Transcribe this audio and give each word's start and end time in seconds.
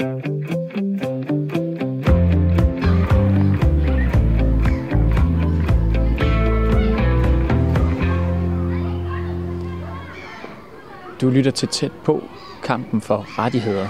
Du 0.00 0.04
lytter 11.30 11.50
til 11.50 11.68
tæt 11.68 11.92
på 12.04 12.22
kampen 12.62 13.00
for 13.00 13.38
rettigheder. 13.38 13.88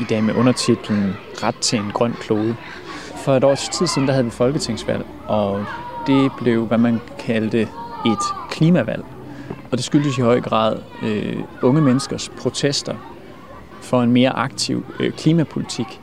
I 0.00 0.04
dag 0.04 0.24
med 0.24 0.34
undertitlen 0.34 1.14
Ret 1.42 1.56
til 1.56 1.78
en 1.78 1.90
grøn 1.94 2.12
klode. 2.12 2.56
For 3.24 3.36
et 3.36 3.44
års 3.44 3.68
tid 3.68 3.86
siden 3.86 4.08
der 4.08 4.14
havde 4.14 4.24
vi 4.24 4.30
folketingsvalg, 4.30 5.06
og 5.26 5.64
det 6.06 6.32
blev, 6.38 6.66
hvad 6.66 6.78
man 6.78 7.00
kaldte 7.18 7.60
et 8.06 8.24
klimavalg. 8.50 9.04
Og 9.70 9.78
det 9.78 9.84
skyldes 9.84 10.18
i 10.18 10.20
høj 10.20 10.40
grad 10.40 10.78
øh, 11.02 11.42
unge 11.62 11.82
menneskers 11.82 12.28
protester 12.28 13.17
for 13.88 14.02
en 14.02 14.12
mere 14.12 14.30
aktiv 14.30 14.86
øh, 15.00 15.12
klimapolitik. 15.12 16.00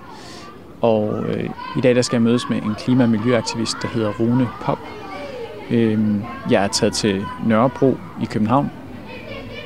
Og 0.81 1.23
øh, 1.23 1.49
i 1.77 1.81
dag 1.81 1.95
der 1.95 2.01
skal 2.01 2.15
jeg 2.15 2.21
mødes 2.21 2.49
med 2.49 2.61
en 2.61 2.75
klima- 2.75 3.03
og 3.03 3.09
miljøaktivist, 3.09 3.77
der 3.81 3.87
hedder 3.87 4.11
Rune 4.19 4.49
Pop. 4.61 4.79
Øh, 5.69 5.99
jeg 6.49 6.63
er 6.63 6.67
taget 6.67 6.93
til 6.93 7.25
Nørrebro 7.47 7.97
i 8.21 8.25
København 8.25 8.71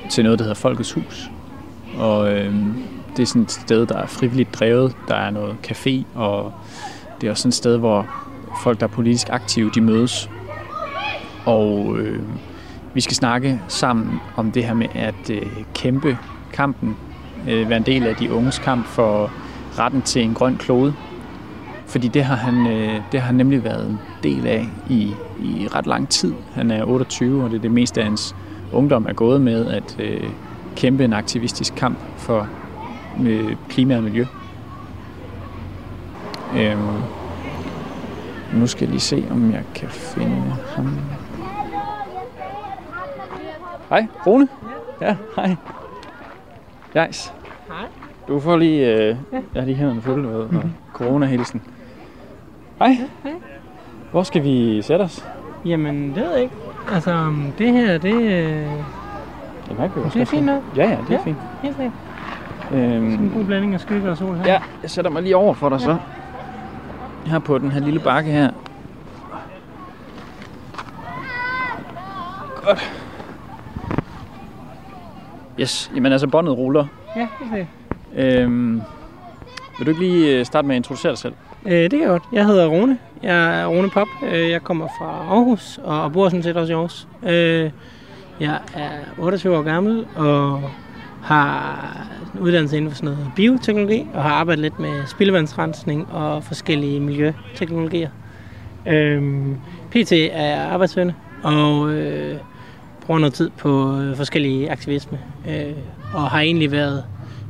til 0.10 0.24
noget, 0.24 0.40
der 0.40 0.46
hedder 0.46 0.56
Folkets 0.56 0.92
Hus. 0.92 1.32
Og 1.98 2.34
øh, 2.34 2.56
det 3.18 3.24
er 3.24 3.28
sådan 3.28 3.42
et 3.42 3.52
sted, 3.52 3.86
der 3.86 3.98
er 3.98 4.06
frivilligt 4.06 4.54
drevet. 4.54 4.96
Der 5.08 5.16
er 5.16 5.30
noget 5.30 5.56
café, 5.68 6.20
og 6.20 6.54
det 7.22 7.28
er 7.28 7.32
også 7.32 7.42
sådan 7.42 7.50
et 7.50 7.54
sted, 7.54 7.78
hvor 7.78 8.08
folk, 8.64 8.80
der 8.80 8.86
er 8.86 8.92
politisk 8.92 9.30
aktive, 9.30 9.72
de 9.76 9.82
mødes. 9.82 10.30
Og 11.46 11.98
øh, 11.98 12.22
vi 12.94 13.02
skal 13.02 13.16
snakke 13.16 13.62
sammen 13.68 14.20
om 14.36 14.52
det 14.52 14.66
her 14.66 14.74
med 14.74 14.88
at 14.94 15.30
øh, 15.30 15.42
kæmpe 15.74 16.18
kampen, 16.54 16.98
øh, 17.48 17.70
være 17.70 17.78
en 17.78 17.86
del 17.86 18.08
af 18.08 18.16
de 18.16 18.34
unges 18.34 18.60
kamp 18.60 18.86
for 18.86 19.32
retten 19.80 20.02
til 20.02 20.24
en 20.24 20.34
grøn 20.34 20.58
klode. 20.58 20.94
Fordi 21.86 22.08
det 22.08 22.24
har 22.24 22.36
han, 22.36 22.68
øh, 22.68 23.02
det 23.12 23.20
har 23.20 23.28
han 23.28 23.36
nemlig 23.36 23.64
været 23.64 23.90
en 23.90 24.00
del 24.24 24.48
af 24.48 24.70
i, 24.90 25.14
i 25.40 25.68
ret 25.76 25.88
lang 25.88 26.10
tid. 26.10 26.34
Han 26.54 26.72
er 26.72 26.84
28, 26.86 27.44
og 27.44 27.50
det 27.50 27.58
er 27.58 27.62
det 27.62 27.72
meste 27.72 28.02
af 28.02 28.06
hans 28.06 28.36
ungdom 28.72 29.06
er 29.10 29.14
gået 29.14 29.42
med 29.42 29.66
at 29.66 29.96
øh, 30.00 30.30
kæmpe 30.76 31.06
en 31.06 31.14
aktivistisk 31.14 31.74
kamp 31.76 31.98
for 32.18 32.48
øh, 33.24 33.56
klima 33.70 33.98
og 33.98 34.04
miljø. 34.04 34.26
Øhm, 36.58 36.80
nu 38.54 38.68
skal 38.68 38.86
jeg 38.86 38.90
lige 38.90 39.00
se, 39.00 39.28
om 39.32 39.52
jeg 39.52 39.64
kan 39.76 39.90
finde 39.90 40.56
ham. 40.76 41.00
Hej, 43.90 44.08
Rune. 44.28 44.48
Ja, 45.02 45.16
hej. 45.36 45.56
Jais. 46.96 47.34
Hej. 47.68 47.86
Du 48.28 48.40
får 48.40 48.58
lige, 48.58 48.88
øh, 48.94 49.08
ja. 49.08 49.14
jeg 49.34 49.62
har 49.62 49.66
lige 49.66 49.76
hænderne 49.76 50.02
fulde 50.02 50.24
med, 50.28 50.36
og 50.36 50.50
corona-hilsen. 50.94 51.62
Hej. 52.80 52.88
hej. 53.24 53.34
Hvor 54.12 54.24
skal 54.24 54.44
vi 54.44 54.82
sætte 54.82 55.04
os? 55.04 55.26
Jamen, 55.66 56.10
det 56.16 56.24
ved 56.24 56.32
jeg 56.32 56.42
ikke. 56.42 56.54
Altså, 56.94 57.14
um, 57.16 57.54
det 57.58 57.74
her, 57.74 57.98
det, 57.98 58.14
øh, 58.14 58.68
også 59.80 60.10
det 60.14 60.22
er 60.22 60.26
fint 60.26 60.46
nok. 60.46 60.64
Ja, 60.76 60.84
ja, 60.90 60.98
det 61.08 61.10
er 61.10 61.14
Ja. 61.14 61.24
fint. 61.24 61.38
Helt 61.62 61.76
sikkert. 61.76 61.94
Sådan 62.70 62.84
en 62.84 63.14
Øhm, 63.14 63.32
god 63.34 63.46
blanding 63.46 63.74
af 63.74 63.80
skygge 63.80 64.10
og 64.12 64.18
sol 64.18 64.36
her. 64.36 64.54
ja, 64.54 64.62
jeg 64.82 64.90
sætter 64.90 65.12
mig 65.12 65.24
lige 65.24 65.36
over 65.36 65.54
for 65.54 65.70
dig 65.70 65.82
så. 65.82 65.98
Her 67.26 67.40
på 67.40 67.58
den 67.58 67.72
her 67.72 67.80
lille 67.82 68.00
bakke 68.00 68.32
her. 68.32 68.52
Godt. 72.64 72.99
Yes, 75.60 75.92
jamen 75.96 76.12
altså 76.12 76.28
båndet 76.28 76.58
ruller. 76.58 76.86
Ja, 77.16 77.28
helt 77.40 77.52
sikkert. 77.52 77.68
Øhm, 78.44 78.82
vil 79.78 79.86
du 79.86 79.92
ikke 79.92 80.02
lige 80.02 80.40
øh, 80.40 80.46
starte 80.46 80.68
med 80.68 80.76
at 80.76 80.80
introducere 80.80 81.12
dig 81.12 81.18
selv? 81.20 81.34
Øh, 81.66 81.72
det 81.74 81.92
kan 81.92 82.00
jeg 82.02 82.08
godt. 82.10 82.24
Jeg 82.34 82.46
hedder 82.46 82.68
Rune. 82.68 82.98
Jeg 83.24 83.62
er 83.62 83.66
Rune 83.68 83.90
Pop. 83.90 84.08
Øh, 84.32 84.50
Jeg 84.50 84.64
kommer 84.64 84.88
fra 85.00 85.06
Aarhus 85.36 85.80
og 85.84 86.12
bor 86.14 86.30
sådan 86.30 86.44
set 86.44 86.58
også 86.58 86.74
i 86.74 86.76
Aarhus. 86.76 87.08
Øh, 87.24 87.72
Jeg 88.40 88.60
er 88.76 88.90
28 89.18 89.58
år 89.58 89.62
gammel 89.62 90.06
og 90.16 90.62
har 91.24 92.08
en 92.34 92.40
uddannelse 92.40 92.78
inden 92.78 92.92
for 92.92 92.96
sådan 92.98 93.10
noget 93.10 93.32
bioteknologi 93.36 94.08
og 94.14 94.24
har 94.24 94.30
arbejdet 94.30 94.62
lidt 94.62 94.80
med 94.80 95.06
spildevandsrensning 95.08 96.08
og 96.12 96.44
forskellige 96.44 97.00
miljøteknologier. 97.00 98.10
Øhm, 98.88 99.56
PT 99.92 100.12
er 100.32 100.64
arbejdssøgende 100.68 101.14
og 101.44 101.90
øh, 101.90 102.38
bruger 103.06 103.20
noget 103.20 103.34
tid 103.34 103.50
på 103.58 103.98
øh, 103.98 104.16
forskellige 104.16 104.72
aktivisme 104.72 105.20
øh, 105.50 105.74
og 106.14 106.22
har 106.22 106.40
egentlig 106.40 106.72
været 106.72 107.04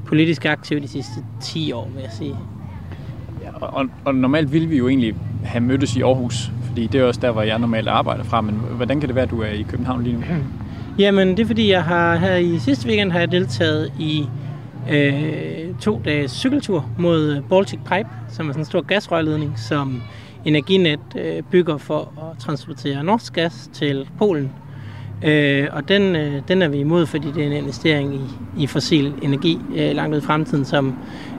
politisk 0.05 0.45
aktiv 0.45 0.81
de 0.81 0.87
sidste 0.87 1.23
10 1.41 1.71
år, 1.71 1.89
vil 1.93 2.01
jeg 2.01 2.11
sige. 2.11 2.35
Ja, 3.43 3.65
og, 3.65 3.85
og, 4.05 4.15
normalt 4.15 4.53
ville 4.53 4.67
vi 4.67 4.77
jo 4.77 4.87
egentlig 4.87 5.15
have 5.43 5.61
mødtes 5.61 5.95
i 5.95 6.01
Aarhus, 6.01 6.51
fordi 6.67 6.87
det 6.87 7.01
er 7.01 7.05
også 7.05 7.21
der, 7.21 7.31
hvor 7.31 7.41
jeg 7.41 7.59
normalt 7.59 7.87
arbejder 7.87 8.23
fra, 8.23 8.41
men 8.41 8.55
hvordan 8.55 8.99
kan 8.99 9.09
det 9.09 9.15
være, 9.15 9.23
at 9.23 9.31
du 9.31 9.41
er 9.41 9.51
i 9.51 9.61
København 9.61 10.03
lige 10.03 10.15
nu? 10.15 10.23
Jamen, 10.99 11.27
det 11.27 11.39
er 11.39 11.47
fordi, 11.47 11.71
jeg 11.71 11.83
har 11.83 12.15
her 12.15 12.35
i 12.35 12.59
sidste 12.59 12.87
weekend 12.87 13.11
har 13.11 13.19
jeg 13.19 13.31
deltaget 13.31 13.93
i 13.99 14.25
øh, 14.89 15.75
to 15.81 16.01
dages 16.05 16.31
cykeltur 16.31 16.89
mod 16.97 17.41
Baltic 17.49 17.79
Pipe, 17.79 18.09
som 18.29 18.49
er 18.49 18.53
sådan 18.53 18.61
en 18.61 18.65
stor 18.65 18.81
gasrørledning, 18.81 19.59
som 19.59 20.01
Energinet 20.45 20.99
øh, 21.15 21.43
bygger 21.51 21.77
for 21.77 21.99
at 21.99 22.39
transportere 22.39 23.03
norsk 23.03 23.33
gas 23.33 23.69
til 23.73 24.09
Polen. 24.17 24.51
Øh, 25.23 25.67
og 25.71 25.87
den, 25.87 26.15
øh, 26.15 26.41
den 26.47 26.61
er 26.61 26.67
vi 26.67 26.77
imod, 26.77 27.05
fordi 27.05 27.31
det 27.31 27.43
er 27.43 27.47
en 27.47 27.53
investering 27.53 28.15
i, 28.15 28.21
i 28.57 28.67
fossil 28.67 29.13
energi 29.21 29.59
øh, 29.75 29.95
langt 29.95 30.15
ud 30.15 30.21
i 30.21 30.25
fremtiden, 30.25 30.65
som 30.65 30.95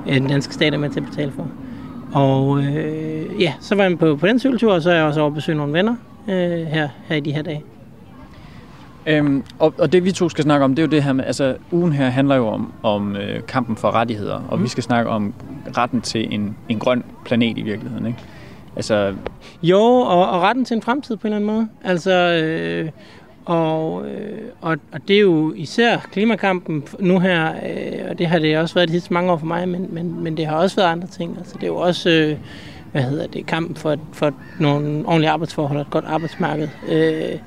øh, 0.09 0.15
den 0.15 0.27
danske 0.27 0.55
stat 0.55 0.75
er 0.75 0.79
med 0.79 0.91
til 0.91 1.01
at 1.01 1.07
betale 1.07 1.33
for. 1.33 1.49
Og 2.13 2.63
øh, 2.63 3.43
ja, 3.43 3.53
så 3.61 3.75
var 3.75 3.85
jeg 3.85 3.99
på, 3.99 4.17
på 4.17 4.27
den 4.27 4.39
cykeltur, 4.39 4.73
og 4.73 4.83
så 4.83 4.91
er 4.91 4.95
jeg 4.95 5.05
også 5.05 5.21
over 5.21 5.31
besøge 5.31 5.59
nogle 5.59 5.73
venner 5.73 5.95
øh, 6.29 6.67
her, 6.67 6.89
her 7.09 7.17
i 7.17 7.21
de 7.21 7.33
her 7.33 7.43
dage. 7.43 7.63
Øhm, 9.07 9.43
og, 9.59 9.75
og 9.79 9.93
det 9.93 10.05
vi 10.05 10.13
to 10.13 10.29
skal 10.29 10.45
snakke 10.45 10.65
om, 10.65 10.75
det 10.75 10.83
er 10.83 10.87
jo 10.87 10.91
det 10.91 11.03
her 11.03 11.13
med, 11.13 11.25
altså 11.25 11.57
ugen 11.71 11.93
her 11.93 12.09
handler 12.09 12.37
jo 12.37 12.49
om, 12.49 12.73
om 12.83 13.17
øh, 13.17 13.47
kampen 13.49 13.77
for 13.77 13.91
rettigheder, 13.91 14.41
og 14.49 14.59
mm. 14.59 14.65
vi 14.65 14.69
skal 14.69 14.83
snakke 14.83 15.11
om 15.11 15.35
retten 15.77 16.01
til 16.01 16.35
en, 16.35 16.57
en 16.69 16.79
grøn 16.79 17.05
planet 17.25 17.59
i 17.59 17.63
virkeligheden, 17.63 18.07
ikke? 18.07 18.19
Altså, 18.77 19.15
Jo, 19.63 19.81
og, 19.81 20.31
og 20.31 20.43
retten 20.43 20.65
til 20.65 20.75
en 20.75 20.83
fremtid 20.83 21.17
på 21.17 21.27
en 21.27 21.33
eller 21.33 21.37
anden 21.37 21.57
måde. 21.57 21.69
Altså, 21.85 22.13
øh, 22.13 22.91
og, 23.45 24.07
øh, 24.09 24.49
og, 24.61 24.77
og 24.93 25.09
det 25.09 25.17
er 25.17 25.21
jo 25.21 25.53
især 25.57 25.99
klimakampen 26.13 26.85
nu 26.99 27.19
her, 27.19 27.49
øh, 27.49 28.11
og 28.11 28.19
det 28.19 28.27
har 28.27 28.39
det 28.39 28.59
også 28.59 28.75
været 28.75 28.89
de 28.89 28.93
sidste 28.93 29.13
mange 29.13 29.33
år 29.33 29.37
for 29.37 29.47
mig, 29.47 29.69
men, 29.69 29.95
men, 29.95 30.23
men 30.23 30.37
det 30.37 30.47
har 30.47 30.57
også 30.57 30.77
været 30.77 30.89
andre 30.89 31.09
ting. 31.09 31.37
Altså, 31.39 31.55
det 31.55 31.63
er 31.63 31.67
jo 31.67 31.77
også, 31.77 32.11
øh, 32.11 32.37
hvad 32.93 33.03
hedder 33.03 33.27
det, 33.27 33.47
kampen 33.47 33.77
for, 33.77 33.97
for 34.13 34.35
nogle 34.59 35.07
ordentlige 35.07 35.31
arbejdsforhold 35.31 35.79
og 35.79 35.83
et 35.83 35.91
godt 35.91 36.05
arbejdsmarked. 36.05 36.69
Øh, 36.89 37.39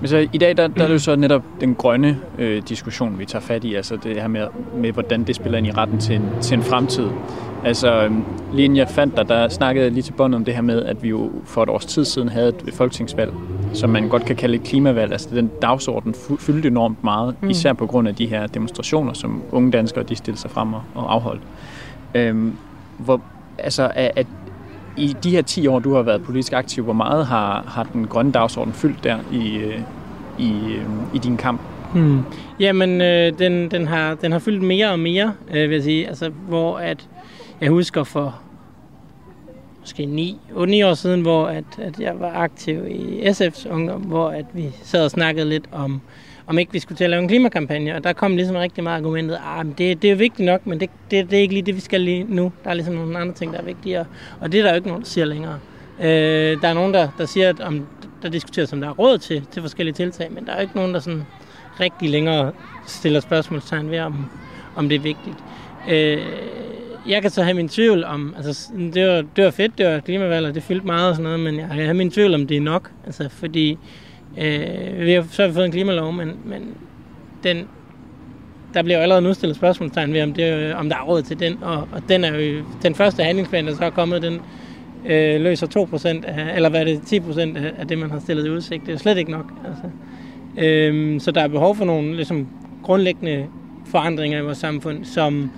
men 0.00 0.08
så 0.08 0.28
i 0.32 0.38
dag, 0.38 0.56
der, 0.56 0.66
der 0.66 0.82
er 0.82 0.86
det 0.86 0.94
jo 0.94 0.98
så 0.98 1.16
netop 1.16 1.42
den 1.60 1.74
grønne 1.74 2.18
øh, 2.38 2.62
diskussion, 2.68 3.18
vi 3.18 3.24
tager 3.24 3.42
fat 3.42 3.64
i, 3.64 3.74
altså 3.74 3.96
det 3.96 4.16
her 4.16 4.28
med, 4.28 4.46
med 4.74 4.92
hvordan 4.92 5.24
det 5.24 5.36
spiller 5.36 5.58
ind 5.58 5.66
i 5.66 5.70
retten 5.70 5.98
til 5.98 6.16
en, 6.16 6.30
til 6.40 6.56
en 6.56 6.62
fremtid. 6.62 7.08
Altså, 7.64 8.02
øhm, 8.02 8.24
lige 8.52 8.64
inden 8.64 8.76
jeg 8.76 8.88
fandt 8.88 9.16
dig, 9.16 9.28
der 9.28 9.48
snakkede 9.48 9.84
jeg 9.84 9.92
lige 9.92 10.02
til 10.02 10.12
bånd 10.12 10.34
om 10.34 10.44
det 10.44 10.54
her 10.54 10.62
med, 10.62 10.84
at 10.84 11.02
vi 11.02 11.08
jo 11.08 11.30
for 11.44 11.62
et 11.62 11.68
års 11.68 11.86
tid 11.86 12.04
siden 12.04 12.28
havde 12.28 12.48
et 12.48 12.74
folketingsvalg, 12.74 13.32
som 13.72 13.90
man 13.90 14.08
godt 14.08 14.24
kan 14.24 14.36
kalde 14.36 14.54
et 14.54 14.62
klimavalg. 14.62 15.12
Altså, 15.12 15.28
den 15.34 15.50
dagsorden 15.62 16.14
fyldte 16.38 16.68
enormt 16.68 17.04
meget, 17.04 17.34
mm. 17.40 17.50
især 17.50 17.72
på 17.72 17.86
grund 17.86 18.08
af 18.08 18.14
de 18.14 18.26
her 18.26 18.46
demonstrationer, 18.46 19.12
som 19.12 19.42
unge 19.52 19.70
danskere 19.70 20.04
de 20.04 20.16
stillede 20.16 20.40
sig 20.40 20.50
frem 20.50 20.74
og, 20.74 20.82
og 20.94 21.14
afholdt. 21.14 21.42
Øhm, 22.14 22.56
hvor, 22.98 23.20
altså, 23.58 23.90
at 23.94 24.26
i 24.96 25.16
de 25.22 25.30
her 25.30 25.42
10 25.42 25.66
år, 25.66 25.78
du 25.78 25.94
har 25.94 26.02
været 26.02 26.22
politisk 26.22 26.52
aktiv, 26.52 26.84
hvor 26.84 26.92
meget 26.92 27.26
har, 27.26 27.64
har 27.68 27.82
den 27.82 28.06
grønne 28.06 28.32
dagsorden 28.32 28.72
fyldt 28.72 29.04
der 29.04 29.18
i, 29.32 29.56
øh, 29.56 29.80
i, 30.38 30.52
øh, 30.74 30.84
i 31.14 31.18
din 31.18 31.36
kamp? 31.36 31.60
Hmm. 31.94 32.20
Jamen, 32.60 33.00
øh, 33.00 33.38
den, 33.38 33.70
den, 33.70 33.86
har, 33.86 34.14
den 34.14 34.32
har 34.32 34.38
fyldt 34.38 34.62
mere 34.62 34.90
og 34.90 34.98
mere, 34.98 35.34
øh, 35.50 35.70
vil 35.70 35.74
jeg 35.74 35.82
sige. 35.82 36.08
Altså, 36.08 36.30
hvor 36.48 36.78
at, 36.78 37.08
jeg 37.60 37.70
husker 37.70 38.04
for 38.04 38.34
måske 39.80 40.06
9, 40.06 40.40
9 40.66 40.82
år 40.82 40.94
siden, 40.94 41.20
hvor 41.20 41.46
at, 41.46 41.64
at 41.78 42.00
jeg 42.00 42.20
var 42.20 42.32
aktiv 42.34 42.86
i 42.88 43.22
SF's 43.22 43.68
ungdom, 43.70 44.00
hvor 44.00 44.28
at 44.28 44.44
vi 44.52 44.70
sad 44.82 45.04
og 45.04 45.10
snakkede 45.10 45.48
lidt 45.48 45.68
om, 45.72 46.00
om 46.46 46.58
ikke 46.58 46.72
vi 46.72 46.78
skulle 46.78 46.96
til 46.96 47.04
at 47.04 47.10
lave 47.10 47.22
en 47.22 47.28
klimakampagne, 47.28 47.94
og 47.94 48.04
der 48.04 48.12
kom 48.12 48.36
ligesom 48.36 48.56
rigtig 48.56 48.84
meget 48.84 48.96
argumentet, 48.96 49.38
ah, 49.44 49.66
men 49.66 49.74
det, 49.78 50.02
det 50.02 50.10
er 50.10 50.14
vigtigt 50.14 50.46
nok, 50.46 50.66
men 50.66 50.80
det, 50.80 50.90
det, 51.10 51.30
det 51.30 51.36
er 51.36 51.40
ikke 51.40 51.54
lige 51.54 51.66
det, 51.66 51.74
vi 51.74 51.80
skal 51.80 52.00
lige 52.00 52.26
nu. 52.28 52.52
Der 52.64 52.70
er 52.70 52.74
ligesom 52.74 52.94
nogle 52.94 53.18
andre 53.18 53.34
ting, 53.34 53.52
der 53.52 53.58
er 53.58 53.64
vigtigere, 53.64 54.04
og 54.40 54.52
det 54.52 54.58
er 54.58 54.62
der 54.62 54.70
jo 54.70 54.76
ikke 54.76 54.88
nogen, 54.88 55.02
der 55.02 55.08
siger 55.08 55.24
længere. 55.24 55.58
Øh, 56.00 56.62
der 56.62 56.68
er 56.68 56.74
nogen, 56.74 56.94
der, 56.94 57.08
der 57.18 57.26
siger, 57.26 57.48
at 57.48 57.60
om, 57.60 57.86
der 58.22 58.28
diskuteres, 58.28 58.72
om 58.72 58.80
der 58.80 58.88
er 58.88 58.92
råd 58.92 59.18
til, 59.18 59.46
til 59.50 59.62
forskellige 59.62 59.94
tiltag, 59.94 60.32
men 60.32 60.46
der 60.46 60.52
er 60.52 60.56
jo 60.56 60.62
ikke 60.62 60.76
nogen, 60.76 60.94
der 60.94 61.00
sådan 61.00 61.22
rigtig 61.80 62.10
længere 62.10 62.52
stiller 62.86 63.20
spørgsmålstegn 63.20 63.90
ved, 63.90 63.98
om, 63.98 64.26
om 64.76 64.88
det 64.88 64.96
er 64.96 65.00
vigtigt. 65.00 65.36
Øh, 65.90 66.22
jeg 67.08 67.22
kan 67.22 67.30
så 67.30 67.42
have 67.42 67.54
min 67.54 67.68
tvivl 67.68 68.04
om, 68.04 68.34
altså 68.36 68.70
det 68.94 69.08
var, 69.08 69.24
det 69.36 69.44
var 69.44 69.50
fedt, 69.50 69.78
det 69.78 69.86
var 69.86 70.00
klimavalg, 70.00 70.46
og 70.46 70.54
det 70.54 70.62
fyldte 70.62 70.86
meget 70.86 71.08
og 71.08 71.16
sådan 71.16 71.24
noget, 71.24 71.40
men 71.40 71.56
jeg 71.58 71.68
kan 71.68 71.84
have 71.84 71.94
min 71.94 72.10
tvivl 72.10 72.34
om, 72.34 72.46
det 72.46 72.56
er 72.56 72.60
nok. 72.60 72.90
Altså 73.06 73.28
fordi, 73.28 73.78
øh, 74.38 75.06
vi 75.06 75.12
har, 75.12 75.26
så 75.30 75.42
har 75.42 75.48
vi 75.48 75.54
fået 75.54 75.64
en 75.64 75.72
klimalov, 75.72 76.12
men, 76.12 76.36
men 76.44 76.74
den, 77.42 77.68
der 78.74 78.82
bliver 78.82 78.96
jo 78.96 79.02
allerede 79.02 79.22
nu 79.22 79.34
stillet 79.34 79.56
spørgsmålstegn 79.56 80.12
ved, 80.12 80.22
om, 80.22 80.32
det, 80.32 80.52
øh, 80.52 80.78
om 80.78 80.88
der 80.88 80.96
er 80.96 81.02
råd 81.02 81.22
til 81.22 81.40
den. 81.40 81.58
Og, 81.62 81.76
og 81.76 82.02
den 82.08 82.24
er 82.24 82.38
jo 82.38 82.64
den 82.82 82.94
første 82.94 83.22
handlingsplan, 83.22 83.66
der 83.66 83.74
så 83.74 83.84
er 83.84 83.90
kommet, 83.90 84.22
den 84.22 84.40
øh, 85.06 85.40
løser 85.40 85.66
2% 86.24 86.26
af, 86.26 86.56
eller 86.56 86.68
hvad 86.68 86.80
er 86.80 86.84
det, 86.84 86.98
10% 86.98 87.40
af, 87.40 87.72
af 87.78 87.88
det, 87.88 87.98
man 87.98 88.10
har 88.10 88.20
stillet 88.20 88.46
i 88.46 88.50
udsigt. 88.50 88.82
Det 88.82 88.88
er 88.88 88.92
jo 88.92 88.98
slet 88.98 89.18
ikke 89.18 89.30
nok. 89.30 89.52
Altså. 89.66 89.82
Øh, 90.58 91.20
så 91.20 91.30
der 91.30 91.40
er 91.40 91.48
behov 91.48 91.76
for 91.76 91.84
nogle 91.84 92.16
ligesom, 92.16 92.48
grundlæggende 92.82 93.46
forandringer 93.86 94.38
i 94.38 94.42
vores 94.42 94.58
samfund, 94.58 95.04
som, 95.04 95.50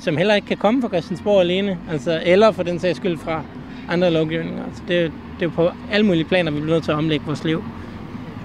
som 0.00 0.16
heller 0.16 0.34
ikke 0.34 0.46
kan 0.46 0.56
komme 0.56 0.82
fra 0.82 0.88
Christiansborg 0.88 1.40
alene, 1.40 1.78
altså, 1.90 2.22
eller 2.24 2.52
for 2.52 2.62
den 2.62 2.78
sags 2.78 2.96
skyld 2.96 3.18
fra 3.18 3.44
andre 3.90 4.10
lovgivninger. 4.10 4.64
Altså, 4.64 4.82
det, 4.88 5.12
det 5.40 5.46
er 5.46 5.50
på 5.50 5.70
alle 5.92 6.06
mulige 6.06 6.24
planer, 6.24 6.50
vi 6.50 6.60
bliver 6.60 6.74
nødt 6.74 6.84
til 6.84 6.92
at 6.92 6.98
omlægge 6.98 7.26
vores 7.26 7.44
liv. 7.44 7.64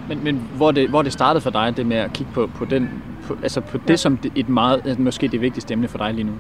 Men, 0.10 0.24
men 0.24 0.48
hvor, 0.56 0.72
det, 0.72 0.90
hvor 0.90 1.02
det 1.02 1.14
startede 1.14 1.42
for 1.42 1.50
dig, 1.50 1.74
det 1.78 1.86
med 1.86 1.98
at 1.98 2.14
kigge 2.14 2.32
på, 2.34 2.50
på, 2.56 2.66
den, 2.66 2.90
på, 3.24 3.38
altså 3.44 3.62
på 3.62 3.78
det 3.78 3.90
ja. 3.90 3.96
som 3.96 4.20
et 4.36 4.50
meget, 4.50 5.00
måske 5.00 5.28
det 5.28 5.42
vigtigste 5.42 5.74
emne 5.74 5.88
for 5.88 5.98
dig 5.98 6.14
lige 6.14 6.24
nu? 6.24 6.34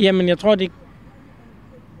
Jamen, 0.00 0.28
jeg 0.28 0.38
tror, 0.38 0.54
det 0.54 0.70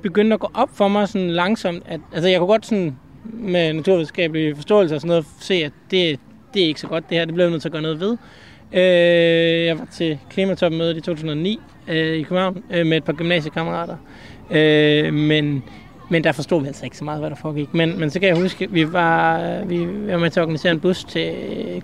begyndte 0.02 0.34
at 0.34 0.40
gå 0.40 0.50
op 0.54 0.70
for 0.74 0.88
mig 0.88 1.08
sådan 1.08 1.30
langsomt. 1.30 1.82
At, 1.86 2.00
altså, 2.12 2.28
jeg 2.28 2.38
kunne 2.38 2.48
godt 2.48 2.66
sådan 2.66 2.96
med 3.24 3.72
naturvidenskabelig 3.72 4.56
forståelse 4.56 4.94
og 4.94 5.00
sådan 5.00 5.08
noget 5.08 5.26
se, 5.40 5.54
at 5.54 5.72
det, 5.90 6.20
det 6.54 6.62
er 6.62 6.66
ikke 6.66 6.80
så 6.80 6.88
godt 6.88 7.08
det 7.08 7.18
her, 7.18 7.24
det 7.24 7.34
bliver 7.34 7.50
nødt 7.50 7.62
til 7.62 7.68
at 7.68 7.72
gøre 7.72 7.82
noget 7.82 8.00
ved. 8.00 8.16
Øh, 8.72 9.66
jeg 9.66 9.78
var 9.78 9.86
til 9.90 10.18
klimatopmødet 10.30 10.96
i 10.96 11.00
2009 11.00 11.60
øh, 11.88 12.16
i 12.16 12.22
København 12.22 12.64
øh, 12.70 12.86
med 12.86 12.96
et 12.96 13.04
par 13.04 13.12
gymnasiekammerater. 13.12 13.96
Øh, 14.50 15.14
men, 15.14 15.64
men 16.12 16.24
der 16.24 16.32
forstod 16.32 16.60
vi 16.60 16.66
altså 16.66 16.84
ikke 16.84 16.96
så 16.96 17.04
meget, 17.04 17.20
hvad 17.20 17.30
der 17.30 17.36
foregik. 17.36 17.74
Men, 17.74 18.00
men 18.00 18.10
så 18.10 18.20
kan 18.20 18.28
jeg 18.28 18.36
huske, 18.36 18.64
at 18.64 18.74
vi 18.74 18.92
var, 18.92 19.40
øh, 19.40 19.70
vi 19.70 19.86
var 20.12 20.18
med 20.18 20.30
til 20.30 20.40
at 20.40 20.42
organisere 20.42 20.72
en 20.72 20.80
bus 20.80 21.04
til 21.04 21.32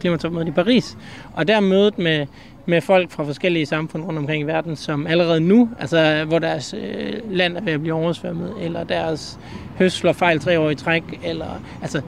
klimatopmødet 0.01 0.49
i 0.49 0.51
Paris. 0.51 0.97
Og 1.33 1.49
der 1.49 1.61
mødet 1.61 1.99
med, 1.99 2.27
med 2.67 2.81
folk 2.81 3.11
fra 3.11 3.25
forskellige 3.25 3.67
samfund 3.67 4.05
rundt 4.05 4.19
omkring 4.19 4.43
i 4.43 4.47
verden, 4.47 4.77
som 4.77 5.07
allerede 5.07 5.41
nu, 5.41 5.71
altså 5.79 6.25
hvor 6.25 6.39
deres 6.39 6.75
øh, 6.75 7.13
land 7.31 7.57
er 7.57 7.61
ved 7.61 7.73
at 7.73 7.81
blive 7.81 7.95
oversvømmet, 7.95 8.53
eller 8.61 8.85
deres 8.85 9.39
høst 9.79 9.97
slår 9.97 10.13
fejl 10.13 10.41
tre 10.41 10.61
år 10.61 10.71
i 10.71 10.75
træk, 10.75 11.03
eller 11.25 11.63
altså, 11.83 12.01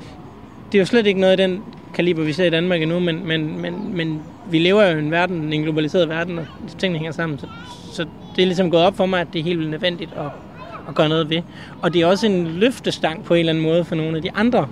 det 0.73 0.79
er 0.79 0.83
jo 0.83 0.87
slet 0.87 1.07
ikke 1.07 1.21
noget 1.21 1.31
af 1.31 1.49
den 1.49 1.63
kaliber, 1.95 2.23
vi 2.23 2.33
ser 2.33 2.45
i 2.45 2.51
Danmark 2.51 2.83
endnu, 2.83 2.99
men, 2.99 3.27
men, 3.27 3.61
men, 3.61 3.97
men 3.97 4.23
vi 4.51 4.59
lever 4.59 4.87
jo 4.87 4.97
i 4.97 4.99
en 4.99 5.11
verden, 5.11 5.53
en 5.53 5.63
globaliseret 5.63 6.09
verden, 6.09 6.39
og 6.39 6.47
tingene 6.79 6.99
hænger 6.99 7.13
sammen. 7.13 7.39
Så, 7.39 7.47
så 7.93 8.07
det 8.37 8.43
er 8.43 8.47
ligesom 8.47 8.71
gået 8.71 8.83
op 8.83 8.97
for 8.97 9.07
mig, 9.07 9.21
at 9.21 9.27
det 9.33 9.39
er 9.39 9.43
helt 9.43 9.59
vildt 9.59 9.71
nødvendigt 9.71 10.11
at, 10.13 10.50
at 10.91 10.97
gøre 10.97 11.09
noget 11.09 11.31
ved. 11.31 11.43
Og 11.83 11.95
det 11.95 12.03
er 12.03 12.07
også 12.07 12.27
en 12.27 12.47
løftestang 12.47 13.25
på 13.25 13.35
en 13.35 13.41
eller 13.41 13.53
anden 13.53 13.65
måde 13.65 13.85
for 13.85 13.95
nogle 13.95 14.17
af 14.17 14.23
de 14.23 14.33
andre 14.35 14.69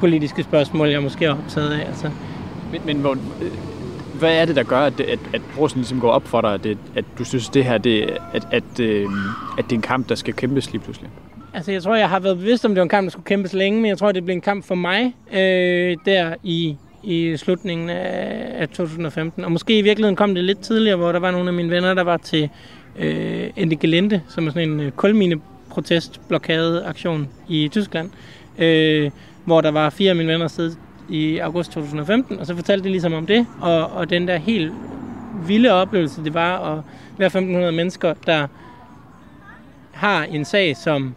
politiske 0.00 0.42
spørgsmål, 0.42 0.88
jeg 0.88 1.02
måske 1.02 1.24
er 1.24 1.30
optaget 1.30 1.70
af. 1.70 1.86
Altså. 1.86 2.10
Men, 2.72 2.80
men 2.84 2.96
hvor, 2.96 3.16
hvad 4.18 4.36
er 4.36 4.44
det, 4.44 4.56
der 4.56 4.62
gør, 4.62 4.80
at, 4.80 5.00
at, 5.00 5.18
at 5.34 5.42
brosen 5.56 5.78
ligesom 5.78 6.00
går 6.00 6.10
op 6.10 6.28
for 6.28 6.40
dig, 6.40 6.54
at, 6.54 6.64
det, 6.64 6.78
at 6.94 7.04
du 7.18 7.24
synes, 7.24 7.48
det 7.48 7.64
her, 7.64 7.78
det, 7.78 8.16
at, 8.32 8.48
at, 8.50 8.80
øh, 8.80 9.06
at 9.58 9.64
det 9.64 9.72
er 9.72 9.76
en 9.76 9.82
kamp, 9.82 10.08
der 10.08 10.14
skal 10.14 10.34
kæmpes 10.34 10.72
lige 10.72 10.82
pludselig? 10.82 11.10
Altså, 11.54 11.72
jeg 11.72 11.82
tror, 11.82 11.94
jeg 11.94 12.08
har 12.08 12.20
været 12.20 12.38
bevidst 12.38 12.64
om, 12.64 12.70
det 12.70 12.76
var 12.76 12.82
en 12.82 12.88
kamp, 12.88 13.04
der 13.04 13.10
skulle 13.10 13.24
kæmpes 13.24 13.52
længe, 13.52 13.80
men 13.80 13.88
jeg 13.88 13.98
tror, 13.98 14.12
det 14.12 14.24
blev 14.24 14.34
en 14.34 14.40
kamp 14.40 14.66
for 14.66 14.74
mig 14.74 15.14
øh, 15.32 15.96
der 16.04 16.34
i, 16.42 16.76
i 17.02 17.36
slutningen 17.36 17.90
af, 17.90 18.46
af 18.54 18.68
2015. 18.68 19.44
Og 19.44 19.52
måske 19.52 19.78
i 19.78 19.82
virkeligheden 19.82 20.16
kom 20.16 20.34
det 20.34 20.44
lidt 20.44 20.60
tidligere, 20.60 20.96
hvor 20.96 21.12
der 21.12 21.18
var 21.18 21.30
nogle 21.30 21.48
af 21.48 21.54
mine 21.54 21.70
venner, 21.70 21.94
der 21.94 22.04
var 22.04 22.16
til 22.16 22.48
øh, 22.98 23.50
Ende 23.56 23.76
Gelente, 23.76 24.22
som 24.28 24.46
er 24.46 24.50
sådan 24.50 24.68
en 24.68 24.80
øh, 24.80 24.90
kulmine 24.90 25.40
aktion 26.84 27.28
i 27.48 27.68
Tyskland, 27.68 28.10
øh, 28.58 29.10
hvor 29.44 29.60
der 29.60 29.70
var 29.70 29.90
fire 29.90 30.10
af 30.10 30.16
mine 30.16 30.32
venner 30.32 30.48
sted 30.48 30.72
i 31.08 31.38
august 31.38 31.72
2015, 31.72 32.38
og 32.38 32.46
så 32.46 32.54
fortalte 32.54 32.84
de 32.84 32.90
ligesom 32.90 33.12
om 33.12 33.26
det, 33.26 33.46
og, 33.60 33.86
og 33.92 34.10
den 34.10 34.28
der 34.28 34.36
helt 34.36 34.72
vilde 35.46 35.70
oplevelse, 35.70 36.24
det 36.24 36.34
var 36.34 36.72
at 36.72 36.82
være 37.18 37.26
1500 37.26 37.72
mennesker, 37.72 38.14
der 38.26 38.46
har 39.92 40.24
en 40.24 40.44
sag, 40.44 40.76
som 40.76 41.14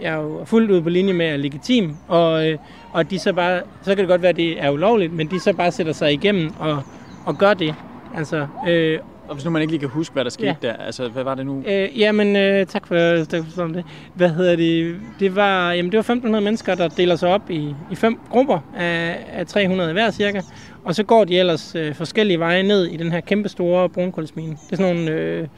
jeg 0.00 0.12
er 0.14 0.22
jo 0.22 0.44
fuldt 0.44 0.70
ud 0.70 0.82
på 0.82 0.88
linje 0.88 1.12
med 1.12 1.26
er 1.26 1.36
legitim, 1.36 1.96
og, 2.08 2.48
øh, 2.48 2.58
og 2.92 3.10
de 3.10 3.18
så 3.18 3.32
bare, 3.32 3.62
så 3.82 3.90
kan 3.90 3.98
det 3.98 4.08
godt 4.08 4.22
være, 4.22 4.28
at 4.28 4.36
det 4.36 4.62
er 4.62 4.70
ulovligt, 4.70 5.12
men 5.12 5.30
de 5.30 5.40
så 5.40 5.52
bare 5.52 5.72
sætter 5.72 5.92
sig 5.92 6.12
igennem 6.12 6.52
og, 6.58 6.82
og 7.26 7.38
gør 7.38 7.54
det. 7.54 7.74
Altså, 8.16 8.46
øh, 8.68 8.98
og 9.28 9.34
hvis 9.34 9.44
nu 9.44 9.50
man 9.50 9.62
ikke 9.62 9.72
lige 9.72 9.80
kan 9.80 9.88
huske, 9.88 10.12
hvad 10.12 10.24
der 10.24 10.30
skete 10.30 10.56
ja. 10.62 10.68
der, 10.68 10.72
altså 10.72 11.08
hvad 11.08 11.24
var 11.24 11.34
det 11.34 11.46
nu? 11.46 11.62
Øh, 11.66 12.00
jamen, 12.00 12.36
øh, 12.36 12.66
tak 12.66 12.86
for, 12.86 13.24
tak 13.24 13.42
for 13.54 13.66
det. 13.66 13.84
Hvad 14.14 14.28
hedder 14.28 14.56
det? 14.56 14.96
Det 15.20 15.36
var, 15.36 15.72
jamen, 15.72 15.92
det 15.92 15.96
var 15.96 16.00
1500 16.00 16.44
mennesker, 16.44 16.74
der 16.74 16.88
deler 16.88 17.16
sig 17.16 17.28
op 17.28 17.50
i, 17.50 17.74
i 17.90 17.94
fem 17.94 18.18
grupper 18.30 18.58
af, 18.76 19.16
af 19.32 19.46
300 19.46 19.92
hver 19.92 20.10
cirka. 20.10 20.40
Og 20.84 20.94
så 20.94 21.02
går 21.02 21.24
de 21.24 21.38
ellers 21.38 21.74
øh, 21.74 21.94
forskellige 21.94 22.38
veje 22.38 22.62
ned 22.62 22.84
i 22.86 22.96
den 22.96 23.12
her 23.12 23.20
kæmpe 23.20 23.48
store 23.48 23.88
brunkulsmine. 23.88 24.50
Det 24.50 24.72
er 24.72 24.76
sådan 24.76 24.96
nogle, 24.96 25.10
øh, 25.10 25.48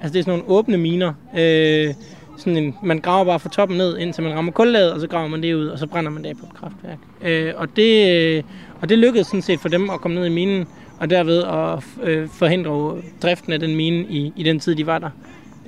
altså 0.00 0.12
det 0.12 0.18
er 0.18 0.24
sådan 0.24 0.38
nogle 0.38 0.58
åbne 0.58 0.76
miner. 0.76 1.12
Øh, 1.38 1.94
sådan 2.36 2.56
en, 2.56 2.76
man 2.82 2.98
graver 2.98 3.24
bare 3.24 3.40
fra 3.40 3.48
toppen 3.48 3.78
ned, 3.78 3.98
indtil 3.98 4.24
man 4.24 4.34
rammer 4.34 4.52
kullaget, 4.52 4.92
og 4.92 5.00
så 5.00 5.06
graver 5.06 5.28
man 5.28 5.42
det 5.42 5.54
ud, 5.54 5.66
og 5.66 5.78
så 5.78 5.86
brænder 5.86 6.10
man 6.10 6.24
det 6.24 6.36
på 6.38 6.46
et 6.46 6.54
kraftværk. 6.54 6.98
Øh, 7.22 7.52
og, 7.56 7.76
det, 7.76 8.12
øh, 8.12 8.42
og 8.80 8.88
det 8.88 8.98
lykkedes 8.98 9.26
sådan 9.26 9.42
set 9.42 9.60
for 9.60 9.68
dem 9.68 9.90
at 9.90 10.00
komme 10.00 10.14
ned 10.14 10.26
i 10.26 10.30
minen, 10.30 10.66
og 11.00 11.10
derved 11.10 11.42
at 11.42 12.08
øh, 12.08 12.28
forhindre 12.28 13.02
driften 13.22 13.52
af 13.52 13.60
den 13.60 13.76
mine 13.76 14.06
i, 14.08 14.32
i 14.36 14.42
den 14.42 14.60
tid, 14.60 14.74
de 14.74 14.86
var 14.86 14.98
der. 14.98 15.10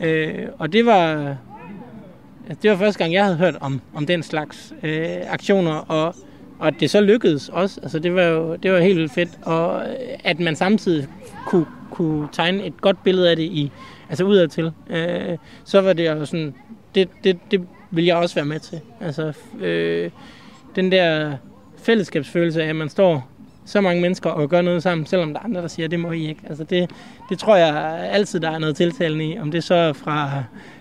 Øh, 0.01 0.35
og 0.59 0.73
det 0.73 0.87
var, 0.87 1.37
det 2.63 2.71
var 2.71 2.77
første 2.77 2.99
gang, 2.99 3.13
jeg 3.13 3.25
havde 3.25 3.37
hørt 3.37 3.57
om, 3.61 3.81
om 3.95 4.07
den 4.07 4.23
slags 4.23 4.75
øh, 4.83 5.07
aktioner, 5.29 5.73
og, 5.73 6.15
og 6.59 6.67
at 6.67 6.75
det 6.81 6.91
så 6.91 7.01
lykkedes 7.01 7.49
også. 7.49 7.81
Altså, 7.83 7.99
det 7.99 8.15
var 8.15 8.23
jo 8.23 8.57
det 8.57 8.73
var 8.73 8.79
helt 8.79 8.99
vildt 8.99 9.13
fedt, 9.13 9.31
og 9.43 9.83
øh, 9.83 10.19
at 10.25 10.41
man 10.41 10.57
samtidig 10.57 11.09
kunne, 11.47 11.67
kunne 11.91 12.29
tegne 12.33 12.67
et 12.67 12.81
godt 12.81 13.05
billede 13.05 13.31
af 13.31 13.37
det 13.37 13.43
i, 13.43 13.71
altså 14.09 14.25
udadtil, 14.25 14.73
øh, 14.91 15.39
så 15.65 15.81
var 15.81 15.93
det 15.93 16.07
jo 16.07 16.25
sådan, 16.25 16.55
det, 16.95 17.09
det, 17.25 17.39
det 17.51 17.67
vil 17.91 18.05
jeg 18.05 18.17
også 18.17 18.35
være 18.35 18.45
med 18.45 18.61
til. 18.61 18.81
Altså, 19.01 19.33
øh, 19.61 20.11
den 20.77 20.93
der 20.93 21.37
fællesskabsfølelse 21.83 22.63
af, 22.63 22.69
at 22.69 22.77
man 22.77 22.89
står 22.89 23.32
så 23.65 23.81
mange 23.81 24.03
mennesker 24.03 24.31
og 24.31 24.49
gør 24.49 24.63
noget 24.63 24.83
sammen, 24.83 25.07
selvom 25.07 25.33
der 25.33 25.41
er 25.41 25.45
andre, 25.45 25.63
der 25.63 25.69
siger, 25.69 25.89
det 25.89 26.01
må 26.01 26.13
I 26.13 26.29
ikke. 26.29 26.41
Altså 26.49 26.65
det, 26.65 26.91
det 27.29 27.39
tror 27.39 27.57
jeg 27.57 27.75
altid, 28.13 28.41
der 28.41 28.51
er 28.51 28.59
noget 28.59 28.77
tiltalende 28.77 29.25
i. 29.25 29.39
Om 29.39 29.51
det 29.51 29.65
så 29.65 29.75
er 29.75 29.93
fra, 29.93 30.31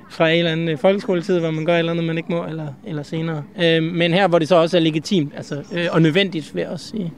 fra 0.10 0.30
en 0.30 0.38
eller 0.38 0.52
anden 0.52 0.78
folkeskoletid, 0.78 1.40
hvor 1.40 1.52
man 1.52 1.66
gør 1.66 1.74
et 1.74 1.80
eller 1.80 1.92
andet, 1.92 2.06
man 2.06 2.18
ikke 2.18 2.32
må, 2.32 2.46
eller, 2.46 2.68
eller 2.86 3.04
senere. 3.04 3.44
Øh, 3.64 3.84
men 3.84 4.14
her, 4.14 4.28
hvor 4.28 4.40
det 4.40 4.48
så 4.48 4.56
også 4.56 4.78
er 4.78 4.82
legitimt 4.82 5.34
altså, 5.38 5.64
øh, 5.74 5.86
og 5.92 6.02
nødvendigt, 6.02 6.56
vil 6.56 6.62
jeg 6.62 6.70
også 6.70 6.88
sige 6.88 7.14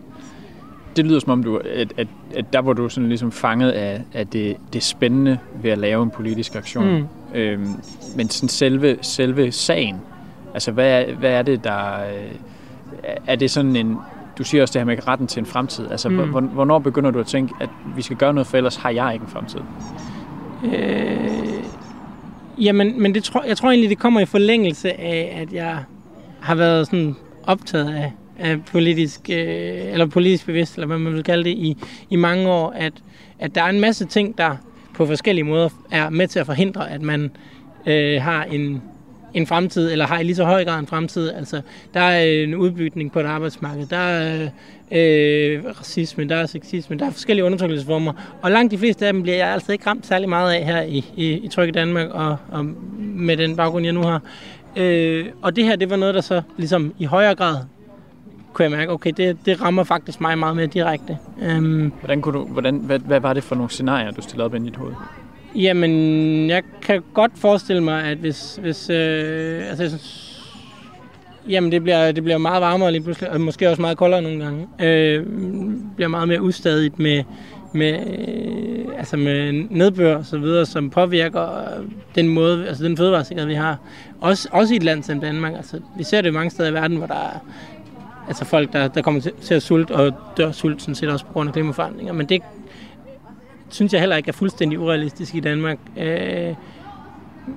det 0.96 1.06
lyder 1.06 1.20
som 1.20 1.32
om, 1.32 1.44
du, 1.44 1.58
at, 1.58 1.94
at, 1.98 2.08
at 2.36 2.54
der 2.54 2.62
hvor 2.62 2.74
du 2.74 2.90
sådan 2.90 3.10
ligesom 3.10 3.32
fanget 3.32 3.72
af, 3.72 4.02
af 4.14 4.28
det, 4.28 4.58
det 4.74 4.84
spændende 4.84 5.38
ved 5.62 5.72
at 5.72 5.78
lave 5.78 6.04
en 6.04 6.10
politisk 6.10 6.56
aktion. 6.56 6.98
Mm. 6.98 7.08
Øhm, 7.34 7.68
men 8.16 8.30
sådan 8.30 8.50
selve, 8.50 8.98
selve 9.02 9.52
sagen, 9.52 9.96
altså 10.54 10.72
hvad 10.72 11.04
hvad 11.06 11.32
er 11.32 11.42
det, 11.42 11.64
der... 11.64 11.94
Øh, 11.94 12.32
er 13.28 13.36
det 13.36 13.52
sådan 13.52 13.76
en... 13.76 13.98
Du 14.38 14.44
siger 14.44 14.62
også 14.62 14.74
det 14.74 14.80
her 14.80 14.86
med 14.86 15.08
retten 15.08 15.28
til 15.28 15.40
en 15.40 15.46
fremtid. 15.46 15.92
Altså, 15.92 16.10
mm. 16.10 16.18
hvornår 16.32 16.80
begynder 16.80 17.12
du 17.12 17.20
at 17.20 17.26
tænke, 17.26 17.54
at 17.62 17.70
vi 17.96 18.02
skal 18.02 18.18
gøre 18.18 18.34
noget, 18.34 18.48
for 18.48 18.58
ellers 18.58 18.76
har 18.76 18.90
jeg 18.90 19.14
ikke 19.14 19.24
en 19.24 19.30
fremtid? 19.30 19.60
Øh, 20.66 21.30
jamen, 22.58 23.02
men 23.02 23.14
det 23.14 23.24
tror, 23.24 23.44
jeg 23.44 23.58
tror 23.58 23.70
egentlig, 23.70 23.90
det 23.90 24.00
kommer 24.00 24.20
i 24.20 24.26
forlængelse 24.26 25.00
af, 25.02 25.38
at 25.42 25.54
jeg 25.54 25.78
har 26.42 26.56
været 26.56 26.86
sådan 26.88 27.16
optaget 27.48 27.96
af 27.96 28.12
af 28.40 28.66
politisk, 28.66 29.30
øh, 29.30 29.92
eller 29.92 30.06
politisk 30.06 30.46
bevidst, 30.46 30.76
eller 30.76 30.88
hvad 30.88 30.98
man 30.98 31.14
vil 31.14 31.24
kalde 31.24 31.44
det, 31.44 31.50
i, 31.50 31.78
i 32.10 32.16
mange 32.16 32.50
år, 32.50 32.70
at, 32.70 32.94
at 33.40 33.56
der 33.56 33.64
er 33.64 33.70
en 33.70 33.80
masse 33.80 34.06
ting, 34.06 34.38
der 34.38 34.56
på 34.96 35.06
forskellige 35.06 35.46
måder 35.46 35.70
er 35.92 36.10
med 36.10 36.28
til 36.28 36.40
at 36.40 36.46
forhindre, 36.46 36.92
at 36.92 37.02
man 37.02 37.32
øh, 37.86 38.22
har 38.22 38.44
en, 38.44 38.82
en 39.34 39.48
fremtid, 39.48 39.92
eller 39.92 40.08
har 40.08 40.20
i 40.20 40.24
lige 40.24 40.36
så 40.36 40.44
høj 40.44 40.66
grad 40.66 40.80
en 40.80 40.88
fremtid. 40.88 41.30
Altså, 41.30 41.62
der 41.94 42.00
er 42.00 42.44
en 42.44 42.56
udbygning 42.56 43.12
på 43.12 43.20
et 43.20 43.26
arbejdsmarked, 43.26 43.86
der 43.88 43.98
er 43.98 44.50
øh, 44.92 45.64
racisme, 45.80 46.30
der 46.30 46.36
er 46.36 46.46
sexisme, 46.46 46.98
der 46.98 47.06
er 47.06 47.12
forskellige 47.12 47.46
undertrykkelsesformer, 47.46 48.14
og 48.42 48.52
langt 48.52 48.72
de 48.72 48.78
fleste 48.78 49.08
af 49.08 49.14
dem 49.14 49.22
bliver 49.22 49.38
jeg 49.38 49.48
altså 49.48 49.72
ikke 49.72 49.88
ramt 49.88 50.06
særlig 50.06 50.30
meget 50.30 50.54
af 50.54 50.66
her 50.66 50.82
i, 50.82 51.06
i, 51.16 51.32
i 51.32 51.48
Tryk 51.48 51.74
Danmark, 51.74 52.10
og, 52.10 52.38
og 52.52 52.66
med 53.00 53.38
den 53.38 53.56
baggrund, 53.56 53.86
jeg 53.86 53.94
nu 53.94 54.02
har. 54.02 54.22
Øh, 54.76 55.26
og 55.42 55.56
det 55.56 55.66
her, 55.66 55.76
det 55.76 55.90
var 55.90 55.96
noget, 55.96 56.16
der 56.16 56.22
så 56.22 56.42
ligesom 56.58 56.94
i 57.00 57.06
højere 57.06 57.36
grad 57.36 57.58
kunne 58.54 58.64
jeg 58.64 58.72
mærke, 58.72 58.92
okay, 58.92 59.12
det, 59.18 59.38
det 59.46 59.62
rammer 59.62 59.84
faktisk 59.84 60.22
mig 60.22 60.38
meget 60.38 60.56
mere 60.56 60.68
direkte. 60.68 61.18
Øhm. 61.42 61.92
hvordan 62.00 62.22
kunne 62.22 62.40
du, 62.40 62.46
hvordan, 62.46 62.76
hvad, 62.76 63.00
hvad 63.00 63.20
var 63.20 63.34
det 63.34 63.44
for 63.44 63.56
nogle 63.56 63.70
scenarier, 63.70 64.12
du 64.12 64.22
stillede 64.22 64.46
op 64.46 64.56
ind 64.56 64.66
i 64.66 64.70
dit 64.70 64.78
hoved? 64.78 64.94
Jamen, 65.56 66.50
jeg 66.50 66.64
kan 66.82 67.04
godt 67.14 67.32
forestille 67.36 67.84
mig, 67.84 68.04
at 68.04 68.18
hvis, 68.18 68.60
hvis 68.62 68.90
øh, 68.90 69.70
altså, 69.70 69.84
jeg 69.84 69.90
synes, 69.90 70.30
Jamen, 71.50 71.72
det 71.72 71.84
bliver, 71.84 72.12
det 72.12 72.24
bliver 72.24 72.38
meget 72.38 72.62
varmere 72.62 72.92
lige 72.92 73.02
pludselig, 73.02 73.30
og 73.30 73.42
måske 73.42 73.70
også 73.70 73.82
meget 73.82 73.98
koldere 73.98 74.22
nogle 74.22 74.44
gange. 74.44 74.68
Øh, 74.80 75.26
bliver 75.96 76.08
meget 76.08 76.28
mere 76.28 76.42
ustadigt 76.42 77.00
med, 77.00 77.24
med, 77.74 77.94
øh, 77.94 78.98
altså 78.98 79.18
med 79.18 79.52
nedbør 79.70 80.16
og 80.16 80.26
så 80.26 80.38
videre, 80.38 80.66
som 80.66 80.90
påvirker 80.90 81.58
øh, 81.58 81.86
den 82.16 82.28
måde, 82.28 82.68
altså 82.68 82.84
den 82.84 82.98
fødevaresikkerhed, 82.98 83.48
vi 83.48 83.56
har. 83.56 83.78
Også, 84.22 84.50
også 84.52 84.74
i 84.74 84.78
et 84.78 84.84
land 84.84 85.04
som 85.04 85.20
Danmark. 85.20 85.54
Altså, 85.56 85.80
vi 85.98 86.04
ser 86.04 86.22
det 86.22 86.34
mange 86.34 86.50
steder 86.50 86.70
i 86.70 86.74
verden, 86.74 86.98
hvor 86.98 87.08
der 87.08 87.14
er 87.14 87.46
altså 88.28 88.46
folk, 88.46 88.74
der, 88.74 88.88
der 88.88 89.02
kommer 89.02 89.22
til 89.42 89.54
at 89.54 89.62
sulte 89.62 89.92
og 89.92 90.14
dør 90.38 90.52
sult, 90.52 90.82
sådan 90.82 90.96
set 90.96 91.10
også 91.10 91.26
på 91.26 91.34
grund 91.34 91.50
af 91.50 91.54
klimaforandringer. 91.54 92.14
Men 92.14 92.30
det 92.30 92.42
synes 93.74 93.94
jeg 93.94 94.02
heller 94.02 94.16
ikke 94.16 94.30
er 94.30 94.34
fuldstændig 94.34 94.80
urealistisk 94.80 95.36
i 95.36 95.40
Danmark. 95.40 95.78
Øh, 95.98 96.54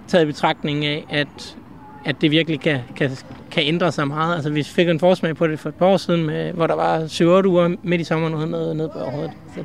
taget 0.09 0.23
i 0.23 0.27
betragtning 0.27 0.85
af, 0.85 1.05
at, 1.11 1.57
at 2.05 2.17
det 2.21 2.31
virkelig 2.31 2.61
kan, 2.61 2.81
kan, 2.97 3.11
kan 3.51 3.63
ændre 3.67 3.93
sig 3.93 4.09
meget. 4.09 4.35
Altså, 4.35 4.51
vi 4.51 4.63
fik 4.63 4.89
en 4.89 5.01
forsmag 5.01 5.37
på 5.37 5.47
det 5.47 5.59
for 5.59 5.69
et 5.69 5.75
par 5.75 5.87
år 5.87 5.97
siden, 5.97 6.27
med, 6.27 6.53
hvor 6.53 6.67
der 6.67 6.75
var 6.75 7.01
7-8 7.43 7.47
uger 7.47 7.77
midt 7.83 8.01
i 8.01 8.05
sommeren 8.05 8.35
uden 8.35 8.51
noget 8.51 8.77
ned 8.77 8.89
på 8.89 8.99
overhovedet. 8.99 9.33
Så 9.55 9.63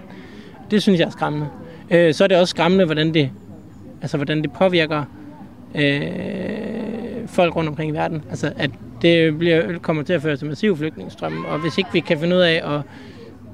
det 0.71 0.81
synes 0.81 0.99
jeg 0.99 1.05
er 1.05 1.11
skræmmende. 1.11 1.47
Øh, 1.91 2.13
så 2.13 2.23
er 2.23 2.27
det 2.27 2.37
også 2.37 2.51
skræmmende, 2.51 2.85
hvordan 2.85 3.13
det, 3.13 3.31
altså, 4.01 4.17
hvordan 4.17 4.41
det 4.41 4.51
påvirker 4.51 5.03
øh, 5.75 7.27
folk 7.27 7.55
rundt 7.55 7.69
omkring 7.69 7.91
i 7.91 7.93
verden. 7.93 8.23
Altså, 8.29 8.53
at 8.57 8.71
det 9.01 9.37
bliver, 9.37 9.79
kommer 9.79 10.03
til 10.03 10.13
at 10.13 10.21
føre 10.21 10.37
til 10.37 10.47
massiv 10.47 10.77
flygtningestrøm, 10.77 11.45
og 11.45 11.59
hvis 11.59 11.77
ikke 11.77 11.89
vi 11.93 11.99
kan 11.99 12.19
finde 12.19 12.35
ud 12.35 12.41
af 12.41 12.61
at, 12.75 12.81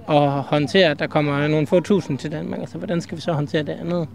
at 0.10 0.30
håndtere, 0.42 0.90
at 0.90 1.00
der 1.00 1.08
kommer 1.08 1.48
nogle 1.48 1.68
få 1.68 1.80
tusind 1.80 2.18
til 2.18 2.32
Danmark, 2.32 2.60
altså 2.60 2.78
hvordan 2.78 3.02
skal 3.02 3.18
vi 3.18 3.22
så 3.22 3.32
håndtere 3.34 3.64
det 3.64 3.78
andet? 3.82 4.08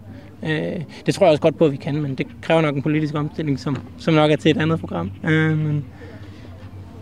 Øh, 0.43 0.83
det 1.05 1.15
tror 1.15 1.25
jeg 1.25 1.31
også 1.31 1.41
godt 1.41 1.57
på, 1.57 1.65
at 1.65 1.71
vi 1.71 1.77
kan, 1.77 2.01
men 2.01 2.15
det 2.15 2.27
kræver 2.41 2.61
nok 2.61 2.75
en 2.75 2.81
politisk 2.81 3.15
omstilling, 3.15 3.59
som, 3.59 3.77
som 3.97 4.13
nok 4.13 4.31
er 4.31 4.35
til 4.35 4.51
et 4.51 4.57
andet 4.57 4.79
program. 4.79 5.11
Øh, 5.23 5.57
men 5.57 5.85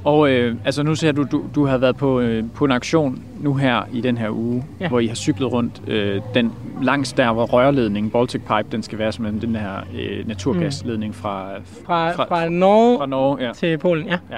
og 0.04 0.30
øh, 0.32 0.56
altså 0.66 0.84
nu 0.84 0.96
ser 0.96 1.12
du, 1.12 1.26
du, 1.32 1.44
du 1.56 1.66
har 1.66 1.78
været 1.78 1.98
på, 1.98 2.20
øh, 2.20 2.44
på 2.54 2.66
en 2.66 2.72
aktion 2.72 3.24
nu 3.40 3.54
her 3.54 3.82
i 3.94 4.02
den 4.02 4.18
her 4.18 4.30
uge, 4.30 4.66
ja. 4.80 4.88
hvor 4.88 5.00
I 5.00 5.08
har 5.08 5.16
cyklet 5.16 5.52
rundt 5.52 5.82
øh, 5.88 6.22
den 6.34 6.52
langs 6.82 7.14
der, 7.14 7.34
hvor 7.34 7.46
rørledningen, 7.46 8.12
Baltic 8.12 8.42
Pipe, 8.42 8.68
den 8.72 8.84
skal 8.84 9.00
være 9.00 9.12
som 9.12 9.40
den 9.40 9.56
her 9.56 9.78
øh, 10.00 10.28
naturgasledning 10.28 11.16
fra, 11.16 11.50
fra, 11.86 12.12
fra, 12.12 12.26
fra 12.26 12.50
Norge, 12.50 12.98
fra 12.98 13.06
Norge 13.06 13.46
ja. 13.46 13.54
til 13.54 13.78
Polen. 13.78 14.08
Ja. 14.08 14.18
ja. 14.32 14.38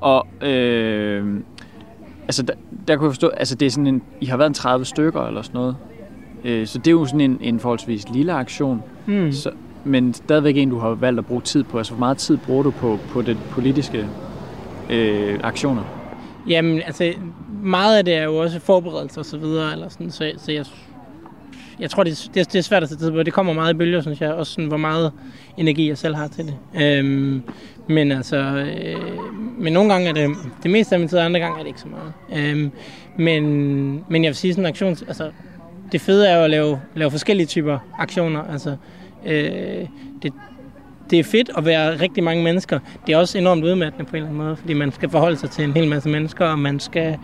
Og 0.00 0.26
øh, 0.48 1.40
altså 2.24 2.42
der, 2.42 2.54
der 2.88 2.96
kunne 2.96 3.04
jeg 3.04 3.12
forstå, 3.12 3.28
altså 3.28 3.54
det 3.54 3.66
er 3.66 3.70
sådan 3.70 3.86
en, 3.86 4.02
I 4.20 4.26
har 4.26 4.36
været 4.36 4.48
en 4.48 4.54
30 4.54 4.84
stykker 4.84 5.26
eller 5.26 5.42
sådan 5.42 5.58
noget, 5.58 5.76
øh, 6.44 6.66
så 6.66 6.78
det 6.78 6.86
er 6.86 6.92
jo 6.92 7.04
sådan 7.04 7.20
en, 7.20 7.38
en 7.40 7.60
forholdsvis 7.60 8.08
lille 8.08 8.32
aktion. 8.32 8.82
Mm. 9.06 9.32
Så, 9.32 9.50
men 9.84 10.14
stadigvæk 10.14 10.56
en, 10.56 10.70
du 10.70 10.78
har 10.78 10.88
valgt 10.88 11.18
at 11.18 11.26
bruge 11.26 11.40
tid 11.40 11.64
på. 11.64 11.78
Altså, 11.78 11.92
hvor 11.92 11.98
meget 11.98 12.16
tid 12.16 12.36
bruger 12.36 12.62
du 12.62 12.70
på, 12.70 12.98
på 13.08 13.22
det 13.22 13.36
politiske 13.50 14.08
øh, 14.90 15.40
aktioner? 15.42 15.82
Jamen, 16.48 16.82
altså, 16.86 17.12
meget 17.62 17.98
af 17.98 18.04
det 18.04 18.14
er 18.14 18.24
jo 18.24 18.36
også 18.36 18.60
forberedelse 18.60 19.20
og 19.20 19.26
så 19.26 19.38
videre, 19.38 19.72
eller 19.72 19.88
sådan, 19.88 20.10
så, 20.10 20.32
så 20.36 20.52
jeg, 20.52 20.66
jeg 21.80 21.90
tror, 21.90 22.02
det, 22.02 22.30
det, 22.34 22.52
det 22.52 22.58
er 22.58 22.62
svært 22.62 22.82
at 22.82 22.88
sætte 22.88 23.04
tid 23.04 23.10
på. 23.10 23.22
Det 23.22 23.32
kommer 23.32 23.52
meget 23.52 23.74
i 23.74 23.76
bølger, 23.76 24.00
synes 24.00 24.20
jeg, 24.20 24.32
også 24.32 24.52
sådan, 24.52 24.68
hvor 24.68 24.76
meget 24.76 25.12
energi 25.56 25.88
jeg 25.88 25.98
selv 25.98 26.14
har 26.14 26.28
til 26.28 26.44
det. 26.44 26.82
Øhm, 26.82 27.42
men 27.88 28.12
altså, 28.12 28.36
øh, 28.36 28.96
men 29.58 29.72
nogle 29.72 29.92
gange 29.92 30.08
er 30.08 30.12
det 30.12 30.36
det 30.62 30.70
meste 30.70 30.94
af 30.94 30.98
min 30.98 31.08
tid, 31.08 31.18
andre 31.18 31.40
gange 31.40 31.58
er 31.58 31.62
det 31.62 31.68
ikke 31.68 31.80
så 31.80 31.88
meget. 31.88 32.12
Øhm, 32.32 32.70
men, 33.16 33.44
men 34.08 34.24
jeg 34.24 34.28
vil 34.28 34.36
sige 34.36 34.54
sådan 34.54 34.66
aktions... 34.66 35.02
altså, 35.02 35.30
det 35.92 36.00
fede 36.00 36.28
er 36.28 36.38
jo 36.38 36.44
at 36.44 36.50
lave, 36.50 36.80
lave 36.94 37.10
forskellige 37.10 37.46
typer 37.46 37.78
aktioner. 37.98 38.42
Altså, 38.52 38.76
øh, 39.26 39.86
det, 40.22 40.32
det 41.10 41.18
er 41.18 41.24
fedt 41.24 41.50
at 41.56 41.64
være 41.64 42.00
rigtig 42.00 42.24
mange 42.24 42.44
mennesker. 42.44 42.78
Det 43.06 43.12
er 43.12 43.16
også 43.16 43.38
enormt 43.38 43.64
udmattende 43.64 44.04
på 44.04 44.10
en 44.10 44.16
eller 44.16 44.28
anden 44.28 44.44
måde, 44.44 44.56
fordi 44.56 44.72
man 44.72 44.92
skal 44.92 45.10
forholde 45.10 45.36
sig 45.36 45.50
til 45.50 45.64
en 45.64 45.72
hel 45.72 45.88
masse 45.88 46.08
mennesker, 46.08 46.46
og 46.46 46.58
man 46.58 46.80
skal 46.80 47.16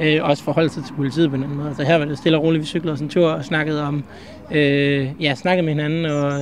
øh, 0.00 0.20
også 0.22 0.44
forholde 0.44 0.68
sig 0.68 0.84
til 0.84 0.94
politiet 0.94 1.30
på 1.30 1.36
en 1.36 1.44
anden 1.44 1.58
måde. 1.58 1.74
Så 1.74 1.84
her 1.84 1.98
var 1.98 2.04
det 2.04 2.18
stille 2.18 2.38
og 2.38 2.44
roligt, 2.44 2.60
vi 2.60 2.66
cyklede 2.66 2.92
os 2.92 3.00
en 3.00 3.08
tur 3.08 3.28
og 3.28 3.44
snakkede 3.44 3.82
om, 3.82 4.04
øh, 4.50 5.08
ja, 5.20 5.34
snakkede 5.34 5.64
med 5.64 5.72
hinanden 5.72 6.06
og 6.06 6.32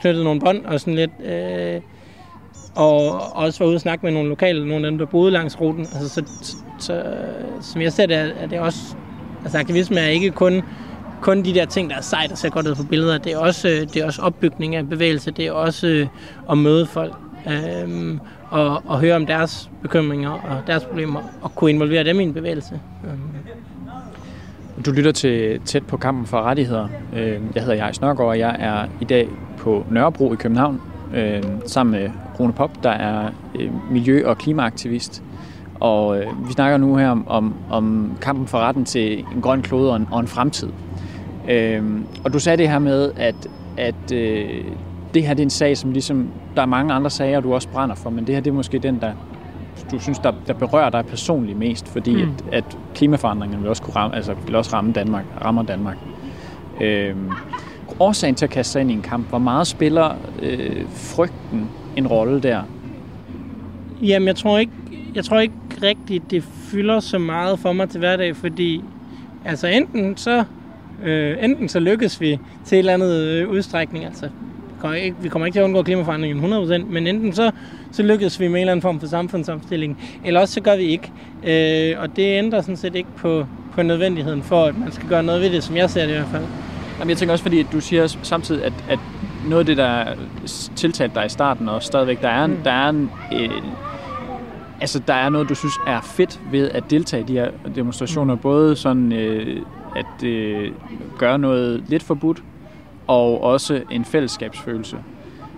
knyttede 0.00 0.24
nogle 0.24 0.40
bånd 0.40 0.64
og 0.64 0.80
sådan 0.80 0.94
lidt, 0.94 1.10
øh, 1.24 1.80
og 2.76 3.20
også 3.36 3.58
var 3.58 3.66
ude 3.66 3.76
og 3.76 3.80
snakke 3.80 4.06
med 4.06 4.12
nogle 4.12 4.28
lokale, 4.28 4.68
nogle 4.68 4.86
af 4.86 4.90
dem, 4.90 4.98
der 4.98 5.06
boede 5.06 5.30
langs 5.30 5.60
ruten. 5.60 5.80
Altså, 5.80 6.08
så, 6.08 6.22
så, 6.42 6.56
så 6.78 7.02
som 7.60 7.82
jeg 7.82 7.92
ser 7.92 8.06
det, 8.06 8.16
er 8.16 8.46
det 8.46 8.60
også, 8.60 8.80
altså 9.42 9.58
aktivisme 9.58 10.00
er 10.00 10.08
ikke 10.08 10.30
kun 10.30 10.62
kun 11.20 11.44
de 11.44 11.54
der 11.54 11.64
ting, 11.64 11.90
der 11.90 11.96
er 11.96 12.00
sejt 12.00 12.32
og 12.32 12.38
ser 12.38 12.50
godt 12.50 12.66
ud 12.66 12.74
på 12.74 12.82
billeder. 12.82 13.18
Det 13.18 13.32
er 13.32 13.38
også, 13.38 13.68
øh, 13.68 13.80
det 13.80 13.96
er 13.96 14.06
også 14.06 14.22
opbygning 14.22 14.76
af 14.76 14.88
bevægelse. 14.88 15.30
Det 15.30 15.46
er 15.46 15.52
også 15.52 15.86
øh, 15.86 16.06
at 16.50 16.58
møde 16.58 16.86
folk 16.86 17.14
øhm, 17.46 18.20
og, 18.50 18.82
og 18.86 19.00
høre 19.00 19.16
om 19.16 19.26
deres 19.26 19.70
bekymringer 19.82 20.30
og 20.30 20.62
deres 20.66 20.84
problemer 20.84 21.20
og 21.42 21.54
kunne 21.54 21.70
involvere 21.70 22.04
dem 22.04 22.20
i 22.20 22.22
en 22.22 22.34
bevægelse. 22.34 22.80
Du 24.86 24.90
lytter 24.90 25.12
til 25.12 25.60
tæt 25.64 25.86
på 25.86 25.96
kampen 25.96 26.26
for 26.26 26.42
rettigheder. 26.42 26.88
Øh, 27.16 27.40
jeg 27.54 27.62
hedder 27.62 27.74
Jais 27.74 28.00
Nørgaard, 28.00 28.28
og 28.28 28.38
jeg 28.38 28.56
er 28.58 28.86
i 29.00 29.04
dag 29.04 29.28
på 29.58 29.86
Nørrebro 29.90 30.32
i 30.32 30.36
København 30.36 30.80
øh, 31.14 31.42
sammen 31.66 32.00
med 32.00 32.10
Rune 32.40 32.52
Pop, 32.52 32.70
der 32.82 32.90
er 32.90 33.30
øh, 33.58 33.70
miljø- 33.92 34.26
og 34.26 34.38
klimaaktivist. 34.38 35.22
Og 35.80 36.22
vi 36.46 36.52
snakker 36.52 36.78
nu 36.78 36.96
her 36.96 37.08
om, 37.08 37.28
om, 37.28 37.54
om 37.70 38.12
kampen 38.20 38.46
for 38.46 38.58
retten 38.58 38.84
til 38.84 39.18
en 39.18 39.40
grøn 39.42 39.62
klode 39.62 39.90
og 39.90 39.96
en, 39.96 40.08
og 40.10 40.20
en 40.20 40.26
fremtid. 40.26 40.68
Øhm, 41.48 42.06
og 42.24 42.32
du 42.32 42.38
sagde 42.38 42.56
det 42.56 42.68
her 42.68 42.78
med, 42.78 43.12
at, 43.16 43.34
at 43.76 44.12
øh, 44.12 44.64
det 45.18 45.26
her 45.26 45.34
det 45.34 45.42
er 45.42 45.46
en 45.46 45.50
sag, 45.50 45.76
som 45.76 45.92
ligesom, 45.92 46.28
der 46.56 46.62
er 46.62 46.66
mange 46.66 46.94
andre 46.94 47.10
sager, 47.10 47.40
du 47.40 47.54
også 47.54 47.68
brænder 47.68 47.94
for, 47.94 48.10
men 48.10 48.26
det 48.26 48.34
her 48.34 48.42
det 48.42 48.50
er 48.50 48.54
måske 48.54 48.78
den, 48.78 49.00
der 49.00 49.12
du 49.90 49.98
synes, 49.98 50.18
der, 50.18 50.32
der 50.46 50.52
berører 50.52 50.90
dig 50.90 51.06
personligt 51.06 51.58
mest, 51.58 51.88
fordi 51.88 52.24
mm. 52.24 52.32
at, 52.52 52.64
at 52.64 52.78
klimaforandringerne 52.94 53.62
vil 53.62 53.70
også, 53.70 53.82
kunne 53.82 53.96
ramme, 53.96 54.16
altså, 54.16 54.34
vil 54.46 54.54
også 54.54 54.70
ramme 54.72 54.92
Danmark, 54.92 55.24
rammer 55.44 55.62
Danmark. 55.62 55.96
Øhm, 56.80 57.30
årsagen 58.00 58.34
til 58.34 58.44
at 58.44 58.50
kaste 58.50 58.72
sig 58.72 58.80
ind 58.80 58.90
i 58.90 58.94
en 58.94 59.02
kamp, 59.02 59.28
hvor 59.28 59.38
meget 59.38 59.66
spiller 59.66 60.14
øh, 60.42 60.84
frygten 60.88 61.68
en 61.96 62.06
rolle 62.06 62.40
der? 62.40 62.62
Jamen, 64.02 64.28
jeg 64.28 64.36
tror 64.36 64.58
ikke, 64.58 64.72
jeg 65.14 65.24
tror 65.24 65.38
ikke 65.38 65.54
rigtigt, 65.82 66.30
det 66.30 66.42
fylder 66.42 67.00
så 67.00 67.18
meget 67.18 67.58
for 67.58 67.72
mig 67.72 67.88
til 67.88 67.98
hverdag, 67.98 68.36
fordi 68.36 68.84
altså 69.44 69.66
enten 69.66 70.16
så 70.16 70.44
Øh, 71.02 71.44
enten 71.44 71.68
så 71.68 71.80
lykkes 71.80 72.20
vi 72.20 72.38
til 72.64 72.76
et 72.76 72.78
eller 72.78 72.94
andet 72.94 73.24
øh, 73.24 73.48
udstrækning, 73.48 74.04
altså 74.04 74.28
kommer 74.78 74.96
ikke, 74.96 75.16
vi 75.20 75.28
kommer 75.28 75.46
ikke 75.46 75.56
til 75.56 75.60
at 75.60 75.64
undgå 75.64 75.82
klimaforandringen 75.82 76.52
100%, 76.52 76.84
men 76.84 77.06
enten 77.06 77.32
så, 77.32 77.50
så 77.92 78.02
lykkes 78.02 78.40
vi 78.40 78.48
med 78.48 78.54
en 78.54 78.60
eller 78.60 78.72
anden 78.72 78.82
form 78.82 79.00
for 79.00 79.06
samfundsomstilling, 79.06 79.98
eller 80.24 80.40
også 80.40 80.54
så 80.54 80.60
gør 80.60 80.76
vi 80.76 80.82
ikke. 80.82 81.12
Øh, 81.44 82.02
og 82.02 82.16
det 82.16 82.38
ændrer 82.38 82.60
sådan 82.60 82.76
set 82.76 82.94
ikke 82.94 83.08
på, 83.16 83.46
på 83.74 83.82
nødvendigheden 83.82 84.42
for, 84.42 84.64
at 84.64 84.78
man 84.78 84.92
skal 84.92 85.08
gøre 85.08 85.22
noget 85.22 85.40
ved 85.40 85.50
det, 85.50 85.64
som 85.64 85.76
jeg 85.76 85.90
ser 85.90 86.06
det 86.06 86.12
i 86.12 86.14
hvert 86.14 86.28
fald. 86.28 86.44
Jamen, 86.98 87.10
jeg 87.10 87.16
tænker 87.16 87.32
også, 87.32 87.42
fordi 87.42 87.62
du 87.62 87.80
siger 87.80 88.06
samtidig, 88.22 88.64
at, 88.64 88.72
at 88.88 88.98
noget 89.48 89.60
af 89.60 89.66
det, 89.66 89.76
der 89.76 90.04
tiltalt 90.76 91.14
dig 91.14 91.26
i 91.26 91.28
starten, 91.28 91.68
og 91.68 91.82
stadigvæk, 91.82 92.22
der 92.22 92.28
er, 92.28 92.46
mm. 92.46 92.56
der 92.64 92.70
er 92.70 92.88
en, 92.88 93.10
øh, 93.34 93.50
altså, 94.80 95.02
der 95.06 95.14
er 95.14 95.28
noget, 95.28 95.48
du 95.48 95.54
synes 95.54 95.74
er 95.86 96.00
fedt 96.00 96.40
ved 96.52 96.70
at 96.70 96.90
deltage 96.90 97.22
i 97.22 97.26
de 97.26 97.32
her 97.32 97.50
demonstrationer, 97.74 98.34
mm. 98.34 98.40
både 98.40 98.76
sådan 98.76 99.12
øh, 99.12 99.62
at 99.96 100.24
øh, 100.24 100.72
gøre 101.18 101.38
noget 101.38 101.84
lidt 101.88 102.02
forbudt, 102.02 102.42
og 103.08 103.42
også 103.42 103.82
en 103.90 104.04
fællesskabsfølelse. 104.04 104.96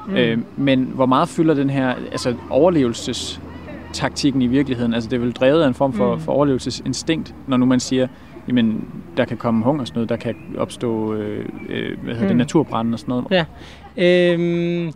Mm. 0.09 0.17
Øh, 0.17 0.39
men 0.57 0.85
hvor 0.95 1.07
meget 1.07 1.29
fylder 1.29 1.55
den 1.55 1.71
her 1.71 1.95
altså 2.13 2.35
overlevelsestaktikken 2.51 4.43
i 4.43 4.47
virkeligheden? 4.47 4.95
Altså 4.95 5.11
det 5.11 5.17
er 5.17 5.21
vel 5.21 5.33
drevet 5.33 5.63
af 5.63 5.69
en 5.69 5.75
form 5.75 5.93
for, 5.93 6.15
mm. 6.15 6.21
for 6.21 6.33
overlevelsesinstinkt, 6.33 7.35
når 7.47 7.57
nu 7.57 7.67
man 7.67 7.81
siger, 7.81 8.09
jamen 8.49 8.85
der 9.17 9.25
kan 9.25 9.37
komme 9.37 9.65
hungersnød, 9.65 10.07
der 10.07 10.17
kan 10.17 10.35
opstå 10.59 11.15
øh, 11.15 11.45
øh, 11.69 11.99
hvad 12.03 12.15
hedder 12.15 12.23
mm. 12.23 12.29
det, 12.29 12.37
naturbrænde 12.37 12.95
og 12.95 12.99
sådan 12.99 13.13
noget. 13.13 13.27
Ja. 13.31 13.45
Øhm, 13.97 14.93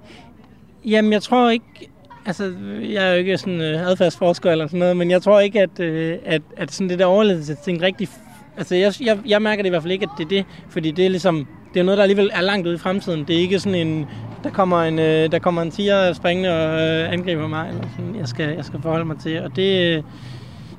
jamen 0.85 1.13
jeg 1.13 1.23
tror 1.23 1.51
ikke, 1.51 1.91
altså 2.27 2.53
jeg 2.83 3.09
er 3.09 3.13
jo 3.13 3.19
ikke 3.19 3.39
sådan 3.39 3.61
øh, 3.61 3.87
adfærdsforsker 3.87 4.51
eller 4.51 4.67
sådan 4.67 4.79
noget, 4.79 4.97
men 4.97 5.11
jeg 5.11 5.23
tror 5.23 5.41
ikke, 5.41 5.61
at, 5.61 5.81
øh, 5.81 6.19
at, 6.25 6.43
at 6.57 6.73
sådan 6.73 6.89
det 6.89 6.99
der 6.99 7.05
overlevelsesting 7.05 7.83
rigtig 7.83 8.09
Altså, 8.57 8.75
jeg, 8.75 8.93
jeg, 9.01 9.19
jeg 9.27 9.43
mærker 9.43 9.63
det 9.63 9.67
i 9.67 9.71
hvert 9.71 9.83
fald 9.83 9.93
ikke, 9.93 10.09
at 10.13 10.19
det 10.19 10.25
er 10.25 10.29
det, 10.29 10.45
fordi 10.69 10.91
det 10.91 11.07
er 11.07 11.11
ligesom, 11.11 11.47
det 11.75 11.81
er 11.81 11.85
noget, 11.85 11.99
der 11.99 12.03
alligevel 12.03 12.31
er 12.33 12.41
langt 12.41 12.67
ude 12.67 12.75
i 12.75 12.79
fremtiden. 12.79 13.25
Det 13.25 13.37
er 13.37 13.41
ikke 13.41 13.59
sådan 13.59 13.87
en, 13.87 14.07
der 14.45 14.51
kommer 14.51 14.83
en, 14.83 14.99
øh, 14.99 15.33
der 15.33 15.39
kommer 15.39 15.63
en 15.63 15.71
tiger 15.71 16.13
springende 16.13 16.51
og 16.51 16.81
øh, 16.81 17.13
angriber 17.13 17.49
mig, 17.49 17.69
eller 17.69 17.83
sådan, 17.97 18.17
jeg 18.19 18.29
skal, 18.29 18.55
jeg 18.57 18.65
skal 18.65 18.83
forholde 18.83 19.05
mig 19.05 19.17
til. 19.19 19.43
Og 19.43 19.57
det, 19.57 19.97
øh, 19.97 20.03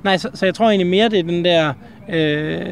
nej, 0.03 0.17
så, 0.17 0.29
så 0.33 0.45
jeg 0.45 0.55
tror 0.55 0.69
egentlig 0.69 0.87
mere, 0.87 1.09
det 1.09 1.19
er 1.19 1.23
den 1.23 1.45
der... 1.45 1.73
Øh, 2.13 2.65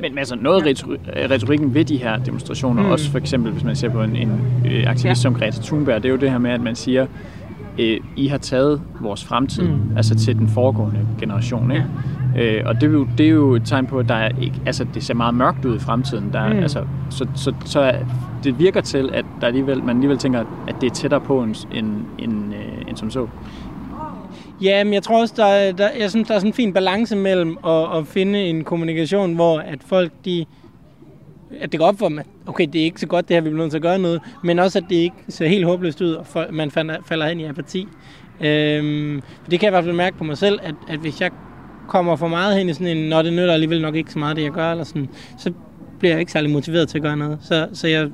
men 0.00 0.18
altså 0.18 0.36
noget 0.36 0.66
ja. 0.66 1.26
retorikken 1.30 1.74
ved 1.74 1.84
de 1.84 1.96
her 1.96 2.18
demonstrationer, 2.18 2.82
mm. 2.82 2.90
også 2.90 3.10
for 3.10 3.18
eksempel 3.18 3.52
hvis 3.52 3.64
man 3.64 3.76
ser 3.76 3.88
på 3.88 4.02
en, 4.02 4.16
en 4.16 4.40
øh, 4.66 4.90
aktivist 4.90 5.04
ja. 5.04 5.14
som 5.14 5.34
Greta 5.34 5.62
Thunberg, 5.62 6.02
det 6.02 6.08
er 6.08 6.12
jo 6.12 6.18
det 6.18 6.30
her 6.30 6.38
med, 6.38 6.50
at 6.50 6.60
man 6.60 6.76
siger, 6.76 7.06
øh, 7.78 8.00
I 8.16 8.26
har 8.26 8.38
taget 8.38 8.80
vores 9.00 9.24
fremtid, 9.24 9.62
mm. 9.62 9.96
altså 9.96 10.14
til 10.14 10.38
den 10.38 10.48
foregående 10.48 11.00
generation. 11.20 11.70
Ikke? 11.70 11.82
Ja. 11.82 12.13
Øh, 12.38 12.62
og 12.66 12.74
det 12.74 12.82
er, 12.82 12.92
jo, 12.92 13.06
det 13.18 13.26
er 13.26 13.30
jo 13.30 13.54
et 13.54 13.62
tegn 13.64 13.86
på, 13.86 13.98
at 13.98 14.08
der 14.08 14.14
er 14.14 14.28
ikke, 14.42 14.60
altså, 14.66 14.86
det 14.94 15.04
ser 15.04 15.14
meget 15.14 15.34
mørkt 15.34 15.64
ud 15.64 15.76
i 15.76 15.78
fremtiden. 15.78 16.32
Der, 16.32 16.52
mm. 16.52 16.58
altså, 16.58 16.84
så, 17.10 17.26
så, 17.34 17.54
så 17.64 17.94
det 18.44 18.58
virker 18.58 18.80
til, 18.80 19.10
at 19.12 19.24
der 19.40 19.46
alligevel, 19.46 19.82
man 19.82 19.96
alligevel 19.96 20.18
tænker, 20.18 20.44
at 20.68 20.74
det 20.80 20.90
er 20.90 20.94
tættere 20.94 21.20
på 21.20 21.42
end, 21.42 21.66
end, 21.72 21.96
end, 22.18 22.54
øh, 22.54 22.88
end 22.88 22.96
som 22.96 23.10
så. 23.10 23.26
Ja, 24.62 24.84
men 24.84 24.94
jeg 24.94 25.02
tror 25.02 25.20
også, 25.20 25.34
der, 25.36 25.72
der, 25.72 25.88
jeg 25.98 26.10
synes, 26.10 26.28
der 26.28 26.34
er 26.34 26.38
sådan 26.38 26.50
en 26.50 26.54
fin 26.54 26.72
balance 26.72 27.16
mellem 27.16 27.58
at, 27.66 27.96
at 27.96 28.06
finde 28.06 28.44
en 28.44 28.64
kommunikation, 28.64 29.34
hvor 29.34 29.58
at 29.58 29.78
folk, 29.86 30.12
de, 30.24 30.44
at 31.60 31.72
det 31.72 31.80
går 31.80 31.86
op 31.86 31.98
for 31.98 32.08
dem, 32.08 32.18
at 32.18 32.26
okay, 32.46 32.66
det 32.72 32.80
er 32.80 32.84
ikke 32.84 33.00
så 33.00 33.06
godt 33.06 33.28
det 33.28 33.36
her, 33.36 33.40
vi 33.40 33.48
bliver 33.48 33.62
nødt 33.62 33.70
til 33.70 33.78
at 33.78 33.82
gøre 33.82 33.98
noget, 33.98 34.20
men 34.44 34.58
også, 34.58 34.78
at 34.78 34.84
det 34.88 34.96
ikke 34.96 35.16
ser 35.28 35.46
helt 35.46 35.64
håbløst 35.64 36.00
ud, 36.00 36.12
og 36.12 36.26
man 36.50 36.70
falder, 36.70 36.96
falder 37.06 37.26
ind 37.26 37.40
i 37.40 37.44
apati. 37.44 37.88
Øhm, 38.40 39.22
det 39.50 39.60
kan 39.60 39.62
jeg 39.62 39.70
i 39.70 39.74
hvert 39.74 39.84
fald 39.84 39.96
mærke 39.96 40.18
på 40.18 40.24
mig 40.24 40.38
selv, 40.38 40.58
at, 40.62 40.74
at 40.88 40.98
hvis 40.98 41.20
jeg 41.20 41.30
kommer 41.88 42.16
for 42.16 42.28
meget 42.28 42.58
hen 42.58 42.68
i 42.68 42.72
sådan 42.72 42.96
en, 42.96 43.08
når 43.08 43.22
det 43.22 43.32
nytter 43.32 43.52
alligevel 43.52 43.82
nok 43.82 43.94
ikke 43.94 44.12
så 44.12 44.18
meget, 44.18 44.36
det 44.36 44.42
jeg 44.42 44.52
gør, 44.52 44.70
eller 44.70 44.84
sådan, 44.84 45.08
så, 45.38 45.52
bliver 46.04 46.12
jeg 46.12 46.20
ikke 46.20 46.32
særlig 46.32 46.50
motiveret 46.50 46.88
til 46.88 46.98
at 46.98 47.02
gøre 47.02 47.16
noget. 47.16 47.38
Så, 47.40 47.68
så 47.72 47.88
jeg, 47.88 48.10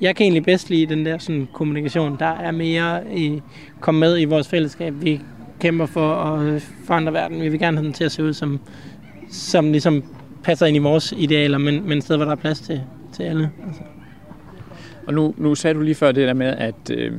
jeg 0.00 0.16
kan 0.16 0.24
egentlig 0.24 0.44
bedst 0.44 0.70
lide 0.70 0.86
den 0.86 1.06
der 1.06 1.18
sådan, 1.18 1.48
kommunikation, 1.52 2.16
der 2.18 2.26
er 2.26 2.50
mere 2.50 3.16
i 3.16 3.42
komme 3.80 4.00
med 4.00 4.20
i 4.20 4.24
vores 4.24 4.48
fællesskab. 4.48 4.94
Vi 5.00 5.20
kæmper 5.60 5.86
for 5.86 6.14
at 6.14 6.42
øh, 6.42 6.60
forandre 6.84 7.12
verden. 7.12 7.42
Vi 7.42 7.48
vil 7.48 7.58
gerne 7.58 7.76
have 7.76 7.84
den 7.84 7.92
til 7.92 8.04
at 8.04 8.12
se 8.12 8.24
ud 8.24 8.32
som, 8.32 8.60
som 9.30 9.72
ligesom 9.72 10.04
passer 10.42 10.66
ind 10.66 10.76
i 10.76 10.80
vores 10.80 11.14
idealer, 11.16 11.58
men, 11.58 11.88
men 11.88 11.98
et 11.98 12.04
sted, 12.04 12.16
hvor 12.16 12.24
der 12.24 12.32
er 12.32 12.36
plads 12.36 12.60
til, 12.60 12.80
til 13.12 13.22
alle. 13.22 13.50
Altså. 13.66 13.82
Og 15.06 15.14
nu, 15.14 15.34
nu 15.36 15.54
sagde 15.54 15.74
du 15.74 15.80
lige 15.80 15.94
før 15.94 16.12
det 16.12 16.28
der 16.28 16.34
med, 16.34 16.46
at 16.46 16.90
øh, 16.90 17.12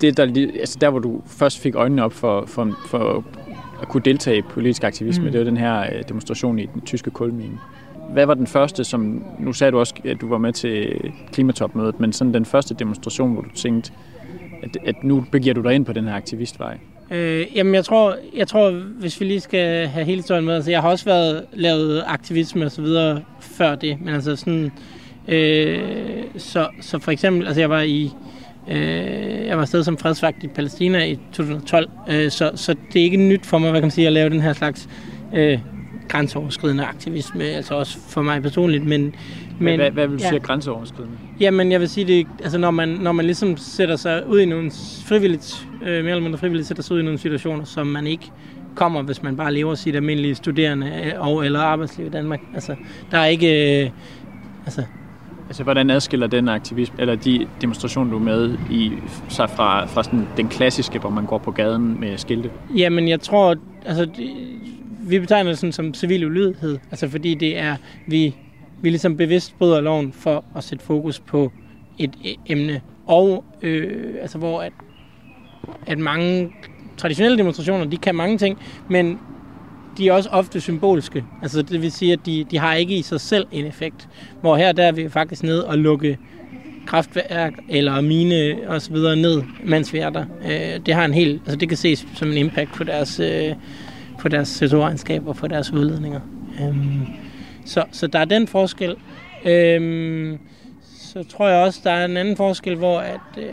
det 0.00 0.16
der, 0.16 0.48
altså 0.60 0.78
der, 0.80 0.90
hvor 0.90 0.98
du 0.98 1.22
først 1.26 1.58
fik 1.58 1.74
øjnene 1.74 2.04
op 2.04 2.12
for, 2.12 2.44
for, 2.46 2.78
for 2.88 3.24
at 3.82 3.88
kunne 3.88 4.02
deltage 4.04 4.38
i 4.38 4.42
politisk 4.42 4.84
aktivisme, 4.84 5.24
mm. 5.24 5.30
det 5.30 5.38
var 5.38 5.44
den 5.44 5.56
her 5.56 5.80
øh, 5.80 6.02
demonstration 6.08 6.58
i 6.58 6.66
den 6.66 6.80
tyske 6.80 7.10
kulmine. 7.10 7.58
Hvad 8.12 8.26
var 8.26 8.34
den 8.34 8.46
første, 8.46 8.84
som, 8.84 9.24
nu 9.38 9.52
sagde 9.52 9.70
du 9.70 9.78
også, 9.78 9.94
at 10.04 10.20
du 10.20 10.28
var 10.28 10.38
med 10.38 10.52
til 10.52 11.00
klimatopmødet, 11.32 12.00
men 12.00 12.12
sådan 12.12 12.34
den 12.34 12.44
første 12.44 12.74
demonstration, 12.74 13.32
hvor 13.32 13.42
du 13.42 13.50
tænkte, 13.54 13.92
at, 14.62 14.76
at 14.86 15.04
nu 15.04 15.24
begiver 15.32 15.54
du 15.54 15.62
dig 15.62 15.74
ind 15.74 15.84
på 15.84 15.92
den 15.92 16.04
her 16.04 16.14
aktivistvej? 16.14 16.78
Øh, 17.10 17.46
jamen, 17.54 17.74
jeg 17.74 17.84
tror, 17.84 18.16
jeg 18.36 18.48
tror, 18.48 18.70
hvis 18.70 19.20
vi 19.20 19.24
lige 19.24 19.40
skal 19.40 19.86
have 19.86 20.04
hele 20.04 20.18
historien 20.18 20.44
med, 20.44 20.54
altså 20.54 20.70
jeg 20.70 20.82
har 20.82 20.90
også 20.90 21.04
været 21.04 21.44
lavet 21.52 22.02
aktivisme 22.06 22.64
og 22.64 22.70
så 22.70 22.82
videre 22.82 23.22
før 23.40 23.74
det, 23.74 24.00
men 24.00 24.14
altså 24.14 24.36
sådan, 24.36 24.72
øh, 25.28 25.80
så, 26.36 26.68
så 26.80 26.98
for 26.98 27.10
eksempel, 27.10 27.46
altså 27.46 27.60
jeg 27.60 27.70
var 27.70 27.80
i, 27.80 28.12
øh, 28.70 29.46
jeg 29.46 29.56
var 29.56 29.62
afsted 29.62 29.84
som 29.84 29.98
fredsvagt 29.98 30.44
i 30.44 30.48
Palæstina 30.48 31.04
i 31.04 31.18
2012, 31.32 31.90
øh, 32.08 32.30
så, 32.30 32.50
så 32.54 32.74
det 32.92 33.00
er 33.00 33.04
ikke 33.04 33.16
nyt 33.16 33.46
for 33.46 33.58
mig, 33.58 33.70
hvad 33.70 33.80
kan 33.80 33.84
man 33.84 33.90
sige, 33.90 34.06
at 34.06 34.12
lave 34.12 34.30
den 34.30 34.40
her 34.40 34.52
slags 34.52 34.88
øh, 35.34 35.58
grænseoverskridende 36.08 36.84
aktivisme, 36.84 37.44
altså 37.44 37.74
også 37.74 37.98
for 38.08 38.22
mig 38.22 38.42
personligt, 38.42 38.86
men... 38.86 39.14
men 39.60 39.80
hvad, 39.80 39.90
hvad 39.90 40.06
vil 40.06 40.18
du 40.18 40.22
ja. 40.22 40.28
sige 40.28 40.40
grænseoverskridende? 40.40 41.16
Jamen, 41.40 41.72
jeg 41.72 41.80
vil 41.80 41.88
sige 41.88 42.06
det, 42.06 42.26
altså 42.42 42.58
når 42.58 42.70
man, 42.70 42.88
når 42.88 43.12
man 43.12 43.24
ligesom 43.24 43.56
sætter 43.56 43.96
sig 43.96 44.26
ud 44.28 44.40
i 44.40 44.44
nogle 44.44 44.70
frivilligt, 45.06 45.66
øh, 45.82 45.86
mere 45.86 45.98
eller 45.98 46.20
mindre 46.20 46.38
frivilligt, 46.38 46.68
sætter 46.68 46.82
sig 46.82 46.94
ud 46.94 47.00
i 47.00 47.04
nogle 47.04 47.18
situationer, 47.18 47.64
som 47.64 47.86
man 47.86 48.06
ikke 48.06 48.30
kommer, 48.74 49.02
hvis 49.02 49.22
man 49.22 49.36
bare 49.36 49.52
lever 49.52 49.74
sit 49.74 49.96
almindelige 49.96 50.34
studerende 50.34 51.12
og 51.18 51.44
eller 51.44 51.60
arbejdsliv 51.60 52.06
i 52.06 52.10
Danmark. 52.10 52.40
Altså, 52.54 52.74
der 53.10 53.18
er 53.18 53.26
ikke... 53.26 53.82
Øh, 53.84 53.90
altså, 54.66 54.82
Altså, 55.48 55.62
hvordan 55.62 55.90
adskiller 55.90 56.26
den 56.26 56.48
aktivisme, 56.48 57.00
eller 57.00 57.14
de 57.14 57.46
demonstrationer, 57.60 58.10
du 58.10 58.16
er 58.16 58.22
med 58.22 58.58
i, 58.70 58.92
sig 59.28 59.50
fra, 59.50 59.84
fra 59.84 60.02
sådan 60.02 60.28
den 60.36 60.48
klassiske, 60.48 60.98
hvor 60.98 61.10
man 61.10 61.26
går 61.26 61.38
på 61.38 61.50
gaden 61.50 62.00
med 62.00 62.18
skilte? 62.18 62.50
Jamen, 62.76 63.08
jeg 63.08 63.20
tror, 63.20 63.56
altså, 63.84 64.08
vi 65.00 65.18
betegner 65.18 65.50
det 65.50 65.58
sådan 65.58 65.72
som 65.72 65.94
civil 65.94 66.26
ulydighed, 66.26 66.78
altså 66.90 67.08
fordi 67.08 67.34
det 67.34 67.58
er, 67.58 67.76
vi, 68.06 68.36
vi 68.82 68.90
ligesom 68.90 69.16
bevidst 69.16 69.58
bryder 69.58 69.80
loven 69.80 70.12
for 70.12 70.44
at 70.56 70.64
sætte 70.64 70.84
fokus 70.84 71.20
på 71.20 71.52
et 71.98 72.14
e, 72.24 72.34
emne, 72.46 72.80
og 73.06 73.44
øh, 73.62 74.14
altså 74.20 74.38
hvor 74.38 74.60
at, 74.60 74.72
at 75.86 75.98
mange 75.98 76.52
traditionelle 76.96 77.38
demonstrationer, 77.38 77.84
de 77.84 77.96
kan 77.96 78.14
mange 78.14 78.38
ting, 78.38 78.58
men 78.88 79.18
de 79.98 80.08
er 80.08 80.12
også 80.12 80.28
ofte 80.28 80.60
symbolske. 80.60 81.24
Altså 81.42 81.62
det 81.62 81.82
vil 81.82 81.92
sige, 81.92 82.12
at 82.12 82.26
de, 82.26 82.44
de 82.50 82.58
har 82.58 82.74
ikke 82.74 82.96
i 82.96 83.02
sig 83.02 83.20
selv 83.20 83.46
en 83.52 83.66
effekt. 83.66 84.08
Hvor 84.40 84.56
her 84.56 84.72
der 84.72 84.84
er 84.84 84.92
vi 84.92 85.08
faktisk 85.08 85.42
ned 85.42 85.58
og 85.58 85.78
lukke 85.78 86.18
kraftværk 86.86 87.52
eller 87.68 88.00
mine 88.00 88.56
og 88.68 88.82
så 88.82 88.92
videre 88.92 89.16
ned, 89.16 89.42
mens 89.64 89.92
vi 89.92 89.98
er 89.98 90.10
der. 90.10 90.24
Øh, 90.44 90.86
det 90.86 90.94
har 90.94 91.04
en 91.04 91.14
helt, 91.14 91.42
altså 91.42 91.56
det 91.56 91.68
kan 91.68 91.78
ses 91.78 92.06
som 92.14 92.28
en 92.28 92.36
impact 92.36 92.72
på 92.72 92.84
deres 92.84 93.20
øh, 93.20 93.54
på 94.18 94.28
deres 94.28 94.62
CO2-regnskab 94.62 95.26
og 95.26 95.36
på 95.36 95.46
deres 95.46 95.72
udledninger. 95.72 96.20
Øhm, 96.60 97.06
så, 97.64 97.84
så 97.92 98.06
der 98.06 98.18
er 98.18 98.24
den 98.24 98.48
forskel. 98.48 98.94
Øh, 99.44 100.38
så 101.06 101.24
tror 101.24 101.48
jeg 101.48 101.64
også, 101.64 101.80
der 101.84 101.90
er 101.90 102.04
en 102.04 102.16
anden 102.16 102.36
forskel, 102.36 102.76
hvor 102.76 102.98
at, 102.98 103.20
øh, 103.38 103.44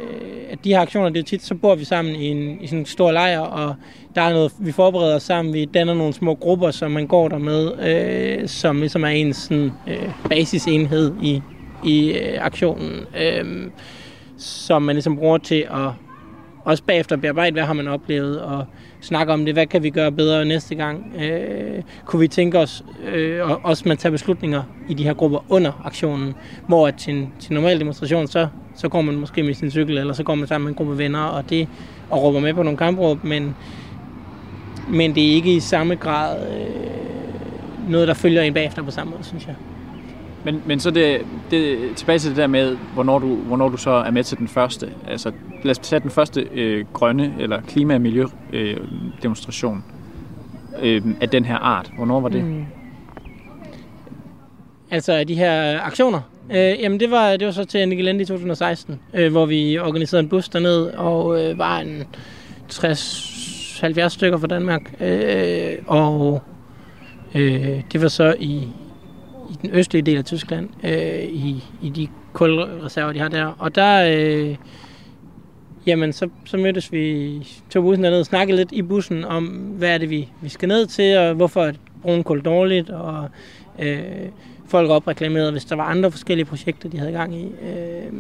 at 0.50 0.60
de 0.64 0.70
her 0.70 0.80
aktioner, 0.80 1.10
det 1.10 1.20
er 1.20 1.24
tit, 1.24 1.44
så 1.44 1.56
bor 1.56 1.76
vi 1.76 1.86
sammen 1.86 2.16
i, 2.16 2.28
en, 2.28 2.62
i 2.62 2.68
sådan 2.68 2.80
en 2.80 2.86
stor 2.86 3.12
lejr, 3.12 3.40
og 3.40 3.76
der 4.16 4.22
er 4.22 4.34
noget, 4.34 4.52
vi 4.60 4.72
forbereder 4.72 5.16
os 5.16 5.24
sammen, 5.24 5.54
vi 5.54 5.66
danner 5.66 5.94
nogle 5.94 6.14
små 6.14 6.36
grupper, 6.36 6.72
som 6.72 6.92
man 6.92 7.08
går 7.08 7.28
der 7.28 7.38
med, 7.38 7.72
øh, 8.42 8.48
som 8.48 8.80
ligesom 8.80 9.04
er 9.04 9.08
en 9.08 9.34
sådan, 9.34 9.72
øh, 9.88 10.10
basisenhed 10.30 11.14
i, 11.22 11.42
i 11.86 12.12
øh, 12.12 12.46
aktionen, 12.46 13.06
øh, 13.22 13.70
som 14.38 14.82
man 14.82 14.96
ligesom 14.96 15.18
bruger 15.18 15.38
til 15.38 15.68
at 15.72 15.90
også 16.66 16.84
bagefter 16.84 17.16
bearbejde, 17.16 17.54
hvad 17.54 17.64
har 17.64 17.74
man 17.74 17.88
oplevet, 17.88 18.42
og 18.42 18.66
snakke 19.04 19.34
om 19.34 19.46
det, 19.46 19.54
hvad 19.54 19.68
kan 19.68 19.84
vi 19.84 19.90
gøre 19.90 20.12
bedre 20.12 20.46
næste 20.46 20.76
gang. 20.76 21.14
Øh, 21.22 21.82
kunne 22.06 22.20
vi 22.20 22.28
tænke 22.28 22.60
os, 22.60 22.84
øh, 23.14 23.50
og 23.50 23.60
også 23.64 23.84
man 23.86 23.98
tager 23.98 24.12
beslutninger 24.12 24.64
i 24.90 24.94
de 24.94 25.04
her 25.04 25.14
grupper 25.14 25.46
under 25.50 25.82
aktionen, 25.86 26.36
hvor 26.68 26.88
at 26.88 26.96
til, 26.96 27.14
en, 27.14 27.34
til 27.40 27.52
en 27.52 27.56
normal 27.56 27.80
demonstration, 27.80 28.28
så, 28.28 28.48
så 28.76 28.90
går 28.90 29.02
man 29.02 29.16
måske 29.16 29.44
med 29.44 29.54
sin 29.54 29.72
cykel, 29.72 29.98
eller 29.98 30.14
så 30.14 30.24
går 30.24 30.36
man 30.36 30.48
sammen 30.48 30.66
med 30.66 30.72
en 30.72 30.76
gruppe 30.76 30.98
venner, 30.98 31.24
og 31.24 31.50
det 31.50 31.68
og 32.10 32.24
råber 32.24 32.40
med 32.40 32.54
på 32.54 32.64
nogle 32.64 32.78
kampråb, 32.78 33.24
men, 33.24 33.56
men 34.90 35.16
det 35.16 35.32
er 35.32 35.36
ikke 35.36 35.56
i 35.56 35.60
samme 35.60 35.96
grad 35.96 36.38
øh, 36.48 37.90
noget, 37.90 38.08
der 38.08 38.14
følger 38.14 38.42
en 38.42 38.54
bagefter 38.54 38.84
på 38.84 38.92
samme 38.92 39.12
måde, 39.12 39.24
synes 39.24 39.48
jeg. 39.48 39.56
Men, 40.46 40.64
men 40.66 40.80
så 40.80 40.92
det, 40.92 41.22
det, 41.52 41.78
tilbage 41.96 42.20
til 42.20 42.30
det 42.30 42.38
der 42.38 42.48
med, 42.48 42.78
hvornår 42.94 43.20
du, 43.20 43.36
hvornår 43.36 43.70
du 43.70 43.78
så 43.78 43.92
er 43.92 44.12
med 44.12 44.24
til 44.24 44.38
den 44.38 44.48
første. 44.48 44.90
Altså, 45.08 45.32
lad 45.64 45.72
os 45.72 45.80
tage 45.80 46.00
den 46.00 46.10
første 46.10 46.48
øh, 46.54 46.86
grønne 46.94 47.34
eller 47.40 47.62
klima- 47.62 47.96
og 47.96 48.02
miljødemonstration 48.02 49.84
øh, 50.82 51.02
af 51.22 51.30
den 51.30 51.46
her 51.46 51.58
art. 51.58 51.92
Hvornår 51.98 52.20
var 52.20 52.30
det? 52.30 52.44
Mm. 52.44 52.66
Altså 54.92 55.24
de 55.24 55.36
her 55.36 55.82
aktioner? 55.82 56.22
Øh, 56.52 56.82
jamen 56.82 57.00
det 57.00 57.12
var, 57.12 57.38
det 57.38 57.46
var 57.46 57.52
så 57.54 57.66
til 57.66 57.90
Nigelende 57.90 58.22
i 58.22 58.26
2016, 58.26 59.00
øh, 59.14 59.32
hvor 59.32 59.46
vi 59.46 59.80
organiserede 59.80 60.24
en 60.24 60.30
bus 60.30 60.50
derned, 60.50 60.86
og 60.86 61.44
øh, 61.44 61.58
var 61.58 61.80
en 61.80 62.04
60-70 62.72 64.08
stykker 64.08 64.38
fra 64.38 64.48
Danmark. 64.48 64.94
Øh, 65.02 65.74
og 65.88 66.42
øh, 67.36 67.82
det 67.92 68.02
var 68.02 68.08
så 68.08 68.36
i 68.40 68.68
i 69.54 69.58
den 69.62 69.70
østlige 69.74 70.02
del 70.02 70.18
af 70.18 70.26
Tyskland, 70.26 70.70
øh, 70.84 71.24
i, 71.24 71.64
i 71.82 71.90
de 71.90 72.08
kulreserver, 72.34 73.14
de 73.14 73.20
har 73.20 73.28
der. 73.30 73.56
Og 73.60 73.76
der, 73.76 74.18
øh, 74.18 74.56
jamen, 75.88 76.14
så, 76.14 76.30
så 76.46 76.58
mødtes 76.58 76.92
vi, 76.92 77.48
tog 77.70 77.84
bussen 77.84 78.04
derned 78.04 78.20
og 78.20 78.26
snakkede 78.26 78.58
lidt 78.58 78.72
i 78.72 78.82
bussen 78.82 79.26
om, 79.26 79.46
hvad 79.46 79.90
er 79.90 79.98
det, 79.98 80.10
vi, 80.10 80.30
vi 80.42 80.50
skal 80.50 80.68
ned 80.68 80.86
til, 80.86 81.18
og 81.18 81.34
hvorfor 81.34 81.64
er 81.64 81.74
brunkul 82.02 82.42
dårligt, 82.42 82.90
og 82.90 83.30
øh, 83.80 84.00
folk 84.68 84.90
opreklamerede, 84.90 85.52
hvis 85.52 85.66
der 85.66 85.76
var 85.76 85.84
andre 85.84 86.12
forskellige 86.12 86.46
projekter, 86.46 86.90
de 86.90 86.98
havde 86.98 87.12
gang 87.12 87.36
i. 87.36 87.44
Øh, 87.46 88.14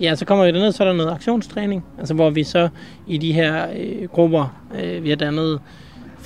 ja, 0.00 0.14
så 0.14 0.24
kommer 0.24 0.44
vi 0.44 0.52
derned, 0.52 0.72
så 0.72 0.84
er 0.84 0.88
der 0.88 0.96
noget 0.96 1.12
aktionstræning, 1.12 1.84
altså 1.98 2.14
hvor 2.14 2.30
vi 2.30 2.44
så 2.44 2.68
i 3.06 3.18
de 3.18 3.32
her 3.32 3.66
øh, 3.78 4.08
grupper, 4.08 4.62
øh, 4.82 5.04
vi 5.04 5.08
har 5.08 5.16
dannet, 5.16 5.60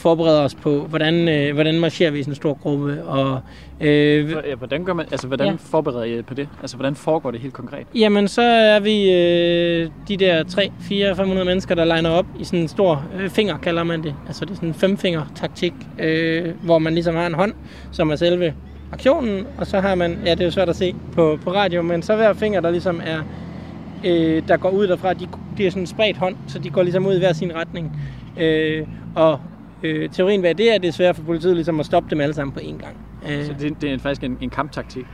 forbereder 0.03 0.41
os 0.41 0.55
på, 0.55 0.81
hvordan, 0.81 1.29
øh, 1.29 1.55
hvordan 1.55 1.81
marcherer 1.81 2.11
vi 2.11 2.19
i 2.19 2.23
sådan 2.23 2.31
en 2.31 2.37
stor 2.37 2.55
gruppe. 2.55 3.05
Og, 3.05 3.41
øh, 3.81 4.35
hvordan 4.59 4.85
gør 4.85 4.93
man, 4.93 5.07
altså, 5.11 5.27
hvordan 5.27 5.47
ja. 5.47 5.55
forbereder 5.59 6.05
I 6.05 6.23
på 6.23 6.35
det? 6.35 6.49
Altså, 6.61 6.77
hvordan 6.77 6.95
foregår 6.95 7.31
det 7.31 7.41
helt 7.41 7.55
konkret? 7.55 7.87
Jamen, 7.95 8.29
så 8.29 8.43
er 8.43 8.81
vi 8.81 9.13
øh, 9.13 9.91
de 10.09 10.17
der 10.17 10.45
3, 10.45 10.73
4, 10.81 11.17
500 11.17 11.47
mennesker, 11.47 11.75
der 11.75 11.85
legner 11.85 12.11
op 12.11 12.27
i 12.39 12.45
sådan 12.45 12.59
en 12.59 12.69
stor 12.69 13.05
øh, 13.21 13.31
finger, 13.31 13.59
kalder 13.59 13.83
man 13.83 14.03
det. 14.03 14.15
Altså, 14.27 14.45
det 14.45 14.51
er 14.51 14.55
sådan 14.55 14.69
en 14.69 14.75
femfinger-taktik, 14.75 15.75
øh, 15.99 16.55
hvor 16.63 16.79
man 16.79 16.95
ligesom 16.95 17.15
har 17.15 17.27
en 17.27 17.35
hånd, 17.35 17.53
som 17.93 18.11
er 18.11 18.17
selve 18.17 18.55
aktionen, 18.93 19.47
og 19.59 19.67
så 19.67 19.81
har 19.81 19.95
man, 19.95 20.19
ja, 20.25 20.31
det 20.31 20.41
er 20.41 20.45
jo 20.45 20.51
svært 20.51 20.69
at 20.69 20.77
se 20.77 20.95
på, 21.13 21.39
på 21.45 21.53
radio, 21.53 21.83
men 21.83 22.03
så 22.03 22.17
hver 22.17 22.33
finger, 22.33 22.61
der 22.61 22.71
ligesom 22.71 23.01
er, 23.05 23.19
øh, 24.05 24.43
der 24.49 24.57
går 24.57 24.71
ud 24.71 24.87
derfra, 24.87 25.13
de, 25.13 25.29
de 25.59 25.67
er 25.67 25.71
sådan 25.71 25.83
en 25.83 25.87
spredt 25.87 26.17
hånd, 26.17 26.37
så 26.47 26.59
de 26.59 26.71
går 26.71 26.83
ligesom 26.83 27.07
ud 27.07 27.15
i 27.15 27.19
hver 27.19 27.33
sin 27.33 27.55
retning. 27.55 27.93
Øh, 28.41 28.87
og 29.15 29.41
Øh, 29.83 30.11
teorien 30.11 30.41
hvad 30.41 30.55
det 30.55 30.75
er, 30.75 30.79
det 30.79 30.89
er 30.89 30.93
svært 30.93 31.17
for 31.17 31.23
politiet 31.23 31.55
ligesom 31.55 31.81
at 31.81 31.87
stoppe 31.87 32.11
dem 32.11 32.21
alle 32.21 32.35
sammen 32.35 32.53
på 32.55 32.61
én 32.61 32.79
gang. 32.79 32.97
Øh, 33.29 33.45
så 33.45 33.55
det, 33.61 33.81
det 33.81 33.93
er 33.93 33.99
faktisk 33.99 34.23
en, 34.23 34.39
en 34.41 34.51
kamptaktik? 34.51 35.07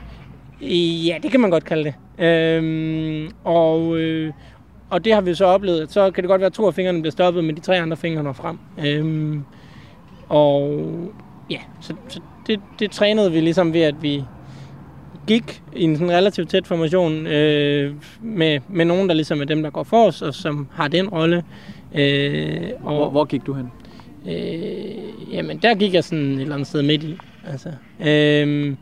Ja, 0.61 1.17
det 1.23 1.31
kan 1.31 1.39
man 1.39 1.49
godt 1.49 1.65
kalde 1.65 1.83
det. 1.83 2.25
Øh, 2.25 3.29
og, 3.43 3.97
øh, 3.97 4.33
og 4.89 5.05
det 5.05 5.13
har 5.13 5.21
vi 5.21 5.33
så 5.33 5.45
oplevet, 5.45 5.91
så 5.91 6.11
kan 6.11 6.23
det 6.23 6.29
godt 6.29 6.41
være, 6.41 6.47
at 6.47 6.53
to 6.53 6.67
af 6.67 6.73
fingrene 6.73 7.01
bliver 7.01 7.11
stoppet, 7.11 7.43
men 7.43 7.55
de 7.55 7.61
tre 7.61 7.79
andre 7.79 7.97
fingre 7.97 8.23
når 8.23 8.33
frem. 8.33 8.59
Øh, 8.85 9.37
og 10.29 10.83
ja, 11.49 11.59
så, 11.81 11.93
så 12.07 12.19
det, 12.47 12.59
det 12.79 12.91
trænede 12.91 13.31
vi 13.31 13.39
ligesom 13.39 13.73
ved, 13.73 13.81
at 13.81 13.95
vi 14.01 14.23
gik 15.27 15.63
i 15.75 15.83
en 15.83 15.97
sådan 15.97 16.11
relativt 16.11 16.49
tæt 16.49 16.67
formation 16.67 17.27
øh, 17.27 17.93
med, 18.21 18.59
med 18.69 18.85
nogen, 18.85 19.09
der 19.09 19.15
ligesom 19.15 19.41
er 19.41 19.45
dem, 19.45 19.63
der 19.63 19.69
går 19.69 19.83
for 19.83 20.07
os, 20.07 20.21
og 20.21 20.33
som 20.33 20.67
har 20.71 20.87
den 20.87 21.09
rolle. 21.09 21.43
Øh, 21.95 22.69
og 22.83 22.95
hvor, 22.95 23.09
hvor 23.09 23.25
gik 23.25 23.45
du 23.45 23.53
hen? 23.53 23.71
Øh, 24.27 25.33
jamen, 25.33 25.57
der 25.57 25.75
gik 25.75 25.93
jeg 25.93 26.03
sådan 26.03 26.33
et 26.33 26.41
eller 26.41 26.53
andet 26.53 26.67
sted 26.67 26.81
midt 26.81 27.03
i. 27.03 27.17
Altså. 27.47 27.69
Øh, 28.05 28.75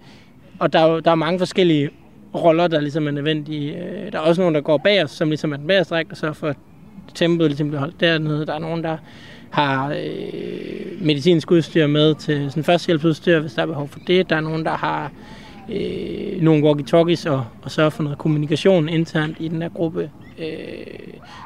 og 0.60 0.74
der, 0.74 0.80
er, 0.80 1.00
der 1.00 1.12
er 1.12 1.16
mange 1.16 1.40
forskellige 1.40 1.90
roller, 2.36 2.68
der 2.68 2.82
ligesom 2.82 3.08
er 3.08 3.12
nødvendige. 3.12 3.78
Øh, 3.78 4.12
der 4.12 4.18
er 4.18 4.22
også 4.24 4.42
nogen, 4.42 4.56
der 4.56 4.62
går 4.62 4.78
bag 4.78 5.04
os, 5.04 5.12
som 5.12 5.30
ligesom 5.30 5.54
er 5.54 5.58
den 5.58 5.68
bagerste 5.68 5.96
række, 5.96 6.12
og 6.12 6.18
så 6.18 6.34
for 6.34 6.56
tempoet 7.16 7.50
ligesom 7.50 7.68
bliver 7.68 7.80
holdt 7.80 8.00
dernede. 8.00 8.46
Der 8.46 8.54
er 8.54 8.60
nogen, 8.60 8.84
der 8.84 8.98
har 9.50 9.90
øh, 9.90 11.02
medicinsk 11.02 11.52
udstyr 11.52 11.88
med 11.88 12.16
til 12.16 12.50
sådan 12.50 12.64
førstehjælpsudstyr, 12.64 13.40
hvis 13.40 13.54
der 13.54 13.62
er 13.62 13.66
behov 13.66 13.88
for 13.88 14.00
det. 14.08 14.30
Der 14.30 14.36
er 14.36 14.42
nogen, 14.42 14.66
der 14.66 14.72
har 14.72 15.06
øh, 15.06 15.12
nogle 16.42 16.64
walkie-talkies 16.64 17.30
og, 17.30 17.46
og 17.62 17.72
sørge 17.72 17.92
for 17.92 18.04
noget 18.04 18.18
kommunikation 18.18 18.90
internt 18.90 19.38
i 19.40 19.48
den 19.48 19.62
der 19.62 19.70
gruppe. 19.70 20.12
Øh, 20.40 20.46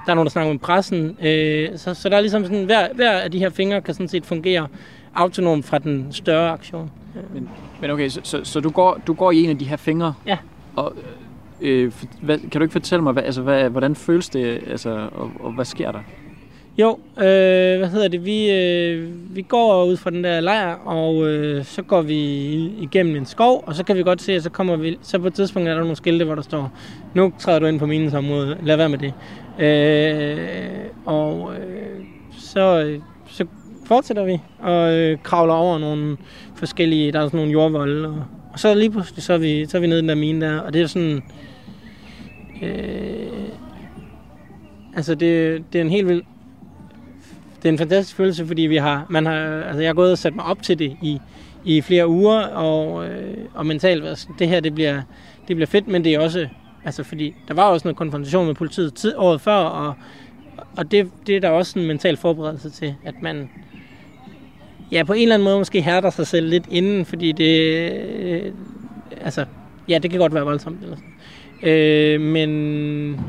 der 0.06 0.12
er 0.12 0.14
nogen, 0.14 0.26
der 0.26 0.32
snakker 0.32 0.52
med 0.52 0.60
pressen. 0.60 1.18
Øh, 1.22 1.70
så, 1.76 1.94
så 1.94 2.10
der 2.10 2.18
er 2.18 2.22
ligesom 2.22 2.44
sådan, 2.44 2.66
hver, 2.66 2.88
hver 2.94 3.12
af 3.12 3.32
de 3.32 3.40
her 3.40 3.50
fingre 3.50 3.82
kan 3.82 3.94
sådan 3.94 4.08
set 4.08 4.26
fungere 4.26 4.68
autonom 5.16 5.64
fra 5.64 5.80
den 5.80 6.08
større 6.12 6.52
aktion. 6.52 6.92
Men, 7.34 7.50
men 7.82 7.92
okay, 7.92 8.10
så, 8.10 8.20
så, 8.24 8.44
så 8.44 8.60
du, 8.60 8.70
går, 8.70 9.02
du 9.08 9.14
går 9.14 9.32
i 9.32 9.44
en 9.44 9.50
af 9.50 9.58
de 9.58 9.66
her 9.66 9.78
fingre? 9.78 10.14
Ja. 10.26 10.38
Og, 10.76 10.94
øh, 11.62 11.92
hvad, 12.22 12.40
kan 12.40 12.52
du 12.52 12.62
ikke 12.62 12.72
fortælle 12.72 13.04
mig, 13.04 13.14
hvad, 13.14 13.24
altså, 13.24 13.42
hvad, 13.42 13.70
hvordan 13.70 13.96
føles 13.96 14.30
det, 14.30 14.64
altså, 14.68 15.10
og, 15.12 15.32
og 15.40 15.52
hvad 15.52 15.66
sker 15.66 15.92
der? 15.92 16.00
Jo, 16.82 17.00
øh, 17.18 17.78
hvad 17.78 17.88
hedder 17.88 18.08
det? 18.08 18.26
Vi, 18.26 18.52
øh, 18.52 19.10
vi 19.36 19.42
går 19.42 19.86
ud 19.86 19.98
fra 19.98 20.10
den 20.10 20.24
der 20.24 20.40
lejr, 20.40 20.74
og 20.74 21.28
øh, 21.28 21.66
så 21.66 21.82
går 21.82 22.02
vi 22.02 22.18
igennem 22.80 23.16
en 23.16 23.26
skov, 23.26 23.64
og 23.68 23.76
så 23.76 23.84
kan 23.84 23.96
vi 23.96 24.04
godt 24.04 24.22
se, 24.22 24.34
at 24.34 24.44
så 24.44 24.50
kommer 24.50 24.76
vi, 24.76 24.98
så 25.02 25.20
på 25.20 25.28
et 25.28 25.34
tidspunkt 25.34 25.70
er 25.70 25.74
der 25.74 25.82
nogle 25.82 25.96
skilte, 25.96 26.26
hvor 26.26 26.36
der 26.36 26.42
står, 26.42 26.72
nu 27.14 27.34
træder 27.40 27.60
du 27.60 27.66
ind 27.66 27.80
på 27.80 27.86
minens 27.86 28.14
område, 28.14 28.58
lad 28.64 28.78
være 28.78 28.90
med 28.90 28.98
det. 28.98 29.14
Øh, 29.60 30.38
og 31.06 31.54
øh, 31.54 32.06
så, 32.40 32.84
øh, 32.84 33.00
så 33.28 33.46
fortsætter 33.86 34.24
vi 34.24 34.40
og 34.60 34.94
øh, 34.94 35.18
kravler 35.24 35.54
over 35.54 35.80
nogle 35.80 36.18
forskellige, 36.56 37.12
der 37.12 37.20
er 37.20 37.24
sådan 37.26 37.38
nogle 37.38 37.52
jordvolde, 37.52 38.08
og, 38.08 38.24
og 38.54 38.60
så 38.60 38.74
lige 38.74 38.92
pludselig, 38.92 39.24
så 39.24 39.34
er 39.34 39.38
vi, 39.38 39.66
så 39.66 39.78
er 39.78 39.82
vi 39.82 39.88
nede 39.88 40.00
i 40.00 40.02
den 40.02 40.10
der 40.10 40.16
mine 40.16 40.46
der, 40.46 40.60
og 40.60 40.74
det 40.74 40.82
er 40.82 40.88
sådan, 40.88 41.24
øh, 42.62 43.50
altså 44.96 45.16
det, 45.16 45.64
det 45.74 45.80
er 45.80 45.84
en 45.84 45.92
helt 45.92 46.08
vild 46.08 46.22
det 47.64 47.70
er 47.70 47.72
en 47.72 47.78
fantastisk 47.78 48.16
følelse, 48.18 48.48
fordi 48.48 48.62
vi 48.62 48.78
har, 48.78 49.06
man 49.10 49.26
har, 49.26 49.64
altså 49.64 49.82
jeg 49.82 49.90
har 49.90 49.94
gået 49.94 50.12
og 50.12 50.18
sat 50.18 50.36
mig 50.36 50.46
op 50.46 50.62
til 50.62 50.80
det 50.80 50.98
i, 51.02 51.20
i 51.66 51.82
flere 51.82 52.08
uger, 52.08 52.40
og, 52.42 53.06
øh, 53.06 53.38
og 53.54 53.66
mentalt, 53.66 54.06
altså, 54.06 54.28
det 54.40 54.48
her 54.48 54.60
det 54.60 54.76
bliver, 54.76 55.02
det 55.48 55.56
bliver 55.56 55.68
fedt, 55.68 55.88
men 55.88 56.04
det 56.04 56.14
er 56.14 56.20
også, 56.20 56.48
altså 56.86 57.04
fordi 57.04 57.36
der 57.48 57.54
var 57.54 57.64
også 57.64 57.88
noget 57.88 57.98
konfrontation 57.98 58.46
med 58.46 58.56
politiet 58.56 58.94
tid, 58.94 59.14
året 59.18 59.42
før, 59.42 59.54
og, 59.54 59.94
og 60.78 60.92
det, 60.92 61.10
det 61.28 61.36
er 61.36 61.40
der 61.40 61.50
også 61.50 61.80
en 61.80 61.88
mental 61.88 62.18
forberedelse 62.18 62.70
til, 62.70 62.96
at 63.04 63.16
man 63.22 63.50
ja, 64.92 65.04
på 65.04 65.14
en 65.14 65.22
eller 65.22 65.36
anden 65.36 65.46
måde 65.46 65.58
måske 65.58 65.82
hærder 65.82 66.10
sig 66.10 66.28
selv 66.28 66.50
lidt 66.50 66.66
inden, 66.70 67.06
fordi 67.06 67.32
det, 67.32 67.92
øh, 68.20 68.52
altså, 69.22 69.46
ja, 69.88 69.98
det 69.98 70.12
kan 70.12 70.20
godt 70.20 70.34
være 70.34 70.44
voldsomt, 70.44 70.84
eller 70.84 70.96
sådan. 70.96 71.12
Øh, 71.64 72.22
men 72.22 73.20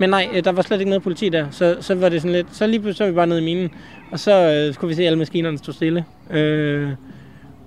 men 0.00 0.10
nej, 0.10 0.28
øh, 0.32 0.44
der 0.44 0.52
var 0.52 0.62
slet 0.62 0.80
ikke 0.80 0.90
noget 0.90 1.02
politi 1.02 1.28
der, 1.28 1.46
så, 1.50 1.76
så 1.80 1.94
var 1.94 2.08
det 2.08 2.22
sådan 2.22 2.32
lidt, 2.32 2.46
så 2.56 2.66
lige 2.66 2.80
pludselig 2.80 2.96
så 2.96 3.04
var 3.04 3.10
vi 3.10 3.14
bare 3.14 3.26
nede 3.26 3.40
i 3.40 3.44
minen, 3.44 3.70
og 4.10 4.18
så 4.18 4.52
øh, 4.52 4.74
skulle 4.74 4.88
vi 4.88 4.94
se 4.94 5.02
alle 5.02 5.18
maskinerne 5.18 5.58
stå 5.58 5.72
stille. 5.72 6.04
Øh, 6.30 6.88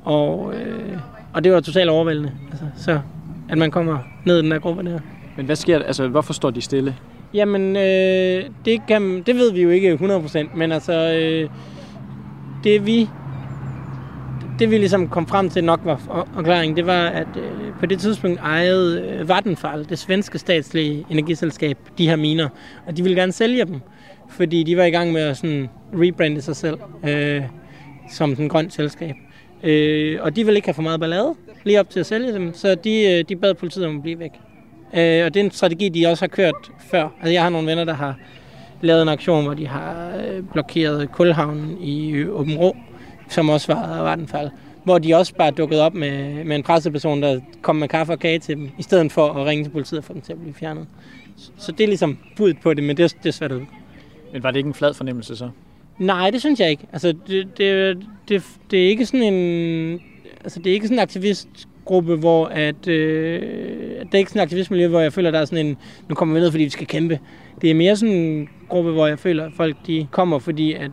og, 0.03 0.53
øh, 0.55 0.97
og 1.33 1.43
det 1.43 1.51
var 1.51 1.59
totalt 1.59 1.89
overvældende, 1.89 2.31
altså, 2.51 2.65
så 2.77 2.99
at 3.49 3.57
man 3.57 3.71
kommer 3.71 3.97
ned 4.25 4.39
i 4.39 4.41
den 4.41 4.51
der 4.51 4.59
gruppe 4.59 4.83
der. 4.83 4.99
Men 5.37 5.45
hvad 5.45 5.55
sker 5.55 5.77
der? 5.77 5.85
Altså, 5.85 6.07
hvorfor 6.07 6.33
står 6.33 6.49
de 6.49 6.61
stille? 6.61 6.95
Jamen, 7.33 7.75
øh, 7.75 8.43
det, 8.65 8.81
kan, 8.87 9.23
det 9.25 9.35
ved 9.35 9.53
vi 9.53 9.61
jo 9.61 9.69
ikke 9.69 9.93
100%, 9.93 10.57
men 10.57 10.71
altså, 10.71 10.93
øh, 10.93 11.49
det 12.63 12.85
vi 12.85 13.09
det 14.59 14.71
vi 14.71 14.77
ligesom 14.77 15.09
kom 15.09 15.27
frem 15.27 15.49
til 15.49 15.63
nok 15.63 15.79
var 15.83 16.25
forklaringen, 16.33 16.77
det 16.77 16.85
var, 16.85 17.07
at 17.07 17.27
øh, 17.37 17.79
på 17.79 17.85
det 17.85 17.99
tidspunkt 17.99 18.39
ejede 18.39 19.01
øh, 19.01 19.29
Vattenfall, 19.29 19.89
det 19.89 19.99
svenske 19.99 20.39
statslige 20.39 21.05
energiselskab, 21.09 21.77
de 21.97 22.09
her 22.09 22.15
miner, 22.15 22.49
og 22.87 22.97
de 22.97 23.03
ville 23.03 23.21
gerne 23.21 23.31
sælge 23.31 23.65
dem, 23.65 23.81
fordi 24.29 24.63
de 24.63 24.77
var 24.77 24.83
i 24.83 24.89
gang 24.89 25.11
med 25.11 25.21
at 25.21 25.37
sådan 25.37 25.69
rebrande 25.93 26.41
sig 26.41 26.55
selv 26.55 26.77
øh, 27.07 27.41
som 28.11 28.35
den 28.35 28.49
grønt 28.49 28.73
selskab. 28.73 29.15
Øh, 29.63 30.19
og 30.21 30.35
de 30.35 30.45
ville 30.45 30.57
ikke 30.57 30.67
have 30.67 30.73
for 30.73 30.81
meget 30.81 30.99
ballade 30.99 31.35
lige 31.63 31.79
op 31.79 31.89
til 31.89 31.99
at 31.99 32.05
sælge 32.05 32.33
dem, 32.33 32.53
så 32.53 32.75
de, 32.75 33.11
øh, 33.11 33.23
de 33.29 33.35
bad 33.35 33.53
politiet 33.53 33.85
om 33.85 33.95
at 33.95 34.01
blive 34.01 34.19
væk. 34.19 34.31
Øh, 34.93 35.25
og 35.25 35.33
det 35.33 35.35
er 35.35 35.43
en 35.43 35.51
strategi, 35.51 35.89
de 35.89 36.07
også 36.07 36.23
har 36.25 36.29
kørt 36.29 36.71
før. 36.91 37.09
Altså, 37.19 37.33
jeg 37.33 37.43
har 37.43 37.49
nogle 37.49 37.67
venner, 37.67 37.83
der 37.83 37.93
har 37.93 38.15
lavet 38.81 39.01
en 39.01 39.09
aktion, 39.09 39.43
hvor 39.43 39.53
de 39.53 39.67
har 39.67 40.13
øh, 40.27 40.43
blokeret 40.53 41.11
kulhavnen 41.11 41.77
i 41.81 42.25
Åben 42.25 42.57
Rå, 42.57 42.75
som 43.29 43.49
også 43.49 43.73
var 43.73 44.03
Vattenfall, 44.03 44.49
hvor 44.83 44.97
de 44.97 45.13
også 45.13 45.35
bare 45.35 45.51
dukkede 45.51 45.85
op 45.85 45.93
med, 45.93 46.43
med 46.43 46.55
en 46.55 46.63
presseperson, 46.63 47.21
der 47.21 47.39
kom 47.61 47.75
med 47.75 47.87
kaffe 47.87 48.13
og 48.13 48.19
kage 48.19 48.39
til 48.39 48.55
dem, 48.57 48.69
i 48.77 48.83
stedet 48.83 49.11
for 49.11 49.29
at 49.29 49.45
ringe 49.45 49.65
til 49.65 49.71
politiet 49.71 49.99
og 49.99 50.03
få 50.03 50.13
dem 50.13 50.21
til 50.21 50.33
at 50.33 50.39
blive 50.39 50.53
fjernet. 50.53 50.87
Så 51.57 51.71
det 51.71 51.83
er 51.83 51.87
ligesom 51.87 52.17
budet 52.37 52.57
på 52.63 52.73
det, 52.73 52.83
men 52.83 52.97
det, 52.97 53.15
det 53.23 53.29
er 53.29 53.33
svært 53.33 53.51
ud. 53.51 53.61
Men 54.33 54.43
var 54.43 54.51
det 54.51 54.57
ikke 54.57 54.67
en 54.67 54.73
flad 54.73 54.93
fornemmelse 54.93 55.35
så? 55.35 55.49
Nej, 55.99 56.29
det 56.29 56.39
synes 56.39 56.59
jeg 56.59 56.69
ikke. 56.69 56.83
Altså, 56.93 57.13
det, 57.27 57.57
det, 57.57 57.97
det, 58.29 58.43
det 58.71 58.85
er 58.85 58.89
ikke 58.89 59.05
sådan 59.05 59.33
en... 59.33 59.99
Altså, 60.43 60.59
det 60.59 60.69
er 60.69 60.73
ikke 60.73 60.87
sådan 60.87 60.97
en 60.97 61.03
aktivistgruppe, 61.03 62.15
hvor 62.15 62.45
at, 62.45 62.87
øh, 62.87 63.41
det 64.01 64.13
er 64.13 64.17
ikke 64.17 64.29
sådan 64.29 64.39
en 64.39 64.43
aktivistmiljø, 64.43 64.87
hvor 64.87 64.99
jeg 64.99 65.13
føler, 65.13 65.31
der 65.31 65.39
er 65.39 65.45
sådan 65.45 65.65
en, 65.65 65.77
nu 66.09 66.15
kommer 66.15 66.35
vi 66.35 66.41
ned, 66.41 66.51
fordi 66.51 66.63
vi 66.63 66.69
skal 66.69 66.87
kæmpe. 66.87 67.19
Det 67.61 67.71
er 67.71 67.75
mere 67.75 67.95
sådan 67.95 68.15
en 68.15 68.49
gruppe, 68.69 68.91
hvor 68.91 69.07
jeg 69.07 69.19
føler, 69.19 69.45
at 69.45 69.51
folk 69.55 69.75
de 69.87 70.07
kommer, 70.11 70.39
fordi 70.39 70.73
at 70.73 70.91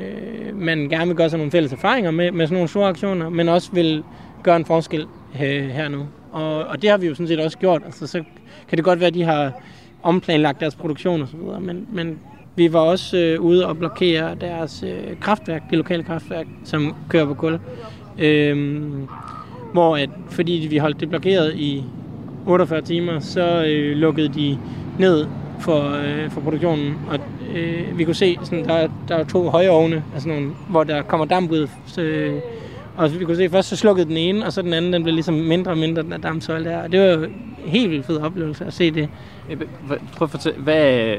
øh, 0.00 0.56
man 0.56 0.78
gerne 0.78 1.06
vil 1.06 1.16
gøre 1.16 1.30
sig 1.30 1.38
nogle 1.38 1.52
fælles 1.52 1.72
erfaringer 1.72 2.10
med, 2.10 2.32
med 2.32 2.46
sådan 2.46 2.54
nogle 2.54 2.68
store 2.68 2.88
aktioner, 2.88 3.28
men 3.28 3.48
også 3.48 3.72
vil 3.72 4.04
gøre 4.42 4.56
en 4.56 4.64
forskel 4.64 5.06
øh, 5.42 5.68
her 5.68 5.88
nu. 5.88 6.06
Og, 6.32 6.64
og 6.64 6.82
det 6.82 6.90
har 6.90 6.96
vi 6.96 7.06
jo 7.06 7.14
sådan 7.14 7.28
set 7.28 7.40
også 7.40 7.58
gjort. 7.58 7.82
Altså, 7.84 8.06
så 8.06 8.22
kan 8.68 8.76
det 8.76 8.84
godt 8.84 9.00
være, 9.00 9.06
at 9.06 9.14
de 9.14 9.22
har 9.22 9.62
omplanlagt 10.02 10.60
deres 10.60 10.74
produktion 10.74 11.22
og 11.22 11.28
så 11.28 11.36
videre, 11.36 11.60
men, 11.60 11.86
men 11.92 12.18
vi 12.56 12.72
var 12.72 12.80
også 12.80 13.16
øh, 13.16 13.40
ude 13.40 13.66
og 13.66 13.78
blokere 13.78 14.34
deres 14.40 14.82
øh, 14.82 15.20
kraftværk, 15.20 15.62
det 15.70 15.78
lokale 15.78 16.02
kraftværk, 16.02 16.46
som 16.64 16.94
kører 17.08 17.26
på 17.26 17.34
kul. 17.34 17.58
Øh, 18.18 18.82
hvor 19.72 19.96
at, 19.96 20.10
fordi 20.30 20.66
vi 20.70 20.76
holdt 20.76 21.00
det 21.00 21.08
blokeret 21.08 21.54
i 21.54 21.84
48 22.46 22.80
timer, 22.80 23.20
så 23.20 23.64
øh, 23.64 23.96
lukkede 23.96 24.28
de 24.28 24.58
ned 24.98 25.26
for, 25.62 25.96
øh, 26.04 26.30
for 26.30 26.40
produktionen, 26.40 26.94
og 27.08 27.18
øh, 27.54 27.98
vi 27.98 28.04
kunne 28.04 28.14
se, 28.14 28.38
sådan, 28.42 28.64
der, 28.64 28.88
der 29.08 29.16
er 29.16 29.24
to 29.24 29.48
høje 29.48 29.68
ovne, 29.68 30.04
altså 30.14 30.28
nogle, 30.28 30.50
hvor 30.68 30.84
der 30.84 31.02
kommer 31.02 31.26
damp 31.26 31.50
ud. 31.50 31.68
Så, 31.86 32.02
øh, 32.02 32.40
og 32.96 33.20
vi 33.20 33.24
kunne 33.24 33.36
se, 33.36 33.48
først 33.48 33.68
så 33.68 33.76
slukkede 33.76 34.08
den 34.08 34.16
ene, 34.16 34.46
og 34.46 34.52
så 34.52 34.62
den 34.62 34.72
anden, 34.72 34.92
den 34.92 35.02
blev 35.02 35.14
ligesom 35.14 35.34
mindre 35.34 35.70
og 35.70 35.78
mindre, 35.78 36.02
den 36.02 36.10
der 36.10 36.18
dampsøjle 36.18 36.64
der. 36.64 36.82
Og 36.82 36.92
det 36.92 37.00
var 37.00 37.06
jo 37.06 37.22
en 37.22 37.54
helt 37.58 37.90
vildt 37.90 38.06
fed 38.06 38.18
oplevelse 38.18 38.64
at 38.64 38.72
se 38.72 38.90
det. 38.90 39.08
Prøv 40.16 40.26
at 40.26 40.30
fortælle, 40.30 40.58
hvad, 40.62 41.16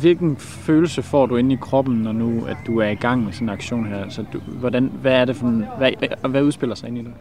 hvilken 0.00 0.36
følelse 0.36 1.02
får 1.02 1.26
du 1.26 1.36
inde 1.36 1.54
i 1.54 1.58
kroppen, 1.60 1.94
når 1.94 2.12
nu 2.12 2.44
at 2.48 2.56
du 2.66 2.80
er 2.80 2.88
i 2.88 2.94
gang 2.94 3.24
med 3.24 3.32
sådan 3.32 3.48
en 3.48 3.52
aktion 3.52 3.86
her? 3.86 4.02
Altså, 4.02 4.24
du, 4.32 4.38
hvordan, 4.38 4.92
hvad 5.02 5.12
er 5.12 5.24
det 5.24 5.36
for 5.36 5.46
en, 5.46 5.64
hvad, 5.78 5.90
hvad 6.28 6.42
udspiller 6.42 6.74
sig 6.74 6.88
ind 6.88 6.98
i 6.98 7.00
det? 7.00 7.12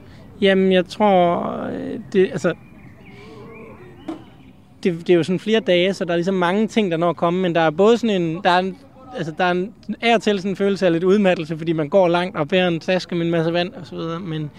Jamen, 0.41 0.71
jeg 0.71 0.85
tror, 0.85 1.57
det, 2.13 2.29
altså, 2.31 2.53
det, 4.83 5.07
det 5.07 5.13
er 5.13 5.17
jo 5.17 5.23
sådan 5.23 5.39
flere 5.39 5.59
dage, 5.59 5.93
så 5.93 6.05
der 6.05 6.11
er 6.11 6.17
ligesom 6.17 6.35
mange 6.35 6.67
ting, 6.67 6.91
der 6.91 6.97
når 6.97 7.09
at 7.09 7.15
komme, 7.15 7.41
men 7.41 7.55
der 7.55 7.61
er 7.61 7.69
både 7.69 7.97
sådan 7.97 8.21
en, 8.21 8.41
der 8.43 8.49
er 8.49 8.59
en, 8.59 8.77
altså 9.17 9.33
der 9.37 9.43
er 9.43 9.51
en, 9.51 9.73
er 10.01 10.17
til 10.17 10.37
sådan 10.37 10.51
en 10.51 10.55
følelse 10.55 10.85
af 10.85 10.91
lidt 10.91 11.03
udmattelse, 11.03 11.57
fordi 11.57 11.73
man 11.73 11.89
går 11.89 12.07
langt 12.07 12.37
og 12.37 12.47
bærer 12.47 12.67
en 12.67 12.79
taske 12.79 13.15
med 13.15 13.25
en 13.25 13.31
masse 13.31 13.53
vand 13.53 13.73
og 13.73 13.87
så 13.87 13.95
videre, 13.95 14.19
men, 14.19 14.51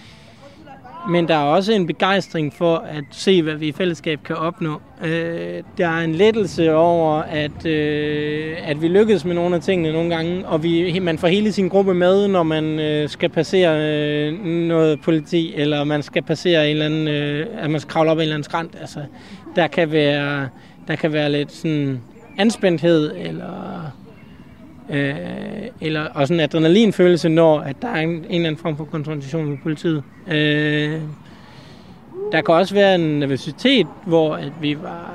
men 1.09 1.29
der 1.29 1.35
er 1.35 1.45
også 1.45 1.73
en 1.73 1.87
begejstring 1.87 2.53
for 2.53 2.77
at 2.77 3.05
se, 3.11 3.43
hvad 3.43 3.55
vi 3.55 3.69
i 3.69 3.73
fællesskab 3.73 4.21
kan 4.25 4.37
opnå. 4.37 4.81
Øh, 5.05 5.63
der 5.79 5.89
er 5.89 6.05
en 6.05 6.15
lettelse 6.15 6.75
over, 6.75 7.23
at, 7.23 7.67
øh, 7.67 8.57
at 8.65 8.83
vi 8.83 8.89
lykkedes 8.89 9.25
med 9.25 9.35
nogle 9.35 9.57
af 9.57 9.63
tingene 9.63 9.93
nogle 9.93 10.15
gange, 10.15 10.47
og 10.47 10.63
vi, 10.63 10.99
man 10.99 11.19
får 11.19 11.29
hele 11.29 11.53
sin 11.53 11.69
gruppe 11.69 11.95
med, 11.95 12.29
når 12.29 12.43
man 12.43 12.65
øh, 12.81 13.09
skal 13.09 13.29
passere 13.29 13.81
øh, 13.81 14.45
noget 14.45 15.01
politi, 15.01 15.55
eller 15.57 15.85
man 15.85 16.03
skal 16.03 16.23
passere 16.23 16.71
en 16.71 16.71
eller 16.71 16.87
anden, 16.87 17.09
øh, 17.09 17.47
at 17.59 17.71
man 17.71 17.81
skal 17.81 17.93
kravle 17.93 18.11
op 18.11 18.17
en 18.17 18.23
eller 18.23 18.35
anden 18.35 18.45
skrant. 18.45 18.77
Altså, 18.81 19.01
der 19.57 19.67
kan 19.67 19.93
være, 19.93 20.49
der 20.89 20.97
kan 20.97 21.13
være 21.13 21.33
lidt 21.33 21.53
sådan 21.53 22.01
anspændthed, 22.39 23.13
eller, 23.17 23.84
øh, 24.91 25.15
eller 25.81 26.09
også 26.15 26.35
en 26.35 26.41
adrenalinfølelse, 26.41 27.29
når 27.29 27.61
at 27.61 27.77
der 27.83 27.89
er 27.89 28.01
en, 28.01 28.09
en 28.09 28.25
eller 28.31 28.47
anden 28.47 28.57
form 28.57 28.77
for 28.77 28.85
konfrontation 28.85 29.47
med 29.47 29.59
politiet. 29.63 30.03
Øh, 30.29 31.01
der 32.33 32.41
kan 32.41 32.55
også 32.55 32.75
være 32.75 32.95
en 32.95 33.19
nervøsitet, 33.19 33.87
hvor 34.07 34.35
at 34.35 34.53
vi 34.61 34.77
var, 34.83 35.15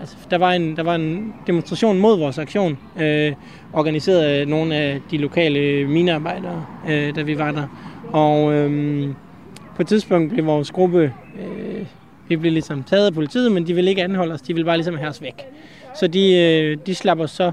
altså, 0.00 0.16
der, 0.30 0.38
var 0.38 0.52
en, 0.52 0.76
der 0.76 0.82
var 0.82 0.94
en 0.94 1.34
demonstration 1.46 1.98
mod 1.98 2.18
vores 2.18 2.38
aktion, 2.38 2.78
øh, 3.00 3.32
organiseret 3.72 4.20
af 4.20 4.48
nogle 4.48 4.74
af 4.74 5.00
de 5.10 5.16
lokale 5.16 5.86
minearbejdere, 5.88 6.66
øh, 6.88 7.16
da 7.16 7.22
vi 7.22 7.38
var 7.38 7.52
der. 7.52 7.66
Og 8.12 8.52
øh, 8.52 9.08
på 9.76 9.82
et 9.82 9.88
tidspunkt 9.88 10.32
blev 10.32 10.46
vores 10.46 10.70
gruppe 10.70 11.12
øh, 11.38 11.86
vi 12.30 12.36
blev 12.36 12.52
ligesom 12.52 12.82
taget 12.82 13.06
af 13.06 13.14
politiet, 13.14 13.52
men 13.52 13.66
de 13.66 13.74
ville 13.74 13.90
ikke 13.90 14.02
anholde 14.02 14.34
os. 14.34 14.42
De 14.42 14.54
ville 14.54 14.64
bare 14.64 14.76
ligesom 14.76 14.96
have 14.96 15.08
os 15.08 15.22
væk. 15.22 15.46
Så 15.94 16.06
de, 16.06 16.34
øh, 16.34 16.76
de 16.86 16.94
slapper 16.94 17.24
os 17.24 17.30
så, 17.30 17.52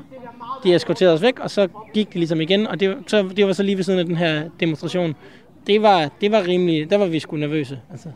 de 0.63 0.76
eskorterede 0.76 1.13
os 1.13 1.22
væk, 1.22 1.39
og 1.39 1.52
så 1.52 1.67
gik 1.93 2.13
de 2.13 2.17
ligesom 2.20 2.41
igen. 2.41 2.67
Og 2.67 2.80
det, 2.80 2.98
så, 3.08 3.30
det 3.38 3.48
var 3.48 3.54
så 3.54 3.63
lige 3.63 3.78
ved 3.78 3.84
siden 3.84 4.00
af 4.00 4.06
den 4.06 4.15
her 4.15 4.50
demonstration. 4.60 5.15
Det 5.67 5.82
var, 5.82 6.10
det 6.22 6.32
var 6.32 6.48
rimelig, 6.48 6.89
der 6.89 6.98
var 6.98 7.06
vi 7.06 7.20
sgu 7.20 7.36
nervøse. 7.36 7.80
Altså, 7.91 8.10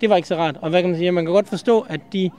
det 0.00 0.10
var 0.10 0.16
ikke 0.16 0.28
så 0.28 0.36
rart. 0.36 0.56
Og 0.60 0.70
hvad 0.70 0.82
kan 0.82 0.90
man 0.90 0.98
sige? 0.98 1.12
Man 1.12 1.24
kan 1.24 1.34
godt 1.34 1.48
forstå, 1.48 1.86
at 1.88 2.00
de 2.12 2.30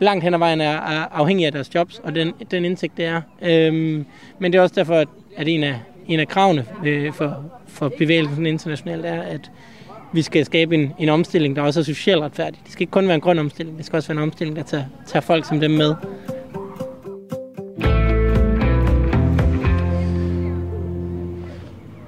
langt 0.00 0.24
hen 0.24 0.34
ad 0.34 0.38
vejen 0.38 0.60
er, 0.60 0.76
er 0.76 1.04
afhængige 1.12 1.46
af 1.46 1.52
deres 1.52 1.74
jobs, 1.74 1.98
og 1.98 2.14
den, 2.14 2.32
den 2.50 2.64
indsigt, 2.64 2.96
det 2.96 3.04
er. 3.04 3.20
Øhm, 3.42 4.06
men 4.38 4.52
det 4.52 4.58
er 4.58 4.62
også 4.62 4.74
derfor, 4.74 5.04
at 5.36 5.48
en 5.48 5.64
af, 5.64 5.80
en 6.06 6.20
af 6.20 6.28
kravene 6.28 6.64
øh, 6.84 7.12
for, 7.12 7.44
for 7.66 7.88
bevægelsen 7.88 8.46
internationalt 8.46 9.06
er, 9.06 9.22
at 9.22 9.50
vi 10.12 10.22
skal 10.22 10.44
skabe 10.44 10.74
en, 10.74 10.92
en 10.98 11.08
omstilling, 11.08 11.56
der 11.56 11.62
også 11.62 11.80
er 11.80 11.84
socialt 11.84 12.22
retfærdig. 12.22 12.60
Det 12.64 12.72
skal 12.72 12.82
ikke 12.82 12.90
kun 12.90 13.06
være 13.06 13.14
en 13.14 13.20
grøn 13.20 13.38
omstilling, 13.38 13.76
det 13.76 13.86
skal 13.86 13.96
også 13.96 14.08
være 14.08 14.22
en 14.22 14.22
omstilling, 14.22 14.56
der 14.56 14.62
tager, 14.62 14.84
tager 15.06 15.20
folk 15.20 15.44
som 15.44 15.60
dem 15.60 15.70
med. 15.70 15.94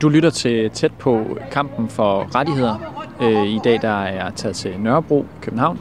Du 0.03 0.09
lytter 0.09 0.31
til 0.31 0.71
tæt 0.71 0.93
på 0.99 1.39
kampen 1.53 1.89
for 1.89 2.35
rettigheder. 2.35 2.77
Øh, 3.23 3.47
I 3.47 3.61
dag 3.65 3.83
der 3.83 3.89
er 3.89 4.25
jeg 4.25 4.33
taget 4.37 4.57
til 4.57 4.81
Nørrebro, 4.81 5.27
København, 5.41 5.79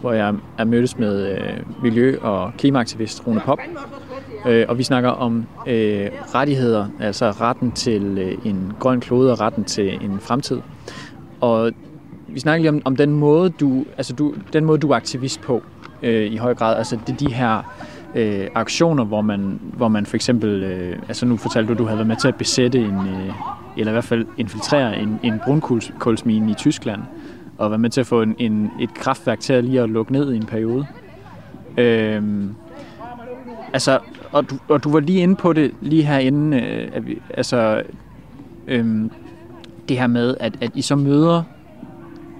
hvor 0.00 0.12
jeg 0.12 0.34
er 0.58 0.64
mødtes 0.64 0.98
med 0.98 1.30
øh, 1.30 1.82
miljø- 1.82 2.18
og 2.20 2.52
klimaaktivist 2.58 3.26
Rune 3.26 3.40
Pop. 3.40 3.58
Øh, 4.46 4.64
og 4.68 4.78
vi 4.78 4.82
snakker 4.82 5.10
om 5.10 5.46
øh, 5.66 6.08
rettigheder, 6.34 6.86
altså 7.00 7.30
retten 7.30 7.72
til 7.72 8.36
en 8.44 8.72
grøn 8.80 9.00
klode 9.00 9.32
og 9.32 9.40
retten 9.40 9.64
til 9.64 10.04
en 10.04 10.20
fremtid. 10.20 10.60
Og 11.40 11.72
vi 12.28 12.40
snakker 12.40 12.60
lige 12.62 12.70
om, 12.70 12.82
om 12.84 12.96
den 12.96 13.12
måde, 13.12 13.50
du, 13.50 13.84
altså 13.96 14.12
du, 14.12 14.34
den 14.52 14.64
måde, 14.64 14.78
du 14.78 14.90
er 14.90 14.96
aktivist 14.96 15.40
på 15.40 15.62
øh, 16.02 16.32
i 16.32 16.36
høj 16.36 16.54
grad. 16.54 16.76
Altså 16.76 16.98
det 17.06 17.12
er 17.12 17.28
de 17.28 17.34
her 17.34 17.76
øh, 18.14 18.48
aktioner, 18.54 19.04
hvor 19.04 19.20
man, 19.20 19.60
hvor 19.72 19.88
man 19.88 20.06
for 20.06 20.16
eksempel, 20.16 20.62
øh, 20.62 20.98
altså 21.08 21.26
nu 21.26 21.36
fortalte 21.36 21.68
du, 21.68 21.72
at 21.72 21.78
du 21.78 21.84
havde 21.84 21.98
været 21.98 22.08
med 22.08 22.16
til 22.16 22.28
at 22.28 22.34
besætte 22.34 22.78
en, 22.78 22.94
øh, 22.94 23.32
eller 23.76 23.92
i 23.92 23.94
hvert 23.94 24.04
fald 24.04 24.26
infiltrere 24.36 24.98
en, 24.98 25.20
en 25.22 25.40
brunkulsmine 25.44 26.50
i 26.50 26.54
Tyskland, 26.54 27.00
og 27.58 27.70
være 27.70 27.78
med 27.78 27.90
til 27.90 28.00
at 28.00 28.06
få 28.06 28.22
en, 28.22 28.34
en, 28.38 28.70
et 28.80 28.94
kraftværk 28.94 29.40
til 29.40 29.52
at 29.52 29.64
lige 29.64 29.80
at 29.80 29.90
lukke 29.90 30.12
ned 30.12 30.32
i 30.32 30.36
en 30.36 30.46
periode. 30.46 30.86
Øh, 31.78 32.22
altså, 33.72 33.98
og 34.32 34.50
du, 34.50 34.58
og 34.68 34.84
du 34.84 34.92
var 34.92 35.00
lige 35.00 35.20
inde 35.20 35.36
på 35.36 35.52
det 35.52 35.70
lige 35.80 36.02
herinde, 36.02 36.60
øh, 36.60 36.88
at 36.92 37.06
vi, 37.06 37.18
altså, 37.34 37.82
øh, 38.66 39.10
det 39.88 39.98
her 39.98 40.06
med, 40.06 40.36
at, 40.40 40.56
at 40.60 40.70
I 40.74 40.82
så 40.82 40.96
møder 40.96 41.42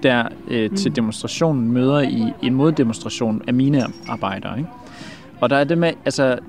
der 0.03 0.27
øh, 0.47 0.75
til 0.75 0.95
demonstrationen, 0.95 1.71
møder 1.71 1.99
I 1.99 2.33
en 2.41 2.53
moddemonstration 2.53 3.41
af 3.47 3.53
mine 3.53 3.83
arbejdere, 4.07 4.57
ikke? 4.57 4.69
Og 5.41 5.49
der 5.49 5.55
er 5.55 5.63
det 5.63 5.77
med, 5.77 5.93
altså, 6.05 6.39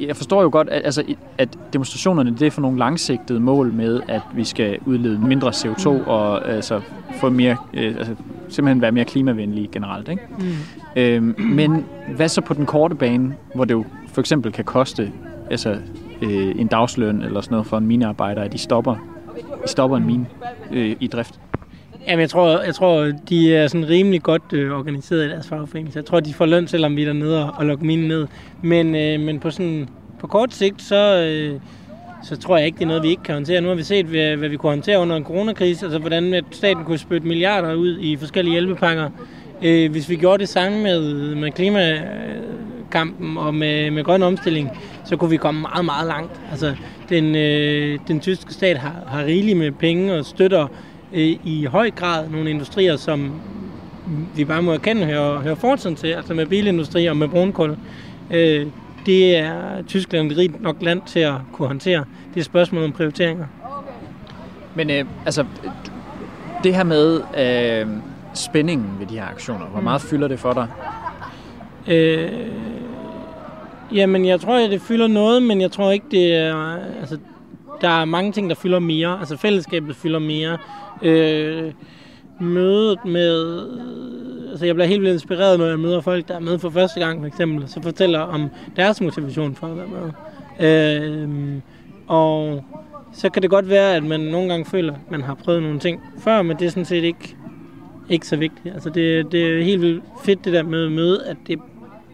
jeg 0.00 0.16
forstår 0.16 0.42
jo 0.42 0.48
godt, 0.52 0.68
at, 0.68 0.82
altså, 0.84 1.04
at 1.38 1.58
demonstrationerne 1.72 2.36
det 2.38 2.46
er 2.46 2.50
for 2.50 2.62
nogle 2.62 2.78
langsigtede 2.78 3.40
mål 3.40 3.72
med, 3.72 4.00
at 4.08 4.20
vi 4.34 4.44
skal 4.44 4.78
udlede 4.86 5.18
mindre 5.18 5.48
CO2 5.48 5.88
og 5.88 6.48
altså, 6.50 6.80
få 7.20 7.30
mere, 7.30 7.56
øh, 7.74 7.94
altså, 7.98 8.14
simpelthen 8.48 8.82
være 8.82 8.92
mere 8.92 9.04
klimavenlige 9.04 9.68
generelt. 9.72 10.08
Ikke? 10.08 10.22
Mm. 10.38 10.44
Øhm, 10.96 11.34
men 11.38 11.84
hvad 12.16 12.28
så 12.28 12.40
på 12.40 12.54
den 12.54 12.66
korte 12.66 12.94
bane, 12.94 13.34
hvor 13.54 13.64
det 13.64 13.74
jo 13.74 13.84
for 14.06 14.20
eksempel 14.20 14.52
kan 14.52 14.64
koste 14.64 15.12
altså, 15.50 15.76
øh, 16.22 16.60
en 16.60 16.66
dagsløn 16.66 17.22
eller 17.22 17.40
sådan 17.40 17.54
noget 17.54 17.66
for 17.66 17.78
en 17.78 17.86
minearbejder, 17.86 18.42
at 18.42 18.52
de 18.52 18.58
stopper, 18.58 18.96
de 19.64 19.68
stopper 19.68 19.96
en 19.96 20.06
mine 20.06 20.26
øh, 20.72 20.96
i 21.00 21.06
drift? 21.06 21.40
Jamen, 22.06 22.20
jeg 22.20 22.30
tror, 22.30 22.60
jeg 22.60 22.74
tror, 22.74 23.12
de 23.28 23.56
er 23.56 23.66
sådan 23.66 23.88
rimelig 23.88 24.22
godt 24.22 24.42
øh, 24.52 24.78
organiseret 24.78 25.26
i 25.26 25.28
deres 25.28 25.48
fagforening. 25.48 25.92
Så 25.92 25.98
jeg 25.98 26.06
tror, 26.06 26.20
de 26.20 26.34
får 26.34 26.46
løn, 26.46 26.68
selvom 26.68 26.96
vi 26.96 27.02
er 27.02 27.06
dernede 27.06 27.44
og, 27.44 27.54
og 27.56 27.66
lukker 27.66 27.84
minen 27.84 28.08
ned. 28.08 28.26
Men, 28.62 28.94
øh, 28.94 29.20
men 29.20 29.40
på, 29.40 29.50
sådan, 29.50 29.88
på 30.20 30.26
kort 30.26 30.54
sigt, 30.54 30.82
så, 30.82 31.26
øh, 31.26 31.60
så 32.22 32.36
tror 32.36 32.56
jeg 32.56 32.66
ikke, 32.66 32.76
det 32.76 32.82
er 32.84 32.88
noget, 32.88 33.02
vi 33.02 33.08
ikke 33.08 33.22
kan 33.22 33.34
håndtere. 33.34 33.60
Nu 33.60 33.68
har 33.68 33.74
vi 33.74 33.82
set, 33.82 34.06
hvad, 34.06 34.36
hvad 34.36 34.48
vi 34.48 34.56
kunne 34.56 34.70
håndtere 34.70 34.98
under 34.98 35.16
en 35.16 35.24
coronakrise. 35.24 35.86
Altså, 35.86 35.98
hvordan 35.98 36.34
at 36.34 36.44
staten 36.50 36.84
kunne 36.84 36.98
spytte 36.98 37.26
milliarder 37.26 37.74
ud 37.74 37.98
i 37.98 38.16
forskellige 38.16 38.52
hjælpepakker. 38.52 39.10
Øh, 39.62 39.90
hvis 39.90 40.08
vi 40.08 40.16
gjorde 40.16 40.38
det 40.38 40.48
samme 40.48 40.82
med, 40.82 41.34
med 41.34 41.50
klimakampen 41.50 43.36
og 43.36 43.54
med, 43.54 43.90
med 43.90 44.04
grøn 44.04 44.22
omstilling, 44.22 44.70
så 45.04 45.16
kunne 45.16 45.30
vi 45.30 45.36
komme 45.36 45.60
meget, 45.60 45.84
meget 45.84 46.06
langt. 46.06 46.40
Altså, 46.50 46.74
den, 47.08 47.36
øh, 47.36 47.98
den 48.08 48.20
tyske 48.20 48.52
stat 48.52 48.78
har, 48.78 49.02
har 49.06 49.24
rigeligt 49.24 49.58
med 49.58 49.72
penge 49.72 50.14
og 50.14 50.24
støtter 50.24 50.66
øh, 51.12 51.36
i 51.44 51.66
høj 51.70 51.90
grad 51.90 52.28
nogle 52.28 52.50
industrier, 52.50 52.96
som 52.96 53.40
vi 54.36 54.44
bare 54.44 54.62
må 54.62 54.72
erkende 54.72 55.04
hører, 55.04 55.40
hører 55.40 55.54
fortiden 55.54 55.96
til, 55.96 56.08
altså 56.08 56.34
med 56.34 56.46
bilindustri 56.46 57.06
og 57.06 57.16
med 57.16 57.28
brunkul. 57.28 57.76
Øh, 58.30 58.66
det 59.06 59.36
er 59.36 59.82
Tyskland 59.86 60.32
et 60.32 60.38
rigt 60.38 60.62
nok 60.62 60.76
land 60.80 61.02
til 61.06 61.20
at 61.20 61.34
kunne 61.52 61.68
håndtere. 61.68 62.04
Det 62.34 62.40
er 62.40 62.44
spørgsmål 62.44 62.84
om 62.84 62.92
prioriteringer. 62.92 63.46
Men 64.74 64.90
øh, 64.90 65.04
altså, 65.26 65.44
det 66.64 66.74
her 66.74 66.84
med 66.84 67.20
øh, 67.38 67.86
spændingen 68.34 68.96
ved 68.98 69.06
de 69.06 69.14
her 69.14 69.26
aktioner, 69.26 69.66
hvor 69.66 69.80
meget 69.80 70.02
mm. 70.04 70.08
fylder 70.08 70.28
det 70.28 70.38
for 70.38 70.52
dig? 70.52 70.66
Øh, 71.94 72.30
jamen, 73.94 74.24
jeg 74.24 74.40
tror, 74.40 74.64
at 74.64 74.70
det 74.70 74.82
fylder 74.82 75.06
noget, 75.06 75.42
men 75.42 75.60
jeg 75.60 75.72
tror 75.72 75.90
ikke, 75.90 76.06
det 76.10 76.36
er... 76.36 76.78
Altså, 77.00 77.18
der 77.80 77.88
er 77.88 78.04
mange 78.04 78.32
ting, 78.32 78.50
der 78.50 78.56
fylder 78.56 78.78
mere. 78.78 79.18
Altså, 79.18 79.36
fællesskabet 79.36 79.96
fylder 79.96 80.18
mere. 80.18 80.58
Øh, 81.02 81.72
mødet 82.40 83.04
med... 83.04 83.62
Altså 84.50 84.66
jeg 84.66 84.74
bliver 84.74 84.86
helt 84.86 85.00
vildt 85.00 85.12
inspireret, 85.12 85.58
når 85.58 85.66
jeg 85.66 85.78
møder 85.78 86.00
folk, 86.00 86.28
der 86.28 86.34
er 86.34 86.40
med 86.40 86.58
for 86.58 86.70
første 86.70 87.00
gang, 87.00 87.20
for 87.20 87.26
eksempel, 87.26 87.68
så 87.68 87.82
fortæller 87.82 88.18
om 88.18 88.50
deres 88.76 89.00
motivation 89.00 89.54
for 89.54 89.66
at 89.66 89.76
være 89.76 89.86
med. 89.86 90.10
Øh, 90.60 91.60
og 92.06 92.64
så 93.12 93.30
kan 93.30 93.42
det 93.42 93.50
godt 93.50 93.68
være, 93.68 93.96
at 93.96 94.04
man 94.04 94.20
nogle 94.20 94.48
gange 94.48 94.64
føler, 94.64 94.92
at 94.92 95.10
man 95.10 95.22
har 95.22 95.34
prøvet 95.34 95.62
nogle 95.62 95.78
ting 95.78 96.00
før, 96.18 96.42
men 96.42 96.56
det 96.56 96.66
er 96.66 96.70
sådan 96.70 96.84
set 96.84 97.04
ikke, 97.04 97.36
ikke 98.08 98.26
så 98.26 98.36
vigtigt. 98.36 98.74
Altså 98.74 98.90
det, 98.90 99.32
det 99.32 99.58
er 99.58 99.64
helt 99.64 99.80
vildt 99.80 100.04
fedt 100.24 100.44
det 100.44 100.52
der 100.52 100.62
med 100.62 100.86
at 100.86 100.92
møde, 100.92 101.26
at 101.26 101.36
det 101.46 101.58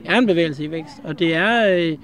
er 0.05 0.19
en 0.19 0.27
bevægelse 0.27 0.65
i 0.65 0.71
vækst, 0.71 0.95
og 1.05 1.19
det 1.19 1.35
er 1.35 1.75
øh, 1.77 1.97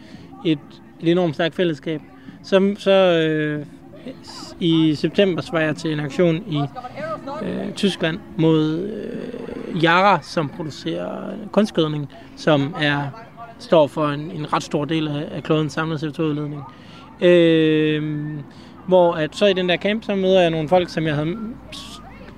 et, 0.45 0.59
et 1.01 1.09
enormt 1.09 1.35
stærkt 1.35 1.55
fællesskab. 1.55 2.01
Så, 2.43 2.75
så 2.79 2.91
øh, 2.91 3.67
i 4.61 4.95
september 4.95 5.43
var 5.53 5.61
jeg 5.61 5.77
til 5.77 5.93
en 5.93 6.01
aktion 6.01 6.37
i 6.37 6.61
øh, 7.43 7.73
Tyskland 7.73 8.19
mod 8.37 8.79
øh, 8.79 9.83
Yara, 9.83 10.19
som 10.23 10.49
producerer 10.49 11.35
kunstgødning, 11.53 12.09
som 12.37 12.75
er 12.81 13.09
står 13.59 13.87
for 13.87 14.09
en, 14.09 14.21
en 14.21 14.53
ret 14.53 14.63
stor 14.63 14.85
del 14.85 15.09
af, 15.09 15.29
af 15.31 15.43
klodens 15.43 15.73
samlede 15.73 16.07
CO2-udledning. 16.07 16.63
Øh, 17.21 18.03
hvor 18.87 19.13
at 19.13 19.37
så 19.37 19.47
i 19.47 19.53
den 19.53 19.69
der 19.69 19.77
camp, 19.77 20.05
så 20.05 20.15
møder 20.15 20.41
jeg 20.41 20.51
nogle 20.51 20.69
folk, 20.69 20.89
som 20.89 21.07
jeg 21.07 21.15
havde 21.15 21.37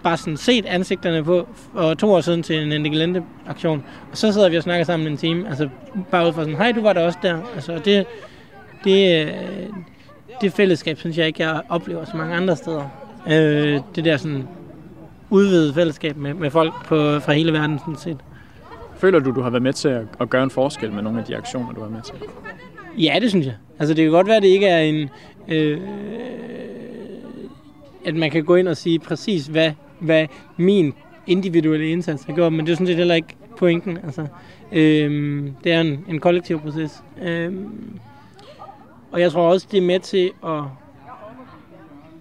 bare 0.03 0.17
sådan 0.17 0.37
set 0.37 0.67
ansigterne 0.67 1.25
på 1.25 1.49
for 1.75 1.95
to 1.95 2.13
år 2.13 2.21
siden 2.21 2.43
til 2.43 2.63
en 2.63 2.73
Endigelente 2.73 3.23
aktion. 3.47 3.85
Og 4.11 4.17
så 4.17 4.33
sidder 4.33 4.49
vi 4.49 4.57
og 4.57 4.63
snakker 4.63 4.85
sammen 4.85 5.09
en 5.09 5.17
time. 5.17 5.49
Altså 5.49 5.69
bare 6.11 6.27
ud 6.27 6.33
fra 6.33 6.43
sådan, 6.43 6.57
hej, 6.57 6.73
du 6.73 6.83
var 6.83 6.93
der 6.93 7.07
også 7.07 7.19
der. 7.23 7.39
Altså 7.55 7.81
det, 7.85 8.07
det, 8.85 9.27
øh, 9.27 9.33
det 10.41 10.53
fællesskab, 10.53 10.99
synes 10.99 11.19
jeg 11.19 11.27
ikke, 11.27 11.43
jeg 11.43 11.63
oplever 11.69 12.05
så 12.05 12.17
mange 12.17 12.35
andre 12.35 12.57
steder. 12.57 12.89
Øh, 13.27 13.81
det 13.95 14.05
der 14.05 14.17
sådan 14.17 14.49
udvidet 15.31 15.75
fællesskab 15.75 16.17
med, 16.17 16.35
med 16.35 16.51
folk 16.51 16.73
på, 16.87 17.21
fra 17.21 17.33
hele 17.33 17.53
verden, 17.53 17.79
sådan 17.79 17.97
set. 17.97 18.19
Føler 18.97 19.19
du, 19.19 19.31
du 19.31 19.41
har 19.41 19.51
været 19.51 19.63
med 19.63 19.73
til 19.73 19.89
at, 19.89 20.03
at 20.21 20.31
gøre 20.31 20.43
en 20.43 20.51
forskel 20.51 20.93
med 20.93 21.03
nogle 21.03 21.19
af 21.19 21.25
de 21.25 21.37
aktioner, 21.37 21.73
du 21.73 21.81
har 21.81 21.89
med 21.89 22.03
til? 22.03 22.15
Ja, 22.99 23.19
det 23.21 23.31
synes 23.31 23.47
jeg. 23.47 23.55
Altså, 23.79 23.95
det 23.95 24.05
kan 24.05 24.13
godt 24.13 24.27
være, 24.27 24.37
at 24.37 24.43
det 24.43 24.49
ikke 24.49 24.67
er 24.67 24.81
en... 24.81 25.09
Øh, 25.49 25.81
at 28.07 28.15
man 28.15 28.31
kan 28.31 28.45
gå 28.45 28.55
ind 28.55 28.69
og 28.69 28.77
sige 28.77 28.99
præcis, 28.99 29.47
hvad, 29.47 29.73
hvad 29.99 30.27
min 30.57 30.95
individuelle 31.27 31.89
indsats 31.89 32.25
har 32.25 32.35
gjort, 32.35 32.53
men 32.53 32.67
det 32.67 32.73
er 32.73 32.77
sådan 32.77 32.87
set 32.87 32.97
heller 32.97 33.15
ikke 33.15 33.37
pointen. 33.59 33.99
Altså, 34.05 34.27
øh, 34.73 35.43
det 35.65 35.73
er 35.73 35.81
en, 35.81 36.05
en 36.09 36.21
kollektiv 36.21 36.61
proces. 36.61 37.03
Øh, 37.23 37.53
og 39.13 39.21
jeg 39.21 39.33
tror 39.33 39.53
også, 39.53 39.67
det 39.71 39.79
er 39.79 39.83
med 39.83 40.01
til 40.01 40.33
at... 40.45 40.63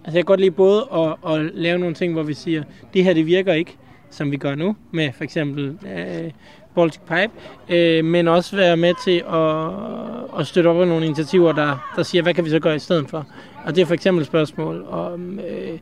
Altså 0.04 0.18
jeg 0.18 0.24
kan 0.24 0.24
godt 0.24 0.40
lide 0.40 0.50
både 0.50 0.86
at, 0.94 1.32
at 1.32 1.50
lave 1.54 1.78
nogle 1.78 1.94
ting, 1.94 2.12
hvor 2.12 2.22
vi 2.22 2.34
siger, 2.34 2.62
det 2.94 3.04
her 3.04 3.14
det 3.14 3.26
virker 3.26 3.52
ikke, 3.52 3.76
som 4.10 4.30
vi 4.30 4.36
gør 4.36 4.54
nu, 4.54 4.76
med 4.90 5.12
for 5.12 5.24
eksempel 5.24 5.78
øh, 5.86 6.30
Baltic 6.74 7.00
Pipe, 7.00 7.32
øh, 7.68 8.04
men 8.04 8.28
også 8.28 8.56
være 8.56 8.76
med 8.76 8.94
til 9.04 9.24
at, 9.32 10.40
at 10.40 10.46
støtte 10.46 10.68
op 10.68 10.80
af 10.80 10.88
nogle 10.88 11.06
initiativer, 11.06 11.52
der, 11.52 11.92
der 11.96 12.02
siger, 12.02 12.22
hvad 12.22 12.34
kan 12.34 12.44
vi 12.44 12.50
så 12.50 12.60
gøre 12.60 12.76
i 12.76 12.78
stedet 12.78 13.10
for? 13.10 13.26
Og 13.64 13.76
det 13.76 13.82
er 13.82 13.86
for 13.86 13.94
eksempel 13.94 14.24
spørgsmål 14.24 14.84
om 14.88 15.40
øh, 15.40 15.78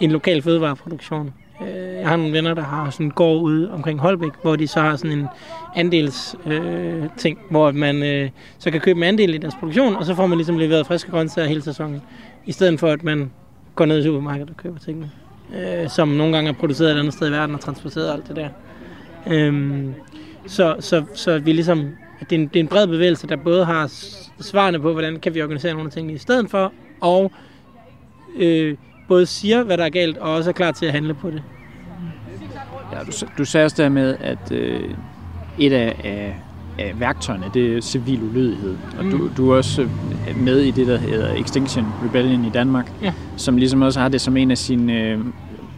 en 0.00 0.10
lokal 0.10 0.42
fødevareproduktion. 0.42 1.34
Øh, 1.62 1.94
jeg 1.94 2.08
har 2.08 2.16
nogle 2.16 2.32
venner, 2.32 2.54
der 2.54 2.62
har 2.62 2.90
sådan 2.90 3.06
en 3.06 3.12
gård 3.12 3.42
ude 3.42 3.72
omkring 3.72 4.00
Holbæk, 4.00 4.32
hvor 4.42 4.56
de 4.56 4.68
så 4.68 4.80
har 4.80 4.96
sådan 4.96 5.18
en 5.18 5.26
andels 5.76 6.36
øh, 6.46 7.04
ting, 7.16 7.38
hvor 7.50 7.72
man 7.72 8.02
øh, 8.02 8.30
så 8.58 8.70
kan 8.70 8.80
købe 8.80 8.96
en 8.98 9.02
andel 9.02 9.34
i 9.34 9.38
deres 9.38 9.54
produktion, 9.54 9.96
og 9.96 10.04
så 10.04 10.14
får 10.14 10.26
man 10.26 10.38
ligesom 10.38 10.58
leveret 10.58 10.86
friske 10.86 11.10
grøntsager 11.10 11.48
hele 11.48 11.62
sæsonen, 11.62 12.02
i 12.46 12.52
stedet 12.52 12.80
for 12.80 12.88
at 12.88 13.04
man 13.04 13.30
går 13.74 13.84
ned 13.84 13.98
i 13.98 14.02
supermarkedet 14.02 14.50
og 14.50 14.56
køber 14.56 14.78
tingene, 14.78 15.10
øh, 15.56 15.88
som 15.88 16.08
nogle 16.08 16.34
gange 16.34 16.50
er 16.50 16.54
produceret 16.54 16.92
et 16.94 16.98
andet 16.98 17.14
sted 17.14 17.28
i 17.28 17.32
verden 17.32 17.54
og 17.54 17.60
transporteret 17.60 18.12
alt 18.12 18.28
det 18.28 18.36
der. 18.36 18.48
Øh, 19.26 19.84
så, 20.46 20.76
så, 20.80 21.04
så 21.14 21.38
vi 21.38 21.52
ligesom, 21.52 21.78
det 22.20 22.32
er, 22.32 22.40
en, 22.40 22.48
det 22.48 22.56
er 22.56 22.60
en 22.60 22.68
bred 22.68 22.86
bevægelse, 22.86 23.26
der 23.26 23.36
både 23.36 23.64
har 23.64 23.92
svarene 24.40 24.80
på, 24.80 24.92
hvordan 24.92 25.20
kan 25.20 25.34
vi 25.34 25.42
organisere 25.42 25.72
nogle 25.72 25.86
af 25.86 25.92
tingene 25.92 26.14
i 26.14 26.18
stedet 26.18 26.50
for, 26.50 26.72
og 27.00 27.32
øh, 28.36 28.76
både 29.08 29.26
siger, 29.26 29.62
hvad 29.62 29.76
der 29.78 29.84
er 29.84 29.88
galt, 29.88 30.18
og 30.18 30.34
også 30.34 30.50
er 30.50 30.54
klar 30.54 30.72
til 30.72 30.86
at 30.86 30.92
handle 30.92 31.14
på 31.14 31.30
det. 31.30 31.42
Ja, 32.92 32.98
du, 32.98 33.12
du 33.38 33.44
sagde 33.44 33.64
også 33.64 33.82
der 33.82 33.88
med, 33.88 34.16
at 34.20 34.52
øh, 34.52 34.80
et 35.58 35.72
af, 35.72 36.00
af, 36.04 36.36
af 36.78 37.00
værktøjerne, 37.00 37.44
det 37.54 37.76
er 37.76 37.80
civil 37.80 38.22
ulydighed. 38.22 38.76
Og 38.98 39.04
mm. 39.04 39.10
du, 39.10 39.30
du 39.36 39.50
er 39.50 39.56
også 39.56 39.82
øh, 39.82 40.40
med 40.40 40.58
i 40.60 40.70
det, 40.70 40.86
der 40.86 40.96
hedder 40.98 41.34
Extinction 41.34 41.86
Rebellion 42.04 42.44
i 42.44 42.50
Danmark, 42.50 42.92
ja. 43.02 43.12
som 43.36 43.56
ligesom 43.56 43.82
også 43.82 44.00
har 44.00 44.08
det 44.08 44.20
som 44.20 44.36
en 44.36 44.50
af 44.50 44.58
sine 44.58 45.02
øh, 45.02 45.18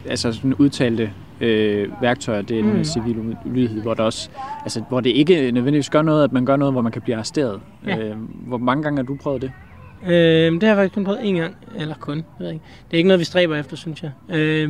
altså 0.09 0.33
sådan 0.33 0.55
udtalte 0.55 1.11
øh, 1.41 1.89
værktøjer, 2.03 2.43
det 2.43 2.59
er 2.59 2.63
den 2.63 2.77
Mm. 2.77 2.85
civil 2.85 3.37
ulydighed, 3.45 3.83
hvor, 3.83 3.95
der 3.95 4.03
også, 4.03 4.29
altså, 4.63 4.83
hvor 4.89 5.01
det 5.01 5.11
ikke 5.11 5.51
nødvendigvis 5.51 5.91
gør 5.91 6.03
noget, 6.03 6.25
at 6.25 6.33
man 6.33 6.45
gør 6.47 6.57
noget, 6.57 6.75
hvor 6.75 6.83
man 6.83 6.93
kan 6.93 7.03
blive 7.03 7.15
arresteret. 7.17 7.61
Ja. 7.87 7.99
Øh, 7.99 8.17
hvor 8.47 8.59
mange 8.59 8.83
gange 8.83 8.97
har 8.97 9.05
du 9.05 9.17
prøvet 9.17 9.43
det? 9.43 9.51
Øh, 10.07 10.53
det 10.53 10.63
har 10.63 10.69
jeg 10.69 10.77
faktisk 10.77 10.95
kun 10.95 11.05
prøvet 11.05 11.21
en 11.23 11.35
gang, 11.35 11.57
eller 11.77 11.95
kun, 11.95 12.17
jeg 12.17 12.25
ved 12.39 12.53
ikke. 12.53 12.65
Det 12.91 12.95
er 12.95 12.99
ikke 12.99 13.09
noget, 13.09 13.21
vi 13.21 13.25
stræber 13.25 13.57
efter, 13.57 13.77
synes 13.77 14.03
jeg. 14.03 14.37
Øh, 14.37 14.69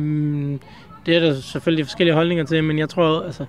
det 1.05 1.15
er 1.15 1.19
der 1.19 1.33
selvfølgelig 1.33 1.85
forskellige 1.85 2.15
holdninger 2.15 2.45
til, 2.45 2.63
men 2.63 2.79
jeg 2.79 2.89
tror, 2.89 3.21
altså, 3.21 3.45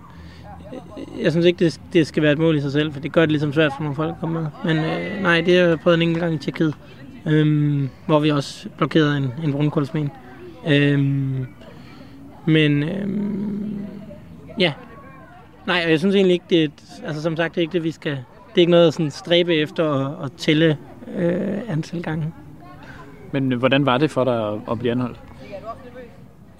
jeg 1.22 1.32
synes 1.32 1.46
ikke, 1.46 1.64
det, 1.64 1.80
det 1.92 2.06
skal 2.06 2.22
være 2.22 2.32
et 2.32 2.38
mål 2.38 2.56
i 2.56 2.60
sig 2.60 2.72
selv, 2.72 2.92
for 2.92 3.00
det 3.00 3.12
gør 3.12 3.20
det 3.20 3.30
ligesom 3.30 3.52
svært 3.52 3.72
for 3.76 3.82
nogle 3.82 3.96
folk 3.96 4.10
at 4.10 4.20
komme 4.20 4.40
med. 4.40 4.46
Men 4.64 4.84
øh, 4.84 5.22
nej, 5.22 5.40
det 5.40 5.58
har 5.58 5.66
jeg 5.66 5.80
prøvet 5.80 5.96
en 5.96 6.02
enkelt 6.02 6.20
gang 6.20 6.34
i 6.34 6.38
Tjekkiet, 6.38 6.74
øh, 7.26 7.88
hvor 8.06 8.18
vi 8.18 8.30
også 8.30 8.68
blokerede 8.76 9.16
en, 9.16 9.32
en 9.44 9.52
brunkålsmen. 9.52 10.10
Øh, 10.68 10.98
men 12.46 12.82
øh, 12.82 13.08
ja, 14.58 14.72
nej, 15.66 15.82
og 15.84 15.90
jeg 15.90 15.98
synes 15.98 16.14
egentlig 16.14 16.34
ikke, 16.34 16.46
det 16.50 16.64
er, 16.64 16.68
altså 17.06 17.22
som 17.22 17.36
sagt, 17.36 17.54
det 17.54 17.60
er 17.60 17.62
ikke 17.62 17.72
det, 17.72 17.84
vi 17.84 17.90
skal, 17.90 18.12
det 18.12 18.56
er 18.56 18.60
ikke 18.60 18.70
noget 18.70 18.86
at 18.86 18.94
sådan 18.94 19.10
stræbe 19.10 19.54
efter 19.54 19.84
og, 19.84 20.24
at 20.24 20.32
tælle 20.32 20.76
øh, 21.16 21.58
antal 21.68 22.02
gange. 22.02 22.32
Men 23.32 23.52
hvordan 23.52 23.86
var 23.86 23.98
det 23.98 24.10
for 24.10 24.24
dig 24.24 24.48
at, 24.48 24.58
at 24.70 24.78
blive 24.78 24.92
anholdt? 24.92 25.20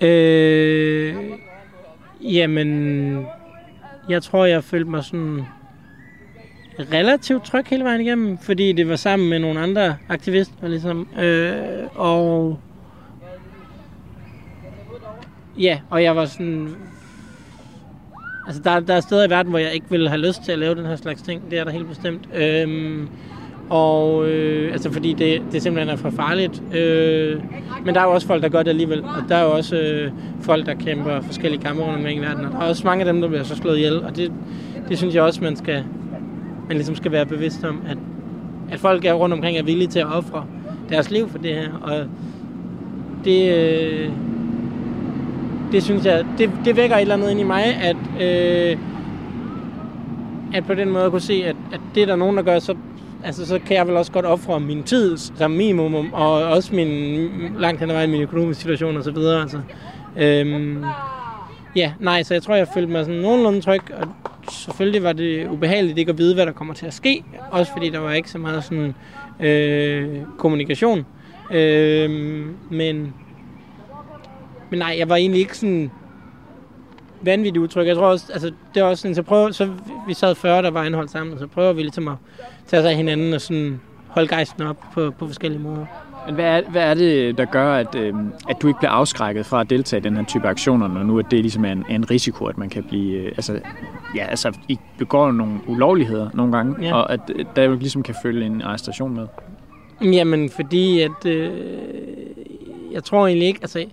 Øh, 0.01 1.17
jamen, 2.21 3.27
jeg 4.09 4.23
tror, 4.23 4.45
jeg 4.45 4.65
følte 4.65 4.91
mig 4.91 5.05
sådan 5.05 5.43
relativt 6.93 7.45
tryg 7.45 7.65
hele 7.67 7.85
vejen 7.85 8.01
igennem, 8.01 8.39
fordi 8.39 8.73
det 8.73 8.89
var 8.89 8.97
sammen 8.97 9.29
med 9.29 9.39
nogle 9.39 9.61
andre 9.61 9.97
aktivister, 10.09 10.69
ligesom. 10.69 11.09
Øh, 11.19 11.87
og 11.95 12.59
ja, 15.59 15.81
og 15.91 16.03
jeg 16.03 16.17
var 16.17 16.25
sådan... 16.25 16.77
Altså, 18.47 18.63
der, 18.63 18.81
der 18.81 18.95
er 18.95 19.01
steder 19.01 19.27
i 19.27 19.31
verden, 19.31 19.51
hvor 19.51 19.59
jeg 19.59 19.73
ikke 19.73 19.87
ville 19.91 20.09
have 20.09 20.21
lyst 20.21 20.45
til 20.45 20.53
at 20.53 20.59
lave 20.59 20.75
den 20.75 20.87
her 20.87 20.97
slags 20.97 21.23
ting. 21.23 21.51
Det 21.51 21.59
er 21.59 21.65
der 21.65 21.71
helt 21.71 21.89
bestemt. 21.89 22.29
Øhm, 22.35 23.09
og 23.71 24.29
øh, 24.29 24.73
altså 24.73 24.93
fordi 24.93 25.13
det, 25.13 25.43
det 25.53 25.63
simpelthen 25.63 25.93
er 25.93 25.97
for 25.97 26.11
farligt. 26.11 26.63
Øh, 26.75 27.41
men 27.85 27.95
der 27.95 28.01
er 28.01 28.05
jo 28.05 28.11
også 28.11 28.27
folk, 28.27 28.43
der 28.43 28.49
gør 28.49 28.63
det 28.63 28.71
alligevel. 28.71 29.05
Og 29.05 29.29
der 29.29 29.37
er 29.37 29.45
jo 29.45 29.51
også 29.51 29.77
øh, 29.77 30.13
folk, 30.41 30.67
der 30.67 30.75
kæmper 30.75 31.21
forskellige 31.21 31.63
kampe 31.63 31.83
rundt 31.83 31.97
omkring 31.97 32.19
i 32.19 32.23
verden. 32.23 32.45
Og 32.45 32.53
der 32.53 32.59
er 32.59 32.69
også 32.69 32.87
mange 32.87 33.05
af 33.05 33.13
dem, 33.13 33.21
der 33.21 33.29
bliver 33.29 33.43
så 33.43 33.57
slået 33.57 33.77
ihjel. 33.77 34.03
Og 34.03 34.17
det, 34.17 34.33
det 34.89 34.99
synes 34.99 35.15
jeg 35.15 35.23
også, 35.23 35.45
man 35.45 35.57
skal, 35.57 35.85
man 36.69 36.77
ligesom 36.77 36.95
skal 36.97 37.13
være 37.13 37.27
bevidst 37.27 37.65
om, 37.65 37.83
at, 37.89 37.99
at 38.71 38.81
folk 38.81 39.05
er 39.05 39.13
rundt 39.13 39.33
omkring 39.33 39.59
er 39.59 39.63
villige 39.63 39.89
til 39.89 39.99
at 39.99 40.07
ofre 40.07 40.45
deres 40.89 41.11
liv 41.11 41.29
for 41.29 41.39
det 41.39 41.55
her. 41.55 41.69
Og 41.83 42.07
det, 43.25 43.55
øh, 43.55 44.11
det 45.73 45.83
synes 45.83 46.05
jeg, 46.05 46.25
det, 46.39 46.51
det 46.65 46.77
vækker 46.77 46.97
et 46.97 47.01
eller 47.01 47.15
andet 47.15 47.31
ind 47.31 47.41
i 47.41 47.45
mig, 47.45 47.65
at, 47.65 47.97
øh, 48.21 48.77
at 50.55 50.65
på 50.67 50.75
den 50.75 50.91
måde 50.91 51.05
at 51.05 51.11
kunne 51.11 51.21
se, 51.21 51.43
at, 51.45 51.57
at 51.73 51.81
det 51.95 52.03
er 52.03 52.07
der 52.07 52.17
nogen, 52.17 52.37
der 52.37 52.43
gør, 52.43 52.59
så, 52.59 52.75
altså, 53.25 53.47
så 53.47 53.59
kan 53.59 53.77
jeg 53.77 53.87
vel 53.87 53.97
også 53.97 54.13
godt 54.13 54.27
ofre 54.27 54.61
min 54.61 54.83
tid 54.83 55.17
som 55.17 55.51
minimum, 55.51 56.13
og 56.13 56.33
også 56.33 56.75
min, 56.75 57.31
langt 57.59 57.81
hen 57.81 57.91
ad 57.91 57.95
vejen 57.95 58.11
min 58.11 58.23
økonomiske 58.23 58.61
situation 58.61 58.97
og 58.97 59.05
så 59.05 59.11
videre. 59.11 59.43
Altså. 59.43 59.61
Øhm, 60.17 60.85
ja, 61.77 61.93
nej, 62.01 62.23
så 62.23 62.35
jeg 62.35 62.43
tror, 62.43 62.55
jeg 62.55 62.69
følte 62.75 62.93
mig 62.93 63.05
sådan 63.05 63.21
nogenlunde 63.21 63.61
tryg, 63.61 63.81
og 63.93 64.09
selvfølgelig 64.53 65.03
var 65.03 65.13
det 65.13 65.49
ubehageligt 65.49 65.99
ikke 65.99 66.11
at 66.11 66.19
vide, 66.19 66.35
hvad 66.35 66.47
der 66.47 66.53
kommer 66.53 66.75
til 66.75 66.87
at 66.87 66.95
ske, 66.95 67.25
også 67.51 67.73
fordi 67.73 67.91
der 67.91 67.99
var 67.99 68.13
ikke 68.13 68.31
så 68.31 68.39
meget 68.39 68.65
sådan, 68.65 68.95
øh, 69.41 70.19
kommunikation. 70.39 71.07
Øh, 71.51 72.11
men, 72.71 73.15
men 74.71 74.79
nej, 74.79 74.97
jeg 74.99 75.09
var 75.09 75.17
egentlig 75.17 75.41
ikke 75.41 75.57
sådan 75.57 75.91
vanvittigt 77.23 77.63
udtryk. 77.63 77.87
Jeg 77.87 77.97
tror 77.97 78.07
også, 78.07 78.33
altså, 78.33 78.53
det 78.75 78.81
er 78.81 78.85
også 78.85 79.03
sådan, 79.03 79.15
så 79.15 79.23
prøver, 79.23 79.51
så 79.51 79.69
vi 80.07 80.15
sad 80.15 80.35
40, 80.35 80.63
der 80.63 80.71
var 80.71 80.83
anholdt 80.83 81.11
sammen, 81.11 81.39
så 81.39 81.47
prøver 81.47 81.73
vi 81.73 81.83
ligesom 81.83 82.09
at 82.09 82.15
tage 82.67 82.83
sig 82.83 82.91
af 82.91 82.97
hinanden 82.97 83.35
og 83.35 83.41
sådan 83.41 83.81
holde 84.09 84.29
gejsten 84.29 84.63
op 84.63 84.77
på, 84.95 85.11
på 85.19 85.27
forskellige 85.27 85.61
måder. 85.63 85.87
Men 86.27 86.35
hvad 86.35 86.45
er, 86.45 86.71
hvad 86.71 86.83
er 86.83 86.95
det, 86.95 87.39
der 87.39 87.45
gør, 87.45 87.75
at, 87.75 87.95
øh, 87.95 88.15
at 88.49 88.57
du 88.63 88.69
ikke 88.69 88.79
bliver 88.79 88.91
afskrækket 88.91 89.47
fra 89.47 89.61
at 89.61 89.71
deltage 89.71 90.01
i 90.01 90.03
den 90.03 90.17
her 90.17 90.25
type 90.25 90.49
aktioner, 90.49 90.89
når 90.89 91.03
nu 91.03 91.19
at 91.19 91.27
det 91.31 91.41
ligesom 91.41 91.65
er 91.65 91.73
en, 91.73 91.85
er 91.91 91.95
en 91.95 92.11
risiko, 92.11 92.45
at 92.45 92.59
man 92.59 92.69
kan 92.69 92.83
blive... 92.85 93.13
Øh, 93.19 93.27
altså, 93.27 93.61
ja, 94.17 94.25
altså, 94.25 94.53
I 94.69 94.79
begår 94.99 95.33
nogle 95.33 95.61
ulovligheder 95.67 96.31
nogle 96.35 96.53
gange, 96.57 96.87
Ja. 96.87 96.95
og 96.95 97.13
at 97.13 97.21
øh, 97.37 97.45
der 97.57 97.63
jo 97.63 97.75
ligesom 97.75 98.03
kan 98.03 98.15
følge 98.23 98.47
en 98.47 98.63
arrestation 98.63 99.15
med. 99.15 99.27
Jamen, 100.13 100.51
fordi 100.51 101.01
at... 101.01 101.27
Øh, 101.27 101.51
jeg 102.93 103.05
tror 103.05 103.27
egentlig 103.27 103.49
ikke... 103.49 103.59
Altså, 103.63 103.85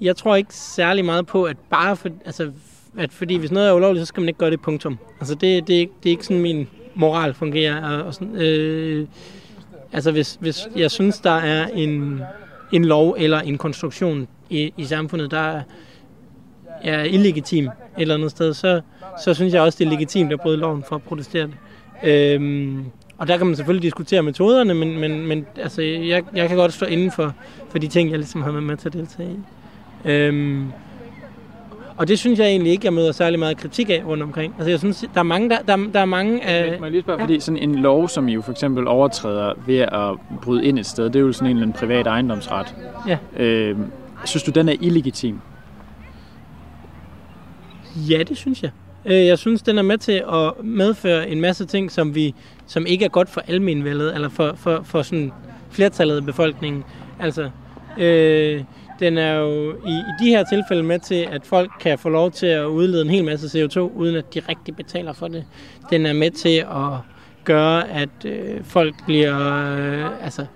jeg 0.00 0.16
tror 0.16 0.36
ikke 0.36 0.54
særlig 0.54 1.04
meget 1.04 1.26
på, 1.26 1.44
at 1.44 1.56
bare 1.70 1.96
for... 1.96 2.08
Altså, 2.24 2.50
at 2.98 3.12
fordi 3.12 3.36
hvis 3.36 3.50
noget 3.50 3.68
er 3.68 3.72
ulovligt, 3.72 4.02
så 4.02 4.06
skal 4.06 4.20
man 4.20 4.28
ikke 4.28 4.38
gøre 4.38 4.50
det 4.50 4.60
punktum. 4.60 4.98
Altså, 5.20 5.34
det, 5.34 5.66
det, 5.66 5.76
er, 5.76 5.80
ikke, 5.80 5.92
det 6.02 6.08
er 6.08 6.10
ikke 6.10 6.24
sådan, 6.24 6.42
min 6.42 6.68
moral 6.94 7.34
fungerer. 7.34 7.90
Og, 7.90 8.02
og 8.02 8.14
sådan, 8.14 8.36
øh, 8.36 9.06
altså, 9.92 10.10
hvis, 10.10 10.38
hvis 10.40 10.68
jeg 10.76 10.90
synes, 10.90 11.18
der 11.18 11.30
er 11.30 11.66
en, 11.66 12.22
en 12.72 12.84
lov 12.84 13.16
eller 13.18 13.40
en 13.40 13.58
konstruktion 13.58 14.28
i, 14.50 14.72
i 14.76 14.84
samfundet, 14.84 15.30
der 15.30 15.38
er, 15.38 15.62
er 16.82 17.02
illegitim 17.02 17.66
et 17.66 17.72
eller 17.96 18.14
andet 18.14 18.30
sted, 18.30 18.54
så, 18.54 18.80
så 19.24 19.34
synes 19.34 19.54
jeg 19.54 19.62
også, 19.62 19.78
det 19.78 19.86
er 19.86 19.90
legitimt 19.90 20.32
at 20.32 20.40
bryde 20.40 20.56
loven 20.56 20.84
for 20.88 20.96
at 20.96 21.02
protestere 21.02 21.46
det. 21.46 21.56
Øhm, 22.04 22.84
og 23.18 23.28
der 23.28 23.36
kan 23.36 23.46
man 23.46 23.56
selvfølgelig 23.56 23.82
diskutere 23.82 24.22
metoderne, 24.22 24.74
men, 24.74 24.98
men, 24.98 25.26
men 25.26 25.46
altså, 25.56 25.82
jeg, 25.82 26.24
jeg 26.34 26.48
kan 26.48 26.56
godt 26.56 26.72
stå 26.72 26.86
inden 26.86 27.10
for, 27.10 27.34
for 27.70 27.78
de 27.78 27.88
ting, 27.88 28.10
jeg 28.10 28.18
ligesom 28.18 28.42
har 28.42 28.50
været 28.50 28.64
med 28.64 28.76
til 28.76 28.88
at 28.88 28.92
deltage 28.92 29.30
i. 29.30 29.38
Øhm, 30.04 30.66
og 31.96 32.08
det 32.08 32.18
synes 32.18 32.38
jeg 32.38 32.46
egentlig 32.46 32.72
ikke, 32.72 32.84
jeg 32.86 32.92
møder 32.92 33.12
særlig 33.12 33.38
meget 33.38 33.56
kritik 33.56 33.90
af 33.90 34.02
rundt 34.06 34.22
omkring. 34.22 34.54
Altså 34.58 34.70
jeg 34.70 34.78
synes, 34.78 35.04
der 35.14 35.20
er 35.20 35.24
mange, 35.24 35.50
der, 35.50 35.58
der, 35.62 35.76
der 35.92 36.00
er 36.00 36.04
mange 36.04 36.44
af... 36.44 36.78
Må 36.78 36.84
jeg 36.84 36.92
lige 36.92 37.02
spørge, 37.02 37.18
ja. 37.18 37.24
fordi 37.24 37.40
sådan 37.40 37.58
en 37.58 37.74
lov, 37.74 38.08
som 38.08 38.28
I 38.28 38.32
jo 38.32 38.42
for 38.42 38.52
eksempel 38.52 38.88
overtræder 38.88 39.52
ved 39.66 39.78
at 39.78 40.38
bryde 40.42 40.64
ind 40.64 40.78
et 40.78 40.86
sted, 40.86 41.04
det 41.04 41.16
er 41.16 41.20
jo 41.20 41.32
sådan 41.32 41.46
en 41.46 41.56
eller 41.56 41.62
anden 41.66 41.78
privat 41.80 42.06
ejendomsret. 42.06 42.74
Ja. 43.08 43.18
Øh, 43.36 43.76
synes 44.24 44.42
du, 44.42 44.50
den 44.50 44.68
er 44.68 44.74
illegitim? 44.80 45.40
Ja, 47.96 48.22
det 48.22 48.36
synes 48.36 48.62
jeg. 48.62 48.70
Øh, 49.06 49.26
Jeg 49.26 49.38
synes, 49.38 49.62
den 49.62 49.78
er 49.78 49.82
med 49.82 49.98
til 49.98 50.22
at 50.32 50.64
medføre 50.64 51.28
en 51.28 51.40
masse 51.40 51.66
ting, 51.66 51.92
som 51.92 52.14
vi, 52.14 52.34
som 52.66 52.86
ikke 52.86 53.04
er 53.04 53.08
godt 53.08 53.28
for 53.30 53.42
almenvældet, 53.48 54.14
eller 54.14 54.28
for, 54.28 54.52
for, 54.56 54.80
for 54.84 55.02
sådan 55.02 55.32
flertallet 55.70 56.16
af 56.16 56.24
befolkningen. 56.24 56.84
Altså, 57.20 57.50
øh, 57.98 58.64
den 59.00 59.18
er 59.18 59.34
jo 59.34 59.72
i, 59.86 59.90
i 59.90 60.24
de 60.24 60.28
her 60.28 60.44
tilfælde 60.44 60.82
med 60.82 60.98
til, 60.98 61.28
at 61.30 61.46
folk 61.46 61.70
kan 61.80 61.98
få 61.98 62.08
lov 62.08 62.30
til 62.30 62.46
at 62.46 62.64
udlede 62.64 63.02
en 63.02 63.10
hel 63.10 63.24
masse 63.24 63.64
CO2, 63.64 63.78
uden 63.78 64.16
at 64.16 64.34
de 64.34 64.40
rigtig 64.48 64.76
betaler 64.76 65.12
for 65.12 65.28
det. 65.28 65.44
Den 65.90 66.06
er 66.06 66.12
med 66.12 66.30
til 66.30 66.58
at 66.58 66.98
gøre, 67.44 67.88
at 67.88 68.24
øh, 68.24 68.64
folk 68.64 68.94
bliver, 69.06 69.36
øh, 69.76 70.24
altså, 70.24 70.46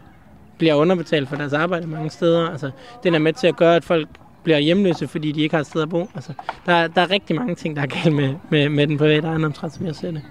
bliver 0.59 0.75
underbetalt 0.75 1.29
for 1.29 1.37
deres 1.37 1.53
arbejde 1.53 1.87
mange 1.87 2.11
steder. 2.11 2.51
Altså, 2.51 2.71
den 3.03 3.15
er 3.15 3.19
med 3.19 3.33
til 3.33 3.47
at 3.47 3.57
gøre, 3.57 3.77
at 3.77 3.85
folk 3.85 4.09
bliver 4.43 4.59
hjemløse, 4.59 5.09
fordi 5.09 5.33
de 5.33 5.43
ikke 5.43 5.55
har 5.55 5.61
et 5.61 5.67
sted 5.67 5.83
at 5.83 5.91
bo. 5.91 6.09
Altså, 6.15 6.33
der, 6.67 6.87
der 6.87 7.01
er 7.01 7.11
rigtig 7.11 7.37
mange 7.37 7.55
ting, 7.55 7.77
der 7.77 7.83
er 7.83 7.87
galt 7.87 8.15
med, 8.15 8.35
med, 8.51 8.69
med 8.69 8.87
den 8.87 8.99
private 8.99 9.27
ejendomsret, 9.27 9.73
som 9.73 9.87
jeg 9.87 9.95
ser 9.95 10.11
det. 10.11 10.23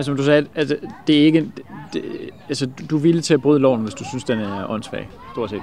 Men 0.00 0.04
som 0.04 0.16
du 0.16 0.22
sagde, 0.24 0.46
altså, 0.54 0.76
det 1.06 1.20
er 1.20 1.24
ikke... 1.24 1.50
Det, 1.92 2.02
altså, 2.48 2.66
du 2.90 2.96
er 2.96 3.00
villig 3.00 3.24
til 3.24 3.34
at 3.34 3.42
bryde 3.42 3.60
loven, 3.60 3.80
hvis 3.82 3.94
du 3.94 4.04
synes, 4.04 4.24
den 4.24 4.40
er 4.40 4.70
åndssvag, 4.70 5.08
stort 5.34 5.50
set. 5.50 5.62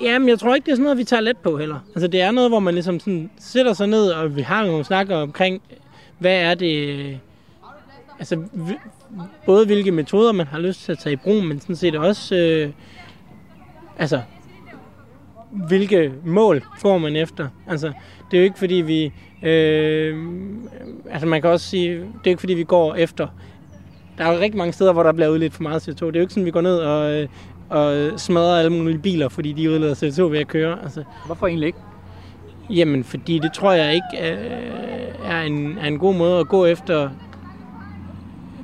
Jamen, 0.00 0.28
jeg 0.28 0.38
tror 0.38 0.54
ikke, 0.54 0.64
det 0.66 0.72
er 0.72 0.76
sådan 0.76 0.82
noget, 0.82 0.98
vi 0.98 1.04
tager 1.04 1.20
let 1.20 1.36
på 1.36 1.58
heller. 1.58 1.78
Altså, 1.94 2.08
det 2.08 2.20
er 2.20 2.30
noget, 2.30 2.50
hvor 2.50 2.58
man 2.60 2.74
ligesom 2.74 3.00
sådan 3.00 3.30
sætter 3.38 3.72
sig 3.72 3.86
ned, 3.86 4.10
og 4.10 4.36
vi 4.36 4.42
har 4.42 4.66
nogle 4.66 4.84
snakker 4.84 5.16
omkring, 5.16 5.62
hvad 6.18 6.36
er 6.36 6.54
det... 6.54 7.18
Altså, 8.18 8.36
vi- 8.52 8.78
både 9.46 9.66
hvilke 9.66 9.90
metoder 9.90 10.32
man 10.32 10.46
har 10.46 10.58
lyst 10.58 10.84
til 10.84 10.92
at 10.92 10.98
tage 10.98 11.12
i 11.12 11.16
brug, 11.16 11.44
men 11.44 11.60
sådan 11.60 11.76
set 11.76 11.96
også... 11.96 12.36
Øh, 12.36 12.70
altså, 13.98 14.20
hvilke 15.50 16.12
mål 16.24 16.62
går 16.82 16.98
man 16.98 17.16
efter? 17.16 17.48
Altså, 17.66 17.86
det 18.30 18.36
er 18.36 18.40
jo 18.40 18.44
ikke 18.44 18.58
fordi 18.58 18.74
vi... 18.74 19.12
Øh, 19.42 20.16
altså, 21.10 21.26
man 21.26 21.42
kan 21.42 21.50
også 21.50 21.68
sige, 21.68 21.94
det 21.94 22.04
er 22.24 22.28
ikke 22.28 22.40
fordi 22.40 22.54
vi 22.54 22.64
går 22.64 22.94
efter... 22.94 23.26
Der 24.18 24.24
er 24.24 24.32
jo 24.32 24.40
rigtig 24.40 24.58
mange 24.58 24.72
steder, 24.72 24.92
hvor 24.92 25.02
der 25.02 25.12
bliver 25.12 25.28
udledt 25.28 25.54
for 25.54 25.62
meget 25.62 25.88
CO2. 25.88 25.92
Det 25.92 26.02
er 26.02 26.06
jo 26.06 26.20
ikke 26.20 26.32
sådan, 26.32 26.46
vi 26.46 26.50
går 26.50 26.60
ned 26.60 26.76
og... 26.76 27.28
Og 27.68 28.20
smadrer 28.20 28.58
alle 28.58 28.70
mulige 28.70 28.98
biler, 28.98 29.28
fordi 29.28 29.52
de 29.52 29.70
udleder 29.70 29.94
CO2 29.94 30.22
ved 30.22 30.38
at 30.38 30.48
køre. 30.48 30.82
Altså, 30.82 31.04
Hvorfor 31.26 31.46
egentlig 31.46 31.66
ikke? 31.66 31.78
jamen, 32.70 33.04
fordi 33.04 33.38
det 33.38 33.52
tror 33.52 33.72
jeg 33.72 33.94
ikke 33.94 34.32
øh, 34.32 34.50
er, 35.24 35.42
en, 35.42 35.78
er 35.78 35.86
en 35.86 35.98
god 35.98 36.14
måde 36.14 36.40
at 36.40 36.48
gå 36.48 36.64
efter 36.66 37.10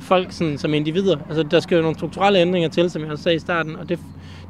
folk 0.01 0.33
sådan, 0.33 0.59
som 0.59 0.75
individer. 0.75 1.17
Altså, 1.29 1.43
der 1.43 1.61
skal 1.61 1.77
jo 1.77 1.83
nogle 1.83 1.97
strukturelle 1.97 2.39
ændringer 2.39 2.69
til, 2.69 2.91
som 2.91 3.03
jeg 3.03 3.11
også 3.11 3.25
sagde 3.25 3.37
i 3.37 3.39
starten, 3.39 3.77
og 3.77 3.89
det, 3.89 3.99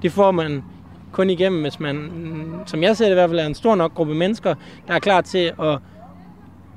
det 0.02 0.12
får 0.12 0.30
man 0.30 0.64
kun 1.12 1.30
igennem, 1.30 1.62
hvis 1.62 1.80
man, 1.80 2.10
som 2.66 2.82
jeg 2.82 2.96
ser 2.96 3.04
det 3.04 3.12
i 3.12 3.14
hvert 3.14 3.30
fald, 3.30 3.40
er 3.40 3.46
en 3.46 3.54
stor 3.54 3.74
nok 3.74 3.94
gruppe 3.94 4.14
mennesker, 4.14 4.54
der 4.88 4.94
er 4.94 4.98
klar 4.98 5.20
til 5.20 5.52
at 5.62 5.78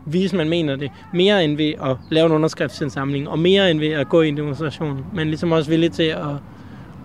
vise, 0.05 0.35
man 0.35 0.49
mener 0.49 0.75
det, 0.75 0.91
mere 1.13 1.43
end 1.43 1.57
ved 1.57 1.73
at 1.83 1.97
lave 2.09 2.25
en 2.25 2.31
underskriftsindsamling, 2.31 3.29
og 3.29 3.39
mere 3.39 3.71
end 3.71 3.79
ved 3.79 3.91
at 3.91 4.09
gå 4.09 4.21
i 4.21 4.29
en 4.29 4.37
demonstration, 4.37 5.05
men 5.13 5.27
ligesom 5.27 5.51
også 5.51 5.69
villig 5.69 5.91
til 5.91 6.03
at, 6.03 6.27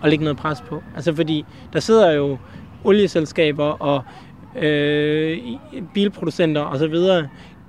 at 0.03 0.11
lægge 0.11 0.25
noget 0.25 0.39
pres 0.39 0.61
på. 0.61 0.83
Altså 0.97 1.15
fordi 1.15 1.45
der 1.73 1.81
sidder 1.81 2.13
jo 2.13 2.39
olieselskaber 2.85 3.65
og 3.65 4.03
øh, 4.63 5.39
bilproducenter 5.95 6.63
osv. 6.63 6.95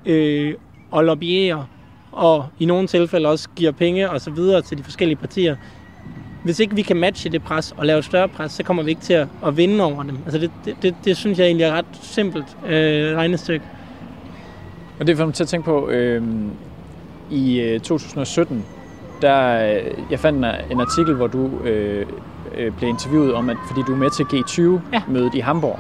Øh, 0.06 0.54
og 0.92 1.04
lobbyerer 1.04 1.64
og 2.12 2.46
i 2.60 2.66
nogle 2.66 2.88
tilfælde 2.88 3.30
også 3.30 3.50
giver 3.56 3.72
penge 3.72 4.10
og 4.10 4.22
så 4.22 4.32
videre 4.32 4.62
til 4.62 4.78
de 4.78 4.84
forskellige 4.84 5.18
partier. 5.18 5.56
Hvis 6.44 6.60
ikke 6.60 6.76
vi 6.76 6.82
kan 6.82 6.98
matche 6.98 7.32
det 7.32 7.44
pres 7.44 7.76
og 7.78 7.86
lave 7.86 8.00
et 8.00 8.06
større 8.06 8.28
pres, 8.28 8.52
så 8.52 8.64
kommer 8.64 8.84
vi 8.84 8.90
ikke 8.90 9.02
til 9.02 9.14
at, 9.14 9.28
at 9.46 9.58
vinde 9.58 9.84
over 9.84 10.04
dem. 10.04 10.18
Altså 10.26 10.40
det, 10.40 10.52
det, 10.66 10.76
det, 10.82 10.96
det 11.06 11.18
synes 11.18 11.40
jeg 11.40 11.46
egentlig 11.46 11.64
er 11.64 11.72
ret 11.72 11.86
simpelt 12.02 12.58
øh, 12.68 13.16
regnestykke. 13.16 13.66
Og 15.00 15.08
det 15.08 15.18
får 15.18 15.26
mig 15.26 15.34
til 15.34 15.44
at 15.44 15.48
tænke 15.48 15.66
på, 15.66 15.90
øh, 15.90 16.24
i 17.32 17.60
øh, 17.60 17.80
2017, 17.80 18.66
der, 19.22 19.70
øh, 19.76 19.82
jeg 20.12 20.20
fandt 20.20 20.46
en 20.72 20.80
artikel, 20.80 21.16
hvor 21.16 21.28
du 21.28 21.50
øh, 21.64 22.06
øh, 22.58 22.72
blev 22.78 22.90
interviewet 22.90 23.34
om, 23.34 23.50
at 23.50 23.58
fordi 23.68 23.82
du 23.88 23.94
er 23.94 23.98
med 23.98 24.10
til 24.10 24.24
G20-mødet 24.24 25.34
ja. 25.34 25.38
i 25.38 25.42
Hamburg. 25.42 25.80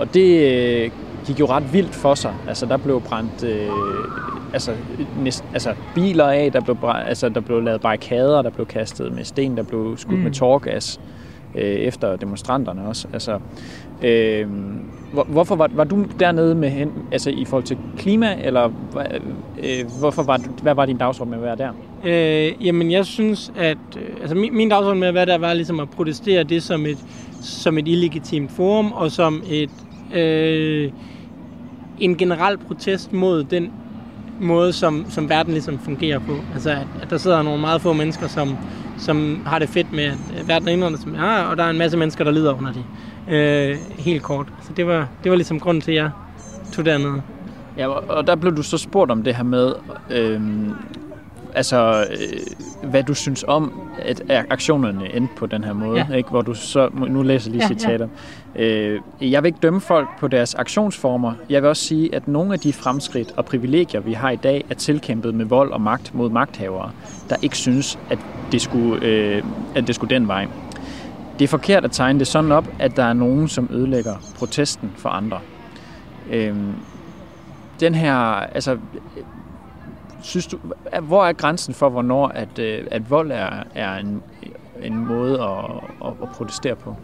Og 0.00 0.14
det 0.14 0.52
øh, 0.52 0.90
gik 1.26 1.40
jo 1.40 1.46
ret 1.46 1.72
vildt 1.72 1.94
for 1.94 2.14
sig. 2.14 2.34
Altså, 2.48 2.66
der 2.66 2.76
blev 2.76 3.00
brændt 3.00 3.44
øh, 3.44 3.68
altså, 4.52 4.72
næst, 5.22 5.44
altså, 5.52 5.74
biler 5.94 6.28
af, 6.28 6.52
der 6.52 6.60
blev, 6.60 6.76
altså, 6.82 7.28
der 7.28 7.40
blev 7.40 7.62
lavet 7.62 7.80
barrikader, 7.80 8.42
der 8.42 8.50
blev 8.50 8.66
kastet 8.66 9.12
med 9.12 9.24
sten, 9.24 9.56
der 9.56 9.62
blev 9.62 9.96
skudt 9.96 10.18
mm. 10.18 10.24
med 10.24 10.32
tårgas 10.32 11.00
øh, 11.02 11.21
Øh, 11.54 11.62
efter 11.62 12.16
demonstranterne 12.16 12.86
også. 12.86 13.08
Altså, 13.12 13.38
øh, 14.02 14.46
hvor, 15.12 15.24
hvorfor 15.24 15.56
var, 15.56 15.70
var 15.74 15.84
du 15.84 16.06
dernede 16.20 16.54
med 16.54 16.70
hen, 16.70 16.92
altså 17.12 17.30
i 17.30 17.44
forhold 17.44 17.64
til 17.64 17.78
klima, 17.98 18.36
eller 18.42 18.64
øh, 18.64 19.20
øh 19.58 19.84
hvorfor 20.00 20.22
var, 20.22 20.40
hvad 20.62 20.74
var 20.74 20.86
din 20.86 20.96
dagsorden 20.96 21.30
med 21.30 21.38
at 21.38 21.44
være 21.44 21.56
der? 21.56 21.72
Øh, 22.04 22.66
jamen, 22.66 22.90
jeg 22.90 23.06
synes, 23.06 23.52
at 23.56 23.78
øh, 23.96 24.16
altså, 24.20 24.34
min, 24.36 24.56
min 24.56 24.68
dagsorden 24.68 25.00
med 25.00 25.08
at 25.08 25.14
være 25.14 25.26
der 25.26 25.38
var 25.38 25.54
ligesom 25.54 25.80
at 25.80 25.90
protestere 25.90 26.44
det 26.44 26.62
som 26.62 26.86
et, 26.86 26.98
som 27.40 27.78
et 27.78 27.88
illegitimt 27.88 28.50
forum, 28.50 28.92
og 28.92 29.10
som 29.10 29.42
et 29.50 29.70
øh, 30.14 30.92
en 32.00 32.16
generel 32.16 32.58
protest 32.58 33.12
mod 33.12 33.44
den 33.44 33.72
måde, 34.40 34.72
som, 34.72 35.06
som 35.08 35.28
verden 35.28 35.52
ligesom 35.52 35.78
fungerer 35.78 36.18
på. 36.18 36.36
Altså, 36.54 36.70
at, 36.70 36.86
at 37.02 37.10
der 37.10 37.18
sidder 37.18 37.42
nogle 37.42 37.60
meget 37.60 37.80
få 37.80 37.92
mennesker, 37.92 38.28
som, 38.28 38.56
som 38.98 39.42
har 39.46 39.58
det 39.58 39.68
fedt 39.68 39.92
med, 39.92 40.04
at 40.04 40.48
verden 40.48 40.68
er 40.68 40.72
indrettet, 40.72 41.00
som 41.00 41.14
er, 41.14 41.42
og 41.42 41.56
der 41.56 41.64
er 41.64 41.70
en 41.70 41.78
masse 41.78 41.96
mennesker, 41.96 42.24
der 42.24 42.30
lider 42.30 42.58
under 42.58 42.72
det. 42.72 42.84
Øh, 43.34 43.76
helt 43.98 44.22
kort. 44.22 44.46
Så 44.62 44.72
det 44.76 44.86
var, 44.86 45.08
det 45.24 45.30
var 45.30 45.36
ligesom 45.36 45.60
grunden 45.60 45.80
til, 45.80 45.92
at 45.92 45.96
jeg 45.96 46.10
tog 46.72 46.84
dernede. 46.84 47.22
Ja, 47.76 47.88
og 47.88 48.26
der 48.26 48.36
blev 48.36 48.56
du 48.56 48.62
så 48.62 48.78
spurgt 48.78 49.10
om 49.10 49.22
det 49.22 49.34
her 49.34 49.44
med, 49.44 49.72
øh, 50.10 50.40
altså, 51.54 52.06
øh, 52.10 52.90
hvad 52.90 53.02
du 53.02 53.14
synes 53.14 53.44
om, 53.48 53.80
at 53.98 54.22
aktionerne 54.50 55.14
endte 55.14 55.34
på 55.36 55.46
den 55.46 55.64
her 55.64 55.72
måde, 55.72 56.06
ja. 56.10 56.14
ikke? 56.14 56.30
hvor 56.30 56.42
du 56.42 56.54
så, 56.54 56.88
nu 57.08 57.22
læser 57.22 57.50
lige 57.50 57.62
ja, 57.62 57.68
citater. 57.68 58.08
Ja. 58.56 58.64
Øh, 58.64 59.00
jeg 59.20 59.42
vil 59.42 59.46
ikke 59.46 59.58
dømme 59.62 59.80
folk 59.80 60.08
på 60.20 60.28
deres 60.28 60.54
aktionsformer. 60.54 61.32
Jeg 61.50 61.62
vil 61.62 61.68
også 61.68 61.84
sige, 61.84 62.14
at 62.14 62.28
nogle 62.28 62.52
af 62.52 62.60
de 62.60 62.72
fremskridt 62.72 63.32
og 63.36 63.44
privilegier, 63.44 64.00
vi 64.00 64.12
har 64.12 64.30
i 64.30 64.36
dag, 64.36 64.64
er 64.70 64.74
tilkæmpet 64.74 65.34
med 65.34 65.44
vold 65.44 65.72
og 65.72 65.80
magt 65.80 66.14
mod 66.14 66.30
magthavere, 66.30 66.90
der 67.28 67.36
ikke 67.42 67.56
synes, 67.56 67.98
at 68.10 68.18
det 68.52 68.62
skulle, 68.62 69.04
øh, 69.06 69.42
at 69.74 69.86
det 69.86 69.94
skulle 69.94 70.14
den 70.14 70.28
vej. 70.28 70.46
Det 71.38 71.44
er 71.44 71.48
forkert 71.48 71.84
at 71.84 71.90
tegne 71.90 72.18
det 72.18 72.26
sådan 72.26 72.52
op, 72.52 72.68
at 72.78 72.96
der 72.96 73.04
er 73.04 73.12
nogen, 73.12 73.48
som 73.48 73.68
ødelægger 73.72 74.14
protesten 74.38 74.92
for 74.96 75.08
andre. 75.08 75.38
Øh, 76.30 76.56
den 77.80 77.94
her, 77.94 78.14
altså, 78.54 78.78
synes 80.22 80.46
du, 80.46 80.58
hvor 81.02 81.24
er 81.26 81.32
grænsen 81.32 81.74
for, 81.74 81.88
hvornår 81.88 82.28
at, 82.28 82.58
øh, 82.58 82.86
at 82.90 83.10
vold 83.10 83.30
er, 83.30 83.62
er 83.74 83.94
en, 83.96 84.22
en 84.82 84.96
måde 84.96 85.42
at, 85.42 85.64
at, 86.04 86.12
at 86.22 86.28
protestere 86.28 86.76
på? 86.76 86.96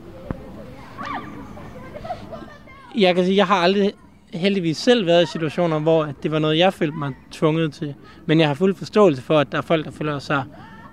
Jeg 2.98 3.14
kan 3.14 3.24
sige, 3.24 3.36
jeg 3.36 3.46
har 3.46 3.56
aldrig 3.56 3.92
heldigvis 4.34 4.76
selv 4.76 5.06
været 5.06 5.22
i 5.22 5.26
situationer, 5.26 5.78
hvor 5.78 6.08
det 6.22 6.30
var 6.30 6.38
noget, 6.38 6.58
jeg 6.58 6.72
følte 6.74 6.96
mig 6.96 7.12
tvunget 7.30 7.72
til. 7.72 7.94
Men 8.26 8.40
jeg 8.40 8.48
har 8.48 8.54
fuld 8.54 8.74
forståelse 8.74 9.22
for, 9.22 9.38
at 9.38 9.52
der 9.52 9.58
er 9.58 9.62
folk, 9.62 9.84
der 9.84 9.90
føler 9.90 10.18
sig 10.18 10.44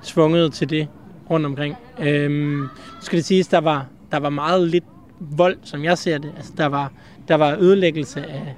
tvunget 0.03 0.53
til 0.53 0.69
det 0.69 0.87
rundt 1.29 1.45
omkring. 1.45 1.75
Øhm, 1.99 2.67
skal 3.01 3.17
det 3.17 3.25
siges, 3.25 3.47
der 3.47 3.57
var, 3.57 3.85
der 4.11 4.19
var 4.19 4.29
meget 4.29 4.67
lidt 4.67 4.83
vold, 5.19 5.57
som 5.63 5.83
jeg 5.83 5.97
ser 5.97 6.17
det. 6.17 6.31
Altså, 6.37 6.53
der 6.57 6.65
var, 6.65 6.91
der 7.27 7.35
var 7.35 7.55
ødelæggelse 7.59 8.25
af 8.25 8.55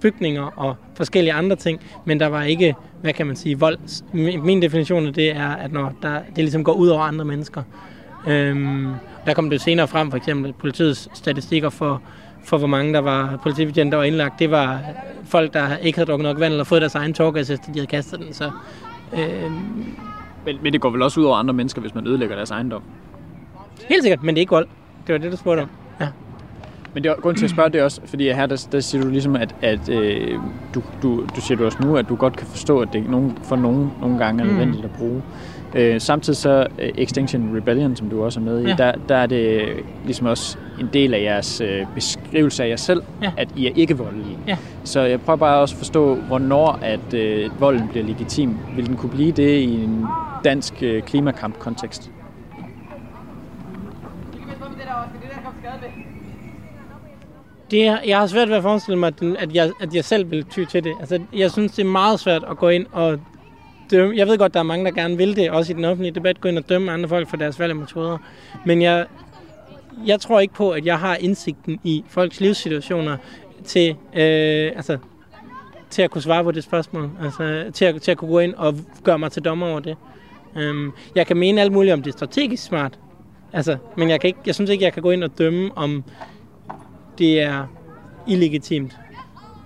bygninger 0.00 0.42
og 0.56 0.76
forskellige 0.94 1.32
andre 1.32 1.56
ting, 1.56 1.80
men 2.04 2.20
der 2.20 2.26
var 2.26 2.42
ikke, 2.42 2.74
hvad 3.00 3.12
kan 3.12 3.26
man 3.26 3.36
sige, 3.36 3.58
vold. 3.58 3.78
Min 4.42 4.62
definition 4.62 5.06
af 5.06 5.12
det 5.12 5.36
er, 5.36 5.48
at 5.48 5.72
når 5.72 5.92
der, 6.02 6.20
det 6.36 6.38
ligesom 6.38 6.64
går 6.64 6.72
ud 6.72 6.88
over 6.88 7.02
andre 7.02 7.24
mennesker. 7.24 7.62
Øhm, 8.26 8.88
der 9.26 9.34
kom 9.34 9.50
det 9.50 9.60
senere 9.60 9.88
frem, 9.88 10.10
for 10.10 10.16
eksempel 10.16 10.52
politiets 10.52 11.08
statistikker 11.14 11.70
for, 11.70 12.02
for 12.44 12.58
hvor 12.58 12.66
mange 12.66 12.92
der 12.92 13.00
var 13.00 13.38
politibetjente, 13.42 13.90
der 13.90 13.96
var 13.96 14.04
indlagt. 14.04 14.38
Det 14.38 14.50
var 14.50 14.80
folk, 15.24 15.54
der 15.54 15.76
ikke 15.76 15.98
havde 15.98 16.10
drukket 16.10 16.24
nok 16.24 16.40
vand 16.40 16.52
eller 16.52 16.64
fået 16.64 16.80
deres 16.80 16.94
egen 16.94 17.14
tårgas, 17.14 17.50
efter 17.50 17.72
de 17.72 17.78
havde 17.78 17.86
kastet 17.86 18.20
den. 18.20 18.32
Så, 18.32 18.50
øhm, 19.12 19.94
men, 20.44 20.56
men 20.62 20.72
det 20.72 20.80
går 20.80 20.90
vel 20.90 21.02
også 21.02 21.20
ud 21.20 21.24
over 21.24 21.36
andre 21.36 21.54
mennesker, 21.54 21.80
hvis 21.80 21.94
man 21.94 22.06
ødelægger 22.06 22.36
deres 22.36 22.50
ejendom? 22.50 22.82
Helt 23.88 24.02
sikkert, 24.02 24.22
men 24.22 24.34
det 24.34 24.38
er 24.38 24.42
ikke 24.42 24.52
vold. 24.52 24.68
Det 25.06 25.12
var 25.12 25.18
det, 25.18 25.32
du 25.32 25.36
spurgte 25.36 25.60
om. 25.60 25.68
Men 26.98 27.04
det 27.04 27.10
er 27.10 27.14
grund 27.14 27.36
til 27.36 27.44
at 27.44 27.50
spørge 27.50 27.70
det 27.70 27.82
også, 27.82 28.00
fordi 28.04 28.32
her 28.32 28.46
der, 28.46 28.66
der 28.72 28.80
siger 28.80 29.02
du 29.02 29.10
ligesom, 29.10 29.36
at, 29.36 29.54
at 29.62 29.88
øh, 29.88 30.38
du, 30.74 30.82
du, 31.02 31.24
du 31.36 31.40
siger 31.40 31.58
du 31.58 31.64
også 31.64 31.78
nu, 31.82 31.96
at 31.96 32.08
du 32.08 32.14
godt 32.14 32.36
kan 32.36 32.46
forstå, 32.46 32.80
at 32.80 32.88
det 32.92 33.10
nogen, 33.10 33.38
for 33.42 33.56
nogen 33.56 33.90
nogle 34.00 34.18
gange 34.18 34.42
er 34.42 34.44
mm. 34.44 34.50
nødvendigt 34.50 34.84
at 34.84 34.90
bruge. 34.90 35.22
Øh, 35.74 36.00
samtidig 36.00 36.36
så 36.36 36.66
uh, 36.78 36.84
Extinction 36.84 37.56
Rebellion, 37.56 37.96
som 37.96 38.10
du 38.10 38.24
også 38.24 38.40
er 38.40 38.44
med 38.44 38.62
i, 38.62 38.68
ja. 38.68 38.74
der, 38.78 38.92
der 39.08 39.16
er 39.16 39.26
det 39.26 39.68
ligesom 40.04 40.26
også 40.26 40.58
en 40.80 40.88
del 40.92 41.14
af 41.14 41.22
jeres 41.22 41.60
øh, 41.60 41.86
beskrivelse 41.94 42.64
af 42.64 42.68
jer 42.68 42.76
selv, 42.76 43.02
ja. 43.22 43.32
at 43.36 43.48
I 43.56 43.66
er 43.66 43.72
ikke 43.76 43.98
voldelige. 43.98 44.38
Ja. 44.46 44.56
Så 44.84 45.00
jeg 45.00 45.20
prøver 45.20 45.36
bare 45.36 45.60
også 45.60 45.74
at 45.74 45.78
forstå, 45.78 46.14
hvornår 46.14 46.78
at 46.82 47.14
øh, 47.14 47.60
volden 47.60 47.88
bliver 47.88 48.06
legitim. 48.06 48.56
Vil 48.76 48.86
den 48.86 48.96
kunne 48.96 49.10
blive 49.10 49.32
det 49.32 49.58
i 49.60 49.84
en 49.84 50.06
dansk 50.44 50.82
øh, 50.82 51.02
klimakamp-kontekst? 51.02 52.10
Det, 57.70 57.98
jeg 58.06 58.18
har 58.18 58.26
svært 58.26 58.48
ved 58.48 58.56
at 58.56 58.62
forestille 58.62 58.98
mig, 58.98 59.06
at, 59.06 59.36
at, 59.38 59.54
jeg, 59.54 59.72
at 59.80 59.94
jeg 59.94 60.04
selv 60.04 60.30
vil 60.30 60.44
ty 60.44 60.64
til 60.64 60.84
det. 60.84 60.94
Altså, 61.00 61.20
jeg 61.32 61.50
synes, 61.50 61.72
det 61.72 61.82
er 61.82 61.88
meget 61.88 62.20
svært 62.20 62.44
at 62.50 62.56
gå 62.56 62.68
ind 62.68 62.86
og 62.92 63.20
dømme. 63.90 64.16
Jeg 64.16 64.26
ved 64.26 64.38
godt, 64.38 64.54
der 64.54 64.60
er 64.60 64.64
mange, 64.64 64.84
der 64.84 64.90
gerne 64.90 65.16
vil 65.16 65.36
det, 65.36 65.50
også 65.50 65.72
i 65.72 65.76
den 65.76 65.84
offentlige 65.84 66.14
debat, 66.14 66.40
gå 66.40 66.48
ind 66.48 66.58
og 66.58 66.68
dømme 66.68 66.92
andre 66.92 67.08
folk 67.08 67.28
for 67.28 67.36
deres 67.36 67.58
valg 67.58 67.70
og 67.70 67.76
metoder. 67.76 68.18
Men 68.66 68.82
jeg, 68.82 69.06
jeg 70.06 70.20
tror 70.20 70.40
ikke 70.40 70.54
på, 70.54 70.70
at 70.70 70.86
jeg 70.86 70.98
har 70.98 71.16
indsigten 71.16 71.80
i 71.84 72.04
folks 72.08 72.40
livssituationer 72.40 73.16
til, 73.64 73.90
øh, 74.14 74.72
altså, 74.76 74.98
til 75.90 76.02
at 76.02 76.10
kunne 76.10 76.22
svare 76.22 76.44
på 76.44 76.50
det 76.50 76.64
spørgsmål. 76.64 77.10
Altså, 77.22 77.70
til 77.74 77.84
at, 77.84 78.02
til 78.02 78.10
at 78.10 78.16
kunne 78.18 78.30
gå 78.30 78.38
ind 78.38 78.54
og 78.54 78.74
gøre 79.04 79.18
mig 79.18 79.32
til 79.32 79.44
dommer 79.44 79.66
over 79.66 79.80
det. 79.80 79.96
Um, 80.56 80.94
jeg 81.14 81.26
kan 81.26 81.36
mene 81.36 81.60
alt 81.60 81.72
muligt 81.72 81.92
om 81.92 82.02
det 82.02 82.10
er 82.10 82.16
strategisk 82.16 82.62
smart, 82.62 82.98
altså, 83.52 83.76
men 83.96 84.10
jeg, 84.10 84.20
kan 84.20 84.28
ikke, 84.28 84.38
jeg 84.46 84.54
synes 84.54 84.70
ikke, 84.70 84.84
jeg 84.84 84.92
kan 84.92 85.02
gå 85.02 85.10
ind 85.10 85.24
og 85.24 85.38
dømme, 85.38 85.70
om 85.76 86.04
det 87.18 87.40
er 87.40 87.66
illegitimt. 88.26 88.96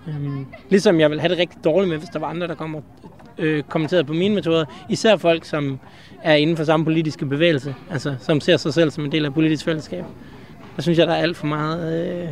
Øhm, 0.09 0.47
ligesom 0.71 1.01
jeg 1.01 1.11
vil 1.11 1.21
have 1.21 1.31
det 1.31 1.39
rigtig 1.39 1.65
dårligt 1.65 1.89
med, 1.89 1.99
hvis 1.99 2.09
der 2.09 2.19
var 2.19 2.27
andre, 2.27 2.47
der 2.47 2.55
kommer 2.55 2.81
øh, 3.39 3.63
kommenteret 3.63 4.07
på 4.07 4.13
mine 4.13 4.35
metoder. 4.35 4.65
Især 4.89 5.17
folk, 5.17 5.45
som 5.45 5.79
er 6.23 6.35
inden 6.35 6.57
for 6.57 6.65
samme 6.65 6.85
politiske 6.85 7.27
bevægelse, 7.27 7.75
altså 7.91 8.15
som 8.21 8.41
ser 8.41 8.57
sig 8.57 8.75
selv 8.75 8.91
som 8.91 9.05
en 9.05 9.13
del 9.13 9.25
af 9.25 9.35
politisk 9.35 9.65
fællesskab. 9.65 10.05
Der 10.77 10.83
synes 10.83 10.99
jeg, 10.99 11.07
der 11.07 11.13
er 11.13 11.23
alt 11.23 11.37
for 11.37 11.47
meget 11.47 12.05
øh, 12.07 12.29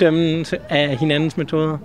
dømmende 0.00 0.58
af 0.68 0.96
hinandens 0.96 1.36
metoder. 1.36 1.78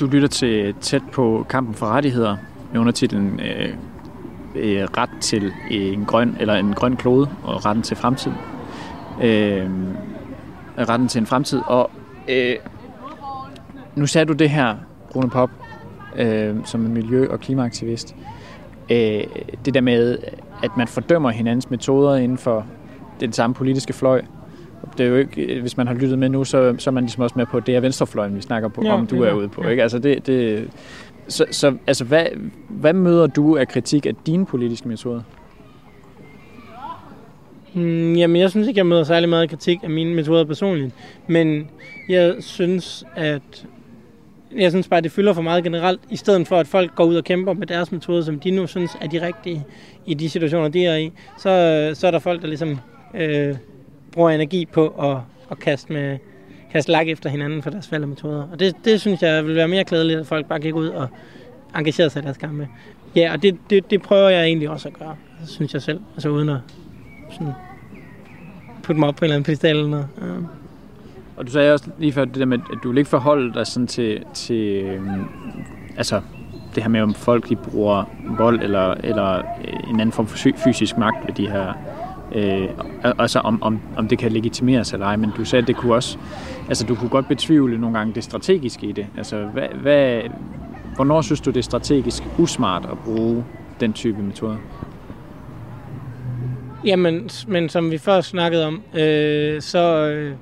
Du 0.00 0.06
lytter 0.06 0.28
til 0.28 0.74
tæt 0.80 1.02
på 1.12 1.46
kampen 1.48 1.74
for 1.74 1.86
rettigheder 1.86 2.36
med 2.72 2.80
undertitlen 2.80 3.40
øh, 3.40 3.74
øh, 4.54 4.82
ret 4.82 5.10
til 5.20 5.52
en 5.70 6.04
grøn 6.04 6.36
eller 6.40 6.54
en 6.54 6.74
grøn 6.74 6.96
klode 6.96 7.28
og 7.44 7.66
retten 7.66 7.82
til 7.82 7.96
fremtiden. 7.96 8.36
Øh, 9.22 9.70
retten 10.78 11.08
til 11.08 11.18
en 11.18 11.26
fremtid. 11.26 11.60
Og 11.66 11.90
øh, 12.28 12.56
nu 13.94 14.06
sagde 14.06 14.24
du 14.24 14.32
det 14.32 14.50
her, 14.50 14.76
Rune 15.16 15.30
Pop, 15.30 15.50
øh, 16.16 16.54
som 16.64 16.86
en 16.86 16.94
miljø- 16.94 17.28
og 17.30 17.40
klimaaktivist. 17.40 18.16
Øh, 18.90 19.24
det 19.64 19.74
der 19.74 19.80
med, 19.80 20.18
at 20.62 20.70
man 20.76 20.88
fordømmer 20.88 21.30
hinandens 21.30 21.70
metoder 21.70 22.16
inden 22.16 22.38
for 22.38 22.66
den 23.20 23.32
samme 23.32 23.54
politiske 23.54 23.92
fløj. 23.92 24.22
Det 24.98 25.06
er 25.06 25.10
jo 25.10 25.16
ikke, 25.16 25.60
hvis 25.60 25.76
man 25.76 25.86
har 25.86 25.94
lyttet 25.94 26.18
med 26.18 26.28
nu, 26.28 26.44
så, 26.44 26.74
så 26.78 26.90
er 26.90 26.92
man 26.92 27.04
ligesom 27.04 27.22
også 27.22 27.34
med 27.38 27.46
på, 27.46 27.60
det 27.60 27.76
er 27.76 27.80
venstrefløjen, 27.80 28.36
vi 28.36 28.40
snakker 28.40 28.68
på, 28.68 28.82
ja, 28.84 28.92
om 28.92 29.06
du 29.06 29.22
er 29.22 29.32
ude 29.32 29.48
på. 29.48 29.62
Ja. 29.64 29.68
Ikke? 29.68 29.82
Altså 29.82 29.98
det, 29.98 30.26
det, 30.26 30.68
så, 31.28 31.44
så 31.50 31.76
altså, 31.86 32.04
hvad, 32.04 32.26
hvad 32.68 32.92
møder 32.92 33.26
du 33.26 33.56
af 33.56 33.68
kritik 33.68 34.06
af 34.06 34.14
dine 34.26 34.46
politiske 34.46 34.88
metoder? 34.88 35.20
Mm, 37.76 38.14
jamen, 38.14 38.36
jeg 38.36 38.50
synes 38.50 38.68
ikke, 38.68 38.78
jeg 38.78 38.86
møder 38.86 39.04
særlig 39.04 39.28
meget 39.28 39.50
kritik 39.50 39.78
af 39.82 39.90
mine 39.90 40.14
metoder 40.14 40.44
personligt. 40.44 40.94
Men 41.26 41.70
jeg 42.08 42.34
synes, 42.40 43.04
at 43.16 43.66
jeg 44.56 44.70
synes 44.70 44.88
bare, 44.88 45.00
det 45.00 45.12
fylder 45.12 45.32
for 45.32 45.42
meget 45.42 45.64
generelt, 45.64 46.00
i 46.10 46.16
stedet 46.16 46.48
for 46.48 46.56
at 46.56 46.66
folk 46.66 46.94
går 46.94 47.04
ud 47.04 47.16
og 47.16 47.24
kæmper 47.24 47.52
med 47.52 47.66
deres 47.66 47.92
metoder, 47.92 48.22
som 48.22 48.40
de 48.40 48.50
nu 48.50 48.66
synes 48.66 48.90
er 49.00 49.06
de 49.06 49.26
rigtige 49.26 49.64
i 50.06 50.14
de 50.14 50.28
situationer, 50.28 50.68
de 50.68 50.86
er 50.86 50.96
i. 50.96 51.12
Så, 51.38 51.90
så 51.94 52.06
er 52.06 52.10
der 52.10 52.18
folk, 52.18 52.42
der 52.42 52.48
ligesom 52.48 52.80
øh, 53.14 53.54
bruger 54.12 54.30
energi 54.30 54.66
på 54.66 54.88
at, 54.88 55.16
at 55.50 55.58
kaste, 55.58 55.92
med, 55.92 56.18
kaste 56.72 56.92
lak 56.92 57.08
efter 57.08 57.30
hinanden 57.30 57.62
for 57.62 57.70
deres 57.70 57.90
metoder. 57.90 58.48
Og 58.52 58.60
det, 58.60 58.74
det 58.84 59.00
synes 59.00 59.22
jeg 59.22 59.46
vil 59.46 59.54
være 59.54 59.68
mere 59.68 59.84
klædeligt, 59.84 60.20
at 60.20 60.26
folk 60.26 60.46
bare 60.46 60.60
gik 60.60 60.74
ud 60.74 60.88
og 60.88 61.08
engagerede 61.76 62.10
sig 62.10 62.22
i 62.22 62.24
deres 62.24 62.36
kampe. 62.36 62.68
Ja, 63.16 63.32
og 63.32 63.42
det, 63.42 63.56
det, 63.70 63.90
det 63.90 64.02
prøver 64.02 64.28
jeg 64.28 64.44
egentlig 64.44 64.70
også 64.70 64.88
at 64.88 64.94
gøre, 64.94 65.16
synes 65.46 65.74
jeg 65.74 65.82
selv. 65.82 66.00
Altså 66.14 66.28
uden 66.28 66.48
at 66.48 66.58
sådan, 67.30 67.52
putte 68.86 69.00
mig 69.00 69.08
op 69.08 69.14
på 69.14 69.24
en 69.24 69.24
eller 69.24 69.34
anden 69.34 69.44
pedestal 69.44 69.76
eller 69.76 69.90
noget. 69.90 70.08
Ja. 70.20 70.26
Og 71.36 71.46
du 71.46 71.50
sagde 71.50 71.72
også 71.72 71.90
lige 71.98 72.12
før 72.12 72.24
det 72.24 72.34
der 72.34 72.44
med, 72.44 72.58
at 72.72 72.78
du 72.82 72.88
vil 72.88 72.98
ikke 72.98 73.10
forholde 73.10 73.54
dig 73.54 73.66
sådan 73.66 73.86
til, 73.86 74.24
til 74.34 74.84
øhm, 74.84 75.24
altså 75.96 76.20
det 76.74 76.82
her 76.82 76.90
med, 76.90 77.00
om 77.00 77.14
folk 77.14 77.48
de 77.48 77.56
bruger 77.56 78.04
vold 78.38 78.62
eller, 78.62 78.94
eller 79.04 79.42
en 79.90 80.00
anden 80.00 80.12
form 80.12 80.26
for 80.26 80.38
fysisk 80.64 80.98
magt 80.98 81.26
ved 81.26 81.34
de 81.34 81.50
her 81.50 81.72
øh, 82.34 82.68
altså 83.18 83.38
om, 83.38 83.62
om, 83.62 83.80
om 83.96 84.08
det 84.08 84.18
kan 84.18 84.32
legitimeres 84.32 84.92
eller 84.92 85.06
ej, 85.06 85.16
men 85.16 85.30
du 85.36 85.44
sagde, 85.44 85.62
at 85.62 85.68
det 85.68 85.76
kunne 85.76 85.94
også, 85.94 86.18
altså 86.68 86.86
du 86.86 86.94
kunne 86.94 87.10
godt 87.10 87.28
betvivle 87.28 87.78
nogle 87.78 87.98
gange 87.98 88.14
det 88.14 88.24
strategiske 88.24 88.86
i 88.86 88.92
det. 88.92 89.06
Altså, 89.16 89.44
hvad, 89.44 89.68
hvad, 89.82 90.20
hvornår 90.94 91.20
synes 91.20 91.40
du, 91.40 91.50
det 91.50 91.58
er 91.58 91.62
strategisk 91.62 92.22
usmart 92.38 92.88
at 92.92 92.98
bruge 92.98 93.44
den 93.80 93.92
type 93.92 94.22
metoder? 94.22 94.56
Jamen, 96.84 97.30
men 97.48 97.68
som 97.68 97.90
vi 97.90 97.98
før 97.98 98.20
snakkede 98.20 98.66
om, 98.66 98.82
øh, 98.94 99.62
så 99.62 100.06
øh, 100.06 100.34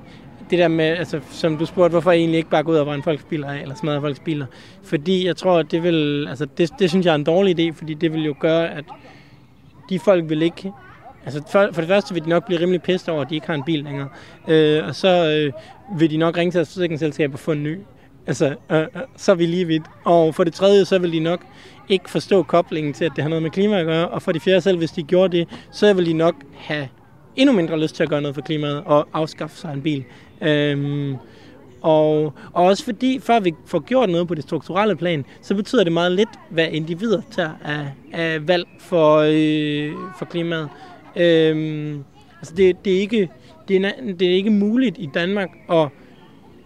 det 0.49 0.59
der 0.59 0.67
med, 0.67 0.85
altså, 0.85 1.19
som 1.29 1.57
du 1.57 1.65
spurgte, 1.65 1.91
hvorfor 1.91 2.11
jeg 2.11 2.19
egentlig 2.19 2.37
ikke 2.37 2.49
bare 2.49 2.63
gå 2.63 2.71
ud 2.71 2.77
og 2.77 2.85
brænde 2.85 3.03
folks 3.03 3.23
biler 3.23 3.49
af, 3.49 3.61
eller 3.61 3.75
smadre 3.75 4.01
folks 4.01 4.19
biler. 4.19 4.45
Fordi 4.83 5.25
jeg 5.25 5.37
tror, 5.37 5.59
at 5.59 5.71
det 5.71 5.83
vil, 5.83 6.27
altså 6.29 6.45
det, 6.45 6.69
det 6.79 6.89
synes 6.89 7.05
jeg 7.05 7.11
er 7.11 7.15
en 7.15 7.23
dårlig 7.23 7.59
idé, 7.59 7.73
fordi 7.77 7.93
det 7.93 8.13
vil 8.13 8.25
jo 8.25 8.35
gøre, 8.39 8.69
at 8.69 8.85
de 9.89 9.99
folk 9.99 10.29
vil 10.29 10.41
ikke 10.41 10.71
Altså 11.25 11.41
for, 11.51 11.69
for 11.71 11.81
det 11.81 11.87
første 11.87 12.13
vil 12.13 12.23
de 12.23 12.29
nok 12.29 12.45
blive 12.45 12.59
rimelig 12.59 12.81
pissed 12.81 13.09
over, 13.09 13.21
at 13.21 13.29
de 13.29 13.35
ikke 13.35 13.47
har 13.47 13.53
en 13.53 13.63
bil 13.63 13.83
længere. 13.83 14.09
Øh, 14.47 14.87
og 14.87 14.95
så 14.95 15.31
øh, 15.31 15.53
vil 15.99 16.11
de 16.11 16.17
nok 16.17 16.37
ringe 16.37 16.51
til 16.51 16.57
deres 16.57 16.73
forsikringsselskab 16.73 17.33
og 17.33 17.39
få 17.39 17.51
en 17.51 17.63
ny. 17.63 17.79
Altså, 18.27 18.55
øh, 18.71 18.79
øh, 18.79 18.87
så 19.17 19.31
er 19.31 19.35
vi 19.35 19.45
lige 19.45 19.67
vidt. 19.67 19.83
Og 20.05 20.35
for 20.35 20.43
det 20.43 20.53
tredje, 20.53 20.85
så 20.85 20.99
vil 20.99 21.11
de 21.11 21.19
nok 21.19 21.41
ikke 21.89 22.09
forstå 22.09 22.43
koblingen 22.43 22.93
til, 22.93 23.05
at 23.05 23.11
det 23.15 23.21
har 23.21 23.29
noget 23.29 23.43
med 23.43 23.51
klima 23.51 23.79
at 23.79 23.85
gøre. 23.85 24.07
Og 24.07 24.21
for 24.21 24.31
det 24.31 24.41
fjerde 24.41 24.61
selv, 24.61 24.77
hvis 24.77 24.91
de 24.91 25.03
gjorde 25.03 25.37
det, 25.37 25.47
så 25.71 25.93
vil 25.93 26.05
de 26.05 26.13
nok 26.13 26.35
have 26.55 26.87
endnu 27.35 27.55
mindre 27.55 27.79
lyst 27.79 27.95
til 27.95 28.03
at 28.03 28.09
gøre 28.09 28.21
noget 28.21 28.35
for 28.35 28.41
klimaet 28.41 28.83
og 28.85 29.07
afskaffe 29.13 29.57
sig 29.57 29.73
en 29.73 29.81
bil. 29.81 30.03
Øhm, 30.41 31.15
og, 31.81 32.33
og 32.53 32.65
også 32.65 32.83
fordi, 32.83 33.19
før 33.19 33.39
vi 33.39 33.53
får 33.65 33.79
gjort 33.79 34.09
noget 34.09 34.27
på 34.27 34.35
det 34.35 34.43
strukturelle 34.43 34.95
plan, 34.95 35.25
så 35.41 35.55
betyder 35.55 35.83
det 35.83 35.93
meget 35.93 36.11
lidt, 36.11 36.29
hvad 36.49 36.67
individer 36.71 37.21
tager 37.31 37.51
af, 37.65 37.87
af 38.13 38.47
valg 38.47 38.67
for, 38.79 39.17
øh, 39.17 39.91
for 40.17 40.25
klimaet. 40.25 40.69
Øhm, 41.15 42.03
altså 42.39 42.55
det, 42.57 42.85
det, 42.85 42.95
er 42.95 42.99
ikke, 42.99 43.29
det, 43.67 43.85
er, 43.85 43.91
det 44.19 44.27
er 44.27 44.33
ikke 44.35 44.49
muligt 44.49 44.95
i 44.99 45.09
Danmark 45.13 45.49
at 45.69 45.87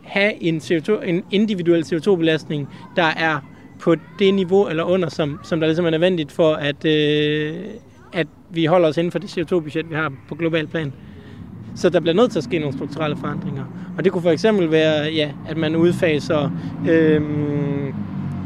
have 0.03 0.43
en, 0.43 0.57
CO2, 0.57 1.03
en 1.03 1.24
individuel 1.32 1.84
CO2-belastning, 1.84 2.70
der 2.95 3.03
er 3.03 3.39
på 3.80 3.96
det 4.20 4.34
niveau 4.34 4.68
eller 4.68 4.84
under, 4.84 5.10
som, 5.10 5.40
som 5.44 5.60
der 5.60 5.68
ligesom 5.68 5.86
er 5.86 5.90
nødvendigt 5.90 6.32
for, 6.32 6.54
at, 6.54 6.86
øh, 6.86 7.56
at 8.14 8.28
vi 8.50 8.66
holder 8.66 8.90
os 8.90 8.98
inden 8.98 9.12
for 9.12 9.20
det 9.20 9.38
CO2-budget, 9.38 9.90
vi 9.90 9.96
har 9.96 10.14
på 10.30 10.36
global 10.36 10.68
plan. 10.68 10.94
Så 11.76 11.90
der 11.90 12.00
bliver 12.00 12.16
nødt 12.16 12.32
til 12.32 12.40
at 12.40 12.44
ske 12.44 12.60
nogle 12.60 12.74
strukturelle 12.74 13.18
forandringer. 13.18 13.64
Og 13.98 14.04
det 14.04 14.12
kunne 14.12 14.22
for 14.22 14.32
eksempel 14.32 14.72
være, 14.72 15.14
ja, 15.14 15.32
at 15.48 15.58
man 15.58 15.76
udfaser, 15.76 16.52
øh, 16.90 17.22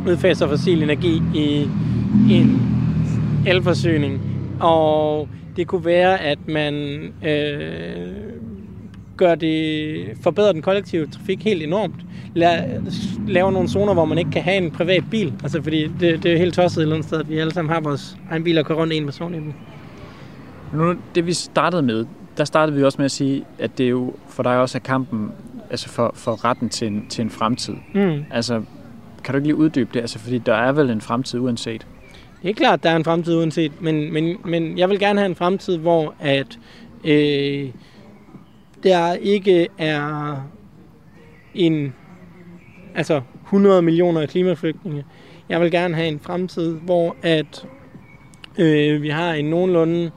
udfaser 0.07 0.47
fossil 0.47 0.83
energi 0.83 1.21
i, 1.35 1.67
i 2.29 2.33
en 2.33 2.61
elforsyning. 3.47 4.21
Og 4.59 5.27
det 5.55 5.67
kunne 5.67 5.85
være, 5.85 6.21
at 6.21 6.47
man 6.47 6.73
øh, 7.27 8.22
gør 9.17 9.35
det, 9.35 10.05
forbedrer 10.21 10.51
den 10.51 10.61
kollektive 10.61 11.07
trafik 11.07 11.43
helt 11.43 11.63
enormt. 11.63 11.95
La, 12.35 12.65
laver 13.27 13.51
nogle 13.51 13.69
zoner, 13.69 13.93
hvor 13.93 14.05
man 14.05 14.17
ikke 14.17 14.31
kan 14.31 14.41
have 14.41 14.57
en 14.57 14.71
privat 14.71 15.03
bil. 15.11 15.33
Altså, 15.43 15.61
fordi 15.61 15.87
det, 15.99 16.23
det 16.23 16.33
er 16.33 16.37
helt 16.37 16.53
tosset 16.53 16.77
et 16.77 16.81
eller 16.81 16.95
andet 16.95 17.07
sted, 17.07 17.19
at 17.19 17.29
vi 17.29 17.37
alle 17.37 17.53
sammen 17.53 17.73
har 17.73 17.81
vores 17.81 18.17
egen 18.29 18.43
bil 18.43 18.57
og 18.57 18.65
kører 18.65 18.79
rundt 18.79 18.93
en 18.93 19.05
person 19.05 19.33
i 19.33 19.37
dem. 19.37 19.53
Nu, 20.73 20.95
det 21.15 21.25
vi 21.25 21.33
startede 21.33 21.81
med, 21.81 22.05
der 22.37 22.45
startede 22.45 22.77
vi 22.77 22.83
også 22.83 22.97
med 22.97 23.05
at 23.05 23.11
sige, 23.11 23.45
at 23.59 23.77
det 23.77 23.85
er 23.85 23.89
jo 23.89 24.13
for 24.29 24.43
dig 24.43 24.57
også 24.57 24.77
er 24.77 24.79
kampen 24.79 25.31
altså 25.69 25.89
for, 25.89 26.11
for 26.15 26.45
retten 26.45 26.69
til 26.69 26.87
en, 26.87 27.05
til 27.09 27.21
en 27.21 27.29
fremtid. 27.29 27.73
Mm. 27.93 28.25
Altså, 28.31 28.61
kan 29.23 29.33
du 29.33 29.37
ikke 29.37 29.47
lige 29.47 29.55
uddybe 29.55 29.89
det? 29.93 29.99
Altså, 29.99 30.19
fordi 30.19 30.37
der 30.37 30.53
er 30.53 30.71
vel 30.71 30.89
en 30.89 31.01
fremtid 31.01 31.39
uanset. 31.39 31.87
Det 32.43 32.49
er 32.49 32.53
klart, 32.53 32.73
at 32.73 32.83
der 32.83 32.89
er 32.89 32.95
en 32.95 33.03
fremtid 33.03 33.37
uanset, 33.37 33.81
men, 33.81 34.13
men, 34.13 34.37
men 34.45 34.77
jeg 34.77 34.89
vil 34.89 34.99
gerne 34.99 35.19
have 35.19 35.29
en 35.29 35.35
fremtid, 35.35 35.77
hvor 35.77 36.15
at 36.19 36.59
øh, 37.03 37.69
der 38.83 39.13
ikke 39.13 39.67
er 39.77 40.35
en 41.55 41.93
altså 42.95 43.21
100 43.43 43.81
millioner 43.81 44.25
klimaflygtninge. 44.25 45.05
Jeg 45.49 45.61
vil 45.61 45.71
gerne 45.71 45.95
have 45.95 46.07
en 46.07 46.19
fremtid, 46.19 46.75
hvor 46.75 47.15
at 47.21 47.65
øh, 48.57 49.01
vi 49.01 49.09
har 49.09 49.33
en 49.33 49.45
nogenlunde 49.45 50.11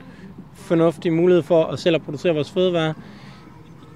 fornuftig 0.53 1.13
mulighed 1.13 1.43
for 1.43 1.63
at 1.63 1.79
selv 1.79 1.95
at 1.95 2.01
producere 2.01 2.33
vores 2.33 2.51
fødevarer. 2.51 2.93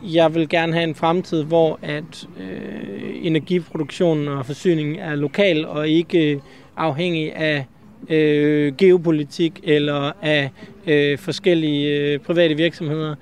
Jeg 0.04 0.36
vil 0.36 0.50
gerne 0.50 0.74
have 0.74 0.84
en 0.84 0.96
fremtid, 0.96 1.44
hvor 1.44 1.80
at 1.82 2.28
øh, 2.40 3.12
energiproduktionen 3.22 4.28
og 4.28 4.46
forsyningen 4.46 4.96
er 4.96 5.16
lokal 5.16 5.66
og 5.66 5.90
ikke 5.90 6.42
afhængig 6.78 7.36
af 7.36 7.66
øh, 8.10 8.76
geopolitik 8.76 9.60
eller 9.64 10.12
af 10.22 10.50
øh, 10.88 11.18
forskellige 11.18 12.00
øh, 12.00 12.20
private 12.20 12.56
virksomheder. 12.56 13.16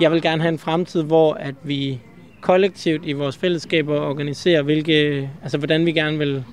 Jeg 0.00 0.12
vil 0.12 0.22
gerne 0.22 0.42
have 0.42 0.52
en 0.52 0.58
fremtid, 0.58 1.02
hvor 1.02 1.34
at 1.34 1.54
vi 1.62 2.00
kollektivt 2.40 3.02
i 3.06 3.12
vores 3.12 3.36
fællesskaber 3.36 4.00
organiserer, 4.00 4.62
hvilke, 4.62 5.30
altså 5.42 5.58
hvordan 5.58 5.86
vi 5.86 5.92
gerne 5.92 6.18
vil, 6.18 6.44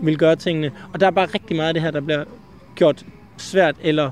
vil 0.00 0.18
gøre 0.18 0.36
tingene. 0.36 0.70
Og 0.92 1.00
der 1.00 1.06
er 1.06 1.10
bare 1.10 1.26
rigtig 1.26 1.56
meget 1.56 1.68
af 1.68 1.74
det 1.74 1.82
her, 1.82 1.90
der 1.90 2.00
bliver 2.00 2.24
gjort 2.74 3.04
svært 3.36 3.76
eller 3.82 4.10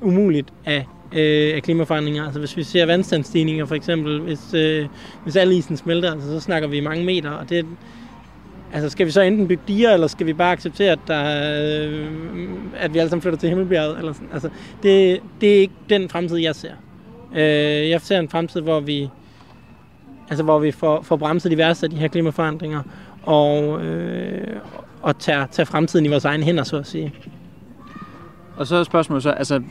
umuligt 0.00 0.52
af, 0.64 0.86
øh, 1.12 1.56
af 1.56 1.62
klimaforandringer. 1.62 2.24
Altså 2.24 2.38
hvis 2.38 2.56
vi 2.56 2.62
ser 2.62 2.86
vandstandsstigninger 2.86 3.66
for 3.66 3.74
eksempel, 3.74 4.20
hvis, 4.20 4.54
øh, 4.54 4.86
hvis 5.22 5.36
al 5.36 5.52
isen 5.52 5.76
smelter, 5.76 6.12
altså, 6.12 6.28
så 6.28 6.40
snakker 6.40 6.68
vi 6.68 6.80
mange 6.80 7.04
meter, 7.04 7.30
og 7.30 7.48
det, 7.48 7.66
Altså, 8.72 8.88
skal 8.88 9.06
vi 9.06 9.10
så 9.10 9.20
enten 9.20 9.48
bygge 9.48 9.62
diger, 9.68 9.90
eller 9.90 10.06
skal 10.06 10.26
vi 10.26 10.32
bare 10.32 10.52
acceptere, 10.52 10.92
at, 10.92 10.98
der, 11.08 11.24
øh, 11.88 12.08
at 12.76 12.94
vi 12.94 12.98
alle 12.98 13.10
sammen 13.10 13.22
flytter 13.22 13.38
til 13.38 13.48
Himmelbjerget? 13.48 13.98
Eller 13.98 14.12
sådan? 14.12 14.28
Altså, 14.32 14.48
det, 14.82 15.20
det 15.40 15.56
er 15.56 15.60
ikke 15.60 15.74
den 15.90 16.08
fremtid, 16.08 16.36
jeg 16.36 16.54
ser. 16.54 16.72
Øh, 17.34 17.90
jeg 17.90 18.00
ser 18.00 18.18
en 18.18 18.28
fremtid, 18.28 18.60
hvor 18.60 18.80
vi, 18.80 19.08
altså, 20.28 20.44
hvor 20.44 20.58
vi 20.58 20.70
får, 20.70 21.02
får 21.02 21.16
bremset 21.16 21.50
de 21.50 21.56
værste 21.56 21.86
af 21.86 21.90
de 21.90 21.96
her 21.96 22.08
klimaforandringer, 22.08 22.82
og, 23.22 23.84
øh, 23.84 24.56
og 25.02 25.18
tager, 25.18 25.46
tager 25.46 25.64
fremtiden 25.64 26.06
i 26.06 26.08
vores 26.08 26.24
egne 26.24 26.44
hænder, 26.44 26.62
så 26.62 26.76
at 26.76 26.86
sige. 26.86 27.12
Og 28.56 28.66
så 28.66 28.76
er 28.76 28.82
spørgsmålet 28.82 29.22
så, 29.22 29.30
altså 29.30 29.62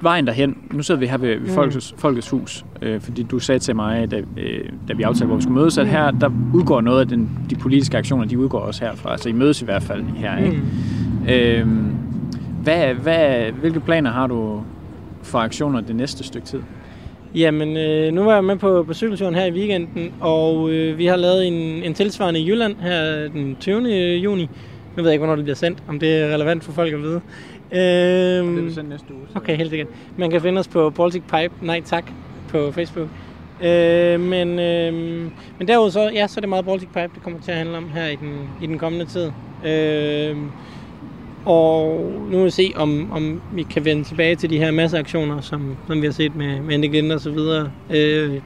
vejen 0.00 0.26
derhen, 0.26 0.56
nu 0.70 0.82
sidder 0.82 0.98
vi 0.98 1.06
her 1.06 1.18
ved, 1.18 1.28
ved 1.28 1.48
mm. 1.48 1.54
Folkets, 1.54 1.94
Folkets 1.98 2.28
Hus, 2.28 2.64
øh, 2.82 3.00
fordi 3.00 3.22
du 3.22 3.38
sagde 3.38 3.58
til 3.58 3.76
mig, 3.76 4.10
da, 4.10 4.22
øh, 4.36 4.68
da 4.88 4.92
vi 4.92 5.02
aftalte, 5.02 5.26
hvor 5.26 5.36
vi 5.36 5.42
skulle 5.42 5.60
mødes, 5.60 5.78
at 5.78 5.88
her 5.88 6.10
der 6.10 6.30
udgår 6.54 6.80
noget 6.80 7.00
af 7.00 7.08
den, 7.08 7.30
de 7.50 7.54
politiske 7.54 7.98
aktioner, 7.98 8.24
de 8.24 8.38
udgår 8.38 8.58
også 8.58 8.84
herfra, 8.84 9.12
altså 9.12 9.28
I 9.28 9.32
mødes 9.32 9.62
i 9.62 9.64
hvert 9.64 9.82
fald 9.82 10.04
her. 10.04 10.38
Ikke? 10.38 10.62
Mm. 11.20 11.28
Øh, 11.28 11.66
hvad, 12.62 12.94
hvad, 12.94 13.52
hvilke 13.52 13.80
planer 13.80 14.10
har 14.10 14.26
du 14.26 14.62
for 15.22 15.38
aktioner 15.38 15.80
det 15.80 15.96
næste 15.96 16.24
stykke 16.24 16.46
tid? 16.46 16.60
Jamen, 17.34 17.76
øh, 17.76 18.12
nu 18.12 18.24
var 18.24 18.34
jeg 18.34 18.44
med 18.44 18.56
på, 18.56 18.82
på 18.82 18.94
cykelturen 18.94 19.34
her 19.34 19.44
i 19.44 19.52
weekenden, 19.52 20.14
og 20.20 20.70
øh, 20.70 20.98
vi 20.98 21.06
har 21.06 21.16
lavet 21.16 21.46
en, 21.46 21.54
en 21.82 21.94
tilsvarende 21.94 22.40
i 22.40 22.48
Jylland 22.48 22.76
her 22.76 23.28
den 23.28 23.56
20. 23.60 23.88
juni. 24.16 24.42
Nu 24.96 25.02
ved 25.02 25.04
jeg 25.04 25.12
ikke, 25.12 25.20
hvornår 25.20 25.36
det 25.36 25.44
bliver 25.44 25.56
sendt, 25.56 25.82
om 25.88 25.98
det 25.98 26.16
er 26.16 26.34
relevant 26.34 26.64
for 26.64 26.72
folk 26.72 26.92
at 26.92 27.02
vide. 27.02 27.20
Øhm, 27.72 28.56
det 28.56 28.70
er 28.70 28.74
sendt 28.74 28.88
næste 28.88 29.14
uge. 29.14 29.22
Så. 29.32 29.38
Okay, 29.38 29.56
helt 29.56 29.70
sikkert. 29.70 29.88
Man 30.16 30.30
kan 30.30 30.40
finde 30.40 30.58
os 30.58 30.68
på 30.68 30.90
Baltic 30.90 31.22
Pipe, 31.22 31.54
nej 31.62 31.80
tak, 31.80 32.10
på 32.48 32.72
Facebook. 32.72 33.08
Øh, 33.62 34.20
men, 34.20 34.58
øh, 34.58 34.94
men 35.58 35.68
derudover 35.68 35.90
så, 35.90 36.10
ja, 36.14 36.26
så 36.26 36.38
er 36.38 36.40
det 36.40 36.48
meget 36.48 36.64
Baltic 36.64 36.88
Pipe, 36.88 37.10
det 37.14 37.22
kommer 37.22 37.40
til 37.40 37.50
at 37.50 37.56
handle 37.56 37.76
om 37.76 37.88
her 37.94 38.06
i 38.06 38.16
den, 38.16 38.48
i 38.62 38.66
den 38.66 38.78
kommende 38.78 39.06
tid. 39.06 39.30
Øh, 39.66 40.36
og 41.44 42.12
nu 42.30 42.36
vil 42.36 42.44
vi 42.44 42.50
se, 42.50 42.72
om, 42.76 43.12
om 43.12 43.42
vi 43.52 43.62
kan 43.62 43.84
vende 43.84 44.04
tilbage 44.04 44.36
til 44.36 44.50
de 44.50 44.58
her 44.58 44.70
masseaktioner, 44.70 45.40
som, 45.40 45.76
som 45.86 46.00
vi 46.00 46.06
har 46.06 46.12
set 46.12 46.36
med, 46.36 46.60
med 46.60 46.74
Endigend 46.74 47.12
og 47.12 47.20
så 47.20 47.30
videre 47.30 47.70
øh, 47.90 48.40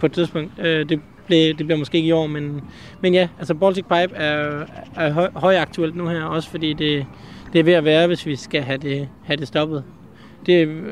på 0.00 0.06
et 0.06 0.12
tidspunkt. 0.12 0.52
Øh, 0.58 0.88
det, 0.88 1.00
blev, 1.26 1.54
det 1.54 1.66
bliver 1.66 1.78
måske 1.78 1.96
ikke 1.98 2.08
i 2.08 2.12
år, 2.12 2.26
men, 2.26 2.60
men 3.00 3.14
ja, 3.14 3.28
altså 3.38 3.54
Baltic 3.54 3.84
Pipe 3.84 4.14
er, 4.14 4.64
er 4.96 5.12
høj, 5.12 5.28
højaktuelt 5.34 5.96
nu 5.96 6.08
her, 6.08 6.24
også 6.24 6.50
fordi 6.50 6.72
det, 6.72 7.06
det 7.52 7.58
er 7.58 7.64
ved 7.64 7.72
at 7.72 7.84
være, 7.84 8.06
hvis 8.06 8.26
vi 8.26 8.36
skal 8.36 8.62
have 8.62 8.78
det, 8.78 9.08
have 9.24 9.36
det 9.36 9.48
stoppet. 9.48 9.84
Det 10.46 10.82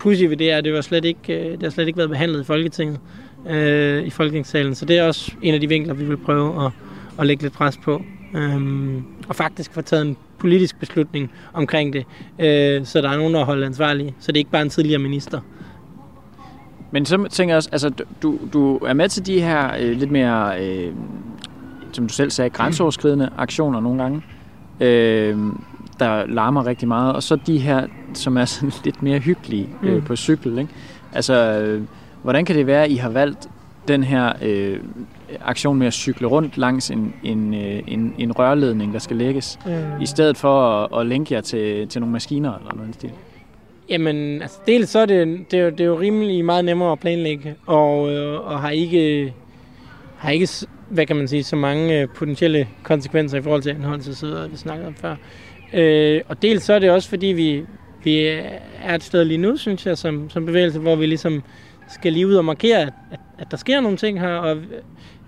pussy 0.00 0.24
ved 0.24 0.36
det 0.36 0.50
er, 0.50 0.58
at 0.58 0.64
det, 0.64 0.72
var 0.72 0.80
slet 0.80 1.04
ikke, 1.04 1.44
øh, 1.44 1.52
det 1.52 1.62
har 1.62 1.70
slet 1.70 1.86
ikke 1.86 1.96
været 1.96 2.10
behandlet 2.10 2.40
i 2.40 2.44
Folketinget, 2.44 3.00
øh, 3.48 4.02
i 4.02 4.10
Folketingssalen, 4.10 4.74
så 4.74 4.84
det 4.84 4.98
er 4.98 5.04
også 5.04 5.32
en 5.42 5.54
af 5.54 5.60
de 5.60 5.68
vinkler, 5.68 5.94
vi 5.94 6.04
vil 6.04 6.16
prøve 6.16 6.66
at, 6.66 6.72
at 7.18 7.26
lægge 7.26 7.42
lidt 7.42 7.52
pres 7.52 7.76
på. 7.76 8.02
Øh, 8.34 8.60
og 9.30 9.36
faktisk 9.36 9.72
få 9.72 9.80
taget 9.80 10.06
en 10.06 10.16
politisk 10.38 10.78
beslutning 10.80 11.30
omkring 11.52 11.92
det, 11.92 12.06
øh, 12.38 12.86
så 12.86 13.00
der 13.00 13.10
er 13.10 13.16
nogen, 13.16 13.34
der 13.34 13.44
holder 13.44 13.66
ansvarlige, 13.66 14.14
så 14.18 14.32
det 14.32 14.36
er 14.36 14.40
ikke 14.40 14.50
bare 14.50 14.62
en 14.62 14.68
tidligere 14.68 14.98
minister. 14.98 15.40
Men 16.90 17.06
så 17.06 17.28
tænker 17.30 17.52
jeg 17.52 17.56
også, 17.56 17.68
altså 17.72 17.90
du, 18.22 18.38
du 18.52 18.76
er 18.76 18.92
med 18.92 19.08
til 19.08 19.26
de 19.26 19.40
her 19.40 19.70
øh, 19.80 19.96
lidt 19.96 20.10
mere, 20.10 20.64
øh, 20.64 20.92
som 21.92 22.06
du 22.06 22.14
selv 22.14 22.30
sagde, 22.30 22.50
grænseoverskridende 22.50 23.30
aktioner 23.38 23.80
nogle 23.80 24.02
gange, 24.02 24.22
øh, 24.80 25.38
der 25.98 26.26
larmer 26.26 26.66
rigtig 26.66 26.88
meget, 26.88 27.14
og 27.14 27.22
så 27.22 27.36
de 27.36 27.58
her, 27.58 27.86
som 28.14 28.36
er 28.36 28.44
sådan 28.44 28.72
lidt 28.84 29.02
mere 29.02 29.18
hyggelige 29.18 29.68
øh, 29.82 29.94
mm. 29.94 30.02
på 30.02 30.16
cykel, 30.16 30.58
ikke? 30.58 30.72
Altså, 31.12 31.34
øh, 31.34 31.82
hvordan 32.22 32.44
kan 32.44 32.56
det 32.56 32.66
være, 32.66 32.84
at 32.84 32.90
I 32.90 32.96
har 32.96 33.10
valgt 33.10 33.48
den 33.88 34.04
her 34.04 34.32
øh, 34.42 34.78
aktion 35.40 35.78
med 35.78 35.86
at 35.86 35.92
cykle 35.92 36.26
rundt 36.26 36.58
langs 36.58 36.90
en, 36.90 37.14
en, 37.22 37.54
øh, 37.54 37.82
en, 37.86 38.14
en 38.18 38.32
rørledning, 38.32 38.92
der 38.92 38.98
skal 38.98 39.16
lægges, 39.16 39.58
mm. 39.66 40.02
i 40.02 40.06
stedet 40.06 40.36
for 40.36 40.62
at, 40.62 41.00
at 41.00 41.06
linke 41.06 41.34
jer 41.34 41.40
til, 41.40 41.88
til 41.88 42.00
nogle 42.00 42.12
maskiner 42.12 42.58
eller 42.58 42.74
noget 42.74 42.94
stil? 42.94 43.10
Jamen, 43.88 44.42
altså 44.42 44.58
dels 44.66 44.90
så 44.90 44.98
er 44.98 45.06
det, 45.06 45.44
det, 45.50 45.58
er 45.58 45.62
jo, 45.64 45.70
det 45.70 45.80
er 45.80 45.84
jo 45.84 46.00
rimelig 46.00 46.44
meget 46.44 46.64
nemmere 46.64 46.92
at 46.92 47.00
planlægge, 47.00 47.54
og, 47.66 48.12
øh, 48.12 48.46
og 48.46 48.60
har 48.60 48.70
ikke, 48.70 49.34
har 50.16 50.30
ikke, 50.30 50.48
hvad 50.88 51.06
kan 51.06 51.16
man 51.16 51.28
sige, 51.28 51.44
så 51.44 51.56
mange 51.56 52.06
potentielle 52.06 52.68
konsekvenser 52.82 53.38
i 53.38 53.42
forhold 53.42 53.62
til 53.62 53.70
anholdelsesøder, 53.70 54.48
vi 54.48 54.56
snakkede 54.56 54.86
om 54.86 54.94
før. 54.94 55.16
Øh, 55.72 56.20
og 56.28 56.42
dels 56.42 56.62
så 56.64 56.72
er 56.72 56.78
det 56.78 56.90
også, 56.90 57.08
fordi 57.08 57.26
vi, 57.26 57.64
vi 58.04 58.26
er 58.82 58.94
et 58.94 59.02
sted 59.02 59.24
lige 59.24 59.38
nu, 59.38 59.56
synes 59.56 59.86
jeg, 59.86 59.98
som, 59.98 60.30
som 60.30 60.46
bevægelse, 60.46 60.78
hvor 60.78 60.96
vi 60.96 61.06
ligesom 61.06 61.42
skal 61.88 62.12
lige 62.12 62.26
ud 62.26 62.34
og 62.34 62.44
markere, 62.44 62.78
at, 62.78 62.92
at, 63.10 63.20
at 63.38 63.50
der 63.50 63.56
sker 63.56 63.80
nogle 63.80 63.96
ting 63.96 64.20
her, 64.20 64.34
og 64.34 64.56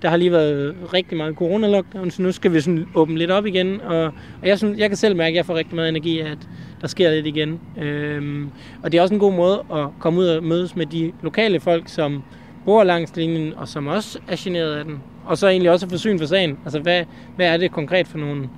der 0.02 0.08
har 0.08 0.16
lige 0.16 0.32
været 0.32 0.74
rigtig 0.94 1.16
meget 1.16 1.36
coronalockdown, 1.36 2.10
så 2.10 2.22
nu 2.22 2.32
skal 2.32 2.52
vi 2.52 2.60
sådan 2.60 2.86
åbne 2.94 3.18
lidt 3.18 3.30
op 3.30 3.46
igen, 3.46 3.80
og, 3.80 4.04
og 4.42 4.48
jeg, 4.48 4.58
synes, 4.58 4.78
jeg 4.78 4.90
kan 4.90 4.96
selv 4.96 5.16
mærke, 5.16 5.32
at 5.32 5.36
jeg 5.36 5.46
får 5.46 5.54
rigtig 5.54 5.74
meget 5.74 5.88
energi 5.88 6.20
af, 6.20 6.30
at 6.30 6.38
der 6.80 6.86
sker 6.88 7.10
lidt 7.10 7.26
igen. 7.26 7.60
Øhm, 7.78 8.50
og 8.82 8.92
det 8.92 8.98
er 8.98 9.02
også 9.02 9.14
en 9.14 9.20
god 9.20 9.32
måde 9.32 9.64
at 9.72 9.86
komme 9.98 10.20
ud 10.20 10.26
og 10.26 10.44
mødes 10.44 10.76
med 10.76 10.86
de 10.86 11.12
lokale 11.22 11.60
folk, 11.60 11.88
som 11.88 12.22
bor 12.64 12.84
langs 12.84 13.16
linjen, 13.16 13.54
og 13.54 13.68
som 13.68 13.86
også 13.86 14.18
er 14.28 14.36
generet 14.38 14.74
af 14.74 14.84
den. 14.84 15.02
Og 15.24 15.38
så 15.38 15.48
egentlig 15.48 15.70
også 15.70 15.88
få 15.88 15.96
syn 15.96 16.18
for 16.18 16.26
sagen. 16.26 16.58
Altså, 16.64 16.80
hvad, 16.80 17.04
hvad 17.36 17.46
er 17.46 17.56
det 17.56 17.72
konkret 17.72 18.08
for 18.08 18.18
nogle 18.18 18.48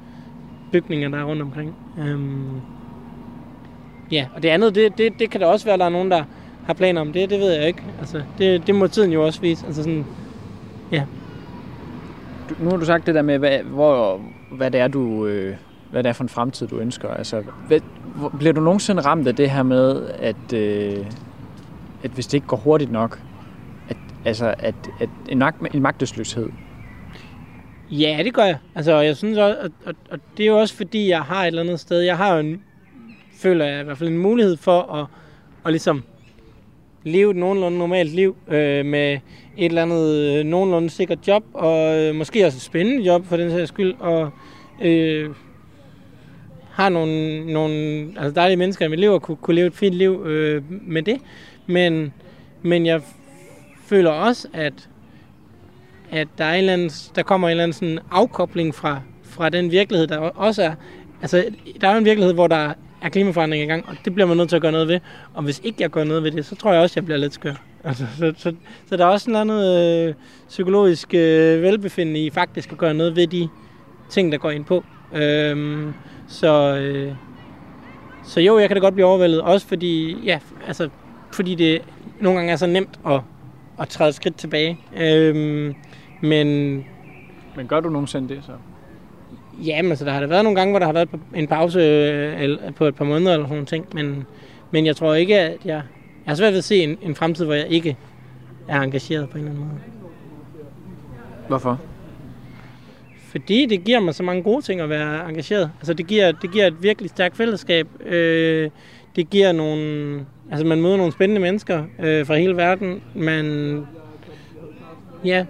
bygninger, 0.72 1.08
der 1.08 1.18
er 1.18 1.24
rundt 1.24 1.42
omkring? 1.42 1.76
Øhm, 1.98 2.60
ja, 4.12 4.26
og 4.34 4.42
det 4.42 4.48
andet, 4.48 4.74
det, 4.74 4.98
det, 4.98 5.12
det 5.18 5.30
kan 5.30 5.40
da 5.40 5.46
også 5.46 5.64
være, 5.66 5.74
at 5.74 5.80
der 5.80 5.86
er 5.86 5.90
nogen, 5.90 6.10
der 6.10 6.24
har 6.66 6.74
planer 6.74 7.00
om 7.00 7.12
det. 7.12 7.30
Det 7.30 7.40
ved 7.40 7.52
jeg 7.52 7.66
ikke. 7.66 7.82
Altså, 8.00 8.22
det, 8.38 8.66
det 8.66 8.74
må 8.74 8.86
tiden 8.86 9.12
jo 9.12 9.24
også 9.24 9.40
vise. 9.40 9.66
Altså 9.66 9.82
sådan, 9.82 10.04
ja. 10.92 11.02
Nu 12.58 12.70
har 12.70 12.76
du 12.76 12.84
sagt 12.84 13.06
det 13.06 13.14
der 13.14 13.22
med, 13.22 13.38
hvad, 13.38 13.58
hvor, 13.58 14.20
hvad 14.52 14.70
det 14.70 14.80
er, 14.80 14.88
du... 14.88 15.26
Øh 15.26 15.56
hvad 15.94 16.02
det 16.02 16.08
er 16.08 16.12
for 16.12 16.24
en 16.24 16.28
fremtid, 16.28 16.66
du 16.66 16.78
ønsker. 16.78 17.08
Altså, 17.08 17.42
hvad, 17.68 17.80
bliver 18.38 18.52
du 18.52 18.60
nogensinde 18.60 19.02
ramt 19.02 19.28
af 19.28 19.36
det 19.36 19.50
her 19.50 19.62
med, 19.62 20.08
at, 20.18 20.52
øh, 20.52 21.06
at 22.02 22.10
hvis 22.10 22.26
det 22.26 22.34
ikke 22.34 22.46
går 22.46 22.56
hurtigt 22.56 22.92
nok, 22.92 23.20
at, 23.88 23.96
altså, 24.24 24.54
at, 24.58 24.74
at 25.00 25.08
en, 25.28 25.38
magt, 25.38 25.74
en 25.74 25.82
magtesløshed? 25.82 26.48
Ja, 27.90 28.20
det 28.24 28.34
gør 28.34 28.42
jeg. 28.44 28.58
Altså, 28.74 28.96
jeg 28.96 29.16
synes 29.16 29.38
også, 29.38 29.58
og, 29.62 29.70
og, 29.86 29.94
og 30.10 30.18
det 30.36 30.42
er 30.42 30.46
jo 30.46 30.58
også 30.58 30.74
fordi, 30.74 31.08
jeg 31.08 31.22
har 31.22 31.42
et 31.42 31.46
eller 31.46 31.62
andet 31.62 31.80
sted, 31.80 32.00
jeg 32.00 32.16
har 32.16 32.34
jo 32.34 32.40
en, 32.40 32.62
føler 33.36 33.64
jeg 33.64 33.80
i 33.80 33.84
hvert 33.84 33.98
fald 33.98 34.10
en 34.10 34.18
mulighed 34.18 34.56
for 34.56 34.92
at, 34.92 35.06
at 35.64 35.72
ligesom 35.72 36.02
leve 37.04 37.30
et 37.30 37.36
nogenlunde 37.36 37.78
normalt 37.78 38.14
liv 38.14 38.36
øh, 38.48 38.86
med 38.86 39.18
et 39.56 39.64
eller 39.64 39.82
andet 39.82 40.38
øh, 40.38 40.44
nogenlunde 40.44 40.90
sikkert 40.90 41.28
job, 41.28 41.44
og 41.52 41.98
øh, 41.98 42.14
måske 42.14 42.46
også 42.46 42.56
et 42.56 42.62
spændende 42.62 43.02
job 43.02 43.26
for 43.26 43.36
den 43.36 43.50
sags 43.50 43.68
skyld, 43.68 43.94
og 44.00 44.30
øh, 44.82 45.30
har 46.70 46.88
nogle, 46.88 47.46
nogle 47.52 47.74
altså 48.16 48.30
dejlige 48.30 48.56
mennesker 48.56 48.86
i 48.86 48.88
mit 48.88 49.00
liv 49.00 49.10
og 49.10 49.22
kunne, 49.22 49.36
kunne 49.36 49.54
leve 49.54 49.66
et 49.66 49.74
fint 49.74 49.94
liv 49.94 50.24
øh, 50.26 50.62
med 50.68 51.02
det. 51.02 51.18
Men, 51.66 52.12
men 52.62 52.86
jeg 52.86 53.00
føler 53.86 54.10
også, 54.10 54.48
at, 54.52 54.88
at 56.10 56.28
der, 56.38 56.44
er 56.44 56.52
en 56.52 56.58
eller 56.58 56.72
anden, 56.72 56.90
der 57.14 57.22
kommer 57.22 57.48
en 57.48 57.50
eller 57.50 57.62
anden 57.62 57.72
sådan 57.72 57.98
afkobling 58.10 58.74
fra, 58.74 59.00
fra 59.22 59.48
den 59.48 59.70
virkelighed, 59.70 60.06
der 60.06 60.18
også 60.18 60.62
er. 60.62 60.74
Altså, 61.22 61.44
der 61.80 61.88
er 61.88 61.92
jo 61.92 61.98
en 61.98 62.04
virkelighed, 62.04 62.34
hvor 62.34 62.46
der 62.46 62.72
er 63.04 63.08
klimaforandring 63.08 63.62
i 63.62 63.66
gang, 63.66 63.88
og 63.88 63.96
det 64.04 64.14
bliver 64.14 64.26
man 64.26 64.36
nødt 64.36 64.48
til 64.48 64.56
at 64.56 64.62
gøre 64.62 64.72
noget 64.72 64.88
ved. 64.88 65.00
Og 65.34 65.42
hvis 65.42 65.60
ikke 65.64 65.82
jeg 65.82 65.90
gør 65.90 66.04
noget 66.04 66.22
ved 66.22 66.30
det, 66.30 66.46
så 66.46 66.56
tror 66.56 66.72
jeg 66.72 66.82
også, 66.82 66.92
at 66.92 66.96
jeg 66.96 67.04
bliver 67.04 67.18
lidt 67.18 67.34
skør. 67.34 67.54
Altså, 67.86 68.06
så, 68.18 68.32
så, 68.36 68.54
så 68.86 68.96
der 68.96 69.04
er 69.04 69.08
også 69.08 69.30
en 69.30 69.36
anden 69.36 70.08
øh, 70.08 70.14
psykologisk 70.48 71.14
øh, 71.14 71.62
velbefindende 71.62 72.20
i 72.20 72.30
faktisk 72.30 72.72
at 72.72 72.78
gøre 72.78 72.94
noget 72.94 73.16
ved 73.16 73.26
de 73.26 73.48
ting, 74.10 74.32
der 74.32 74.38
går 74.38 74.50
ind 74.50 74.64
på. 74.64 74.84
Øhm, 75.14 75.94
så, 76.28 76.76
øh, 76.76 77.12
så 78.24 78.40
jo, 78.40 78.58
jeg 78.58 78.68
kan 78.68 78.76
da 78.76 78.80
godt 78.80 78.94
blive 78.94 79.06
overvældet. 79.06 79.40
Også 79.40 79.66
fordi, 79.66 80.16
ja, 80.24 80.38
altså, 80.66 80.88
fordi 81.32 81.54
det 81.54 81.82
nogle 82.20 82.38
gange 82.38 82.52
er 82.52 82.56
så 82.56 82.66
nemt 82.66 83.00
at, 83.06 83.20
at 83.80 83.88
træde 83.88 84.12
skridt 84.12 84.36
tilbage. 84.36 84.78
Øhm, 84.96 85.74
men... 86.20 86.76
Men 87.56 87.66
gør 87.68 87.80
du 87.80 87.88
nogensinde 87.88 88.34
det 88.34 88.44
så? 88.44 88.52
Ja, 89.58 89.82
men 89.82 89.96
så 89.96 90.04
der 90.04 90.10
har 90.10 90.20
der 90.20 90.26
været 90.26 90.44
nogle 90.44 90.58
gange, 90.58 90.72
hvor 90.72 90.78
der 90.78 90.86
har 90.86 90.92
været 90.92 91.08
en 91.34 91.46
pause 91.46 91.80
øh, 91.80 92.58
på 92.76 92.84
et 92.84 92.94
par 92.94 93.04
måneder 93.04 93.32
eller 93.34 93.48
sådan 93.48 93.66
ting. 93.66 93.86
Men, 93.94 94.24
men 94.70 94.86
jeg 94.86 94.96
tror 94.96 95.14
ikke, 95.14 95.40
at 95.40 95.58
jeg... 95.64 95.82
Jeg 96.26 96.30
har 96.30 96.34
svært 96.34 96.52
ved 96.52 96.58
at 96.58 96.64
se 96.64 96.76
en, 96.76 96.98
en 97.02 97.14
fremtid, 97.14 97.44
hvor 97.44 97.54
jeg 97.54 97.66
ikke 97.68 97.96
er 98.68 98.80
engageret 98.80 99.30
på 99.30 99.38
en 99.38 99.44
eller 99.44 99.50
anden 99.50 99.68
måde. 99.68 99.80
Hvorfor? 101.48 101.80
Fordi 103.30 103.66
det 103.66 103.84
giver 103.84 104.00
mig 104.00 104.14
så 104.14 104.22
mange 104.22 104.42
gode 104.42 104.62
ting 104.62 104.80
at 104.80 104.88
være 104.88 105.28
engageret. 105.28 105.70
Altså 105.78 105.94
det 105.94 106.06
giver, 106.06 106.32
det 106.32 106.50
giver 106.50 106.66
et 106.66 106.82
virkelig 106.82 107.10
stærkt 107.10 107.36
fællesskab. 107.36 107.88
Øh, 108.06 108.70
det 109.16 109.30
giver 109.30 109.52
nogle... 109.52 110.26
Altså 110.50 110.66
man 110.66 110.80
møder 110.80 110.96
nogle 110.96 111.12
spændende 111.12 111.40
mennesker 111.40 111.84
øh, 111.98 112.26
fra 112.26 112.36
hele 112.36 112.56
verden. 112.56 113.02
Man 113.14 113.86
ja, 115.24 115.46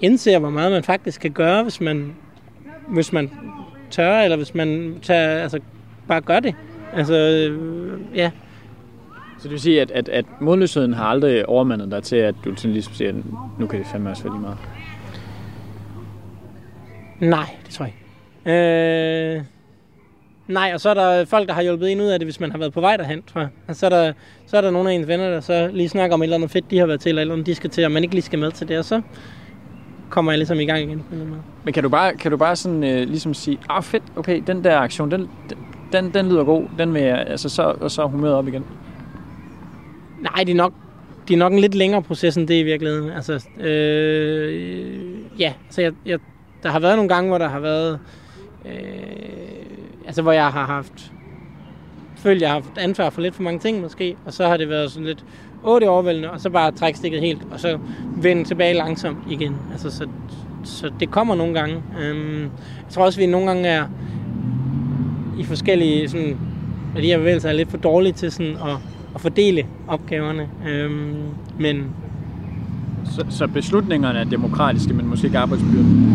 indser, 0.00 0.38
hvor 0.38 0.50
meget 0.50 0.72
man 0.72 0.82
faktisk 0.82 1.20
kan 1.20 1.30
gøre, 1.30 1.62
hvis 1.62 1.80
man, 1.80 2.16
hvis 2.90 3.12
man 3.12 3.30
tør, 3.90 4.20
eller 4.20 4.36
hvis 4.36 4.54
man 4.54 4.98
tager, 5.02 5.42
altså, 5.42 5.60
bare 6.08 6.20
gør 6.20 6.40
det. 6.40 6.54
Altså, 6.92 7.14
øh, 7.14 8.00
ja. 8.14 8.30
Så 9.38 9.42
det 9.42 9.50
vil 9.50 9.60
sige, 9.60 9.80
at, 9.80 9.90
at, 9.90 10.08
at 10.08 10.24
modløsheden 10.40 10.94
har 10.94 11.04
aldrig 11.04 11.48
overmandet 11.48 11.90
dig 11.90 12.02
til, 12.02 12.16
at 12.16 12.34
du 12.44 12.56
sådan 12.56 12.72
ligesom 12.72 12.94
siger, 12.94 13.08
at 13.08 13.14
nu 13.58 13.66
kan 13.66 13.78
det 13.78 13.86
fandme 13.92 14.10
også 14.10 14.22
være 14.22 14.32
lige 14.32 14.40
meget? 14.40 14.58
Nej, 17.20 17.56
det 17.66 17.74
tror 17.74 17.84
jeg 17.84 17.94
ikke. 17.94 18.04
Øh, 18.46 19.42
nej, 20.48 20.70
og 20.74 20.80
så 20.80 20.90
er 20.90 20.94
der 20.94 21.24
folk, 21.24 21.48
der 21.48 21.54
har 21.54 21.62
hjulpet 21.62 21.92
en 21.92 22.00
ud 22.00 22.06
af 22.06 22.18
det, 22.18 22.26
hvis 22.26 22.40
man 22.40 22.50
har 22.50 22.58
været 22.58 22.72
på 22.72 22.80
vej 22.80 22.96
derhen, 22.96 23.22
tror 23.22 23.40
jeg. 23.40 23.50
Altså, 23.68 23.80
så, 23.80 23.86
er 23.86 23.90
der, 23.90 24.12
så 24.46 24.56
er 24.56 24.60
der 24.60 24.70
nogle 24.70 24.90
af 24.90 24.94
ens 24.94 25.08
venner, 25.08 25.30
der 25.30 25.40
så 25.40 25.70
lige 25.72 25.88
snakker 25.88 26.14
om 26.14 26.22
et 26.22 26.24
eller 26.24 26.36
andet 26.36 26.50
fedt, 26.50 26.70
de 26.70 26.78
har 26.78 26.86
været 26.86 27.00
til, 27.00 27.08
eller 27.08 27.20
et 27.20 27.24
eller 27.24 27.34
andet, 27.34 27.46
de 27.46 27.54
skal 27.54 27.70
til, 27.70 27.84
og 27.84 27.92
man 27.92 28.02
ikke 28.02 28.14
lige 28.14 28.24
skal 28.24 28.38
med 28.38 28.52
til 28.52 28.68
det, 28.68 28.78
og 28.78 28.84
så 28.84 29.00
kommer 30.08 30.32
jeg 30.32 30.38
ligesom 30.38 30.60
i 30.60 30.64
gang 30.64 30.82
igen. 30.82 31.02
Men 31.64 31.74
kan 31.74 31.82
du 31.82 31.88
bare, 31.88 32.14
kan 32.14 32.30
du 32.30 32.36
bare 32.36 32.56
sådan 32.56 32.84
øh, 32.84 33.08
ligesom 33.08 33.34
sige, 33.34 33.58
ah 33.68 33.82
fedt, 33.82 34.02
okay, 34.16 34.42
den 34.46 34.64
der 34.64 34.78
aktion, 34.78 35.10
den, 35.10 35.28
den, 35.92 36.14
den 36.14 36.28
lyder 36.28 36.44
god, 36.44 36.64
den 36.78 36.94
vil 36.94 37.02
jeg, 37.02 37.24
altså 37.26 37.48
så, 37.48 37.62
og 37.80 37.90
så 37.90 38.06
humøret 38.06 38.34
op 38.34 38.48
igen? 38.48 38.64
Nej, 40.20 40.44
det 40.44 40.50
er 40.52 40.56
nok 40.56 40.72
det 41.28 41.34
er 41.34 41.38
nok 41.38 41.52
en 41.52 41.58
lidt 41.58 41.74
længere 41.74 42.02
proces 42.02 42.36
end 42.36 42.48
det 42.48 42.54
i 42.54 42.62
virkeligheden. 42.62 43.10
Altså, 43.10 43.46
øh, 43.60 45.40
ja, 45.40 45.52
så 45.70 45.82
jeg, 45.82 45.92
jeg 46.06 46.18
der 46.62 46.68
har 46.68 46.78
været 46.78 46.96
nogle 46.96 47.08
gange, 47.08 47.28
hvor 47.28 47.38
der 47.38 47.48
har 47.48 47.60
været... 47.60 47.98
Øh, 48.64 48.72
altså, 50.06 50.22
hvor 50.22 50.32
jeg 50.32 50.46
har 50.46 50.66
haft... 50.66 51.12
Følt, 52.16 52.42
jeg 52.42 52.48
har 52.48 52.54
haft 52.54 52.78
ansvar 52.78 53.10
for 53.10 53.20
lidt 53.20 53.34
for 53.34 53.42
mange 53.42 53.58
ting, 53.58 53.80
måske. 53.80 54.16
Og 54.24 54.32
så 54.32 54.48
har 54.48 54.56
det 54.56 54.68
været 54.68 54.90
sådan 54.90 55.06
lidt 55.06 55.24
otte 55.64 55.88
overvældende, 55.88 56.30
og 56.30 56.40
så 56.40 56.50
bare 56.50 56.72
trække 56.72 56.98
stikket 56.98 57.20
helt, 57.20 57.42
og 57.50 57.60
så 57.60 57.78
vende 58.16 58.44
tilbage 58.44 58.74
langsomt 58.74 59.18
igen. 59.30 59.56
Altså, 59.72 59.90
så, 59.90 60.06
så 60.64 60.90
det 61.00 61.10
kommer 61.10 61.34
nogle 61.34 61.54
gange. 61.54 61.82
Øhm, 62.00 62.42
jeg 62.42 62.90
tror 62.90 63.04
også, 63.04 63.20
vi 63.20 63.26
nogle 63.26 63.46
gange 63.46 63.68
er 63.68 63.84
i 65.38 65.44
forskellige 65.44 66.08
sådan, 66.08 66.36
at 66.96 67.02
de 67.02 67.06
her 67.06 67.18
bevægelser 67.18 67.48
er 67.48 67.52
lidt 67.52 67.70
for 67.70 67.76
dårlige 67.76 68.12
til 68.12 68.32
sådan 68.32 68.52
at, 68.52 68.76
at 69.14 69.20
fordele 69.20 69.66
opgaverne. 69.88 70.48
Øhm, 70.68 71.16
men 71.58 71.86
så, 73.04 73.24
så 73.30 73.46
beslutningerne 73.46 74.18
er 74.18 74.24
demokratiske, 74.24 74.94
men 74.94 75.06
måske 75.06 75.26
ikke 75.26 75.38
arbejdsbyrden? 75.38 76.14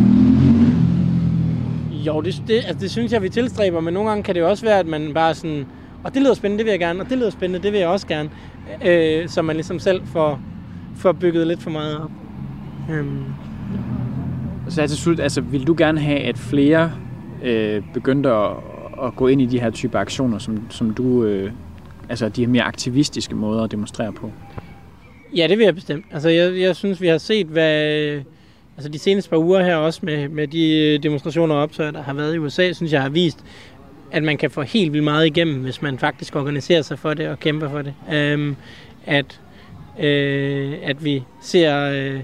Jo, 2.05 2.21
det, 2.21 2.43
det, 2.47 2.55
altså 2.55 2.77
det 2.79 2.91
synes 2.91 3.11
jeg, 3.11 3.21
vi 3.21 3.29
tilstræber, 3.29 3.79
men 3.79 3.93
nogle 3.93 4.09
gange 4.09 4.23
kan 4.23 4.35
det 4.35 4.41
jo 4.41 4.49
også 4.49 4.65
være, 4.65 4.79
at 4.79 4.87
man 4.87 5.13
bare 5.13 5.33
sådan, 5.33 5.65
og 6.03 6.13
det 6.13 6.21
lyder 6.21 6.33
spændende, 6.33 6.57
det 6.57 6.65
vil 6.65 6.71
jeg 6.71 6.79
gerne, 6.79 7.01
og 7.01 7.09
det 7.09 7.17
lyder 7.17 7.29
spændende, 7.29 7.63
det 7.63 7.71
vil 7.71 7.79
jeg 7.79 7.89
også 7.89 8.07
gerne. 8.07 8.29
Øh, 8.85 9.29
så 9.29 9.41
man 9.41 9.55
ligesom 9.55 9.79
selv 9.79 10.01
får, 10.05 10.39
får 10.95 11.11
bygget 11.11 11.47
lidt 11.47 11.61
for 11.61 11.69
meget 11.69 11.97
op. 11.97 12.11
Øhm. 12.91 13.23
Så 14.69 14.87
til 14.87 14.97
slut, 14.97 15.19
altså 15.19 15.41
vil 15.41 15.67
du 15.67 15.75
gerne 15.77 15.99
have, 15.99 16.19
at 16.19 16.37
flere 16.37 16.91
øh, 17.43 17.83
begyndte 17.93 18.29
at, 18.29 18.51
at 19.03 19.15
gå 19.15 19.27
ind 19.27 19.41
i 19.41 19.45
de 19.45 19.59
her 19.59 19.69
typer 19.69 19.99
aktioner, 19.99 20.37
som, 20.37 20.71
som 20.71 20.93
du, 20.93 21.23
øh, 21.23 21.51
altså 22.09 22.29
de 22.29 22.41
her 22.41 22.47
mere 22.47 22.63
aktivistiske 22.63 23.35
måder 23.35 23.63
at 23.63 23.71
demonstrere 23.71 24.13
på? 24.13 24.31
Ja, 25.35 25.47
det 25.47 25.57
vil 25.57 25.63
jeg 25.63 25.75
bestemt. 25.75 26.05
Altså, 26.11 26.29
jeg, 26.29 26.59
jeg 26.59 26.75
synes, 26.75 27.01
vi 27.01 27.07
har 27.07 27.17
set, 27.17 27.47
hvad... 27.47 28.21
Altså, 28.77 28.89
de 28.89 28.99
seneste 28.99 29.29
par 29.29 29.37
uger 29.37 29.63
her 29.63 29.75
også 29.75 29.99
med, 30.03 30.29
med 30.29 30.47
de 30.47 30.99
demonstrationer 31.03 31.55
og 31.55 31.61
optøjer, 31.61 31.91
der 31.91 32.01
har 32.03 32.13
været 32.13 32.35
i 32.35 32.37
USA, 32.37 32.71
synes 32.71 32.93
jeg 32.93 33.01
har 33.01 33.09
vist, 33.09 33.45
at 34.13 34.23
man 34.23 34.37
kan 34.37 34.51
få 34.51 34.61
helt 34.61 34.93
vildt 34.93 35.03
meget 35.03 35.25
igennem, 35.25 35.61
hvis 35.61 35.81
man 35.81 35.99
faktisk 35.99 36.35
organiserer 36.35 36.81
sig 36.81 36.99
for 36.99 37.13
det 37.13 37.27
og 37.27 37.39
kæmper 37.39 37.69
for 37.69 37.81
det. 37.81 37.93
Øhm, 38.13 38.55
at 39.05 39.39
øh, 39.99 40.73
at 40.83 41.03
vi 41.03 41.23
ser 41.41 41.91
øh, 41.91 42.19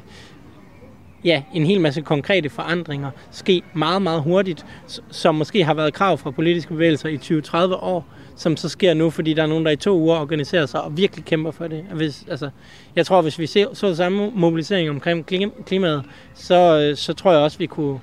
ja, 1.24 1.44
en 1.54 1.66
hel 1.66 1.82
masse 1.82 2.02
konkrete 2.02 2.50
forandringer 2.50 3.12
ske 3.32 3.62
meget, 3.74 4.02
meget 4.02 4.22
hurtigt, 4.22 4.66
som 5.12 5.36
måske 5.36 5.64
har 5.64 5.74
været 5.74 5.94
krav 5.94 6.18
fra 6.18 6.32
politiske 6.32 6.74
bevægelser 6.74 7.10
i 7.10 7.16
20-30 7.16 7.74
år, 7.74 8.06
som 8.36 8.58
så 8.58 8.70
sker 8.70 8.94
nu, 8.94 9.10
fordi 9.10 9.34
der 9.34 9.44
er 9.44 9.48
nogen, 9.48 9.66
der 9.66 9.72
i 9.72 9.76
to 9.76 9.98
uger 9.98 10.20
organiserer 10.20 10.66
sig 10.66 10.82
og 10.82 10.98
virkelig 10.98 11.26
kæmper 11.26 11.52
for 11.52 11.68
det. 11.68 11.86
Hvis, 11.94 12.26
altså, 12.30 12.50
jeg 12.96 13.06
tror, 13.06 13.22
hvis 13.22 13.40
vi 13.40 13.46
ser, 13.46 13.68
så 13.74 13.96
samme 13.96 14.32
mobilisering 14.36 14.90
omkring 14.90 15.26
klimaet, 15.66 16.04
så, 16.34 16.80
øh, 16.80 16.98
så 16.98 17.14
tror 17.14 17.32
jeg 17.32 17.42
også, 17.42 17.58
vi 17.58 17.66
kunne, 17.66 18.00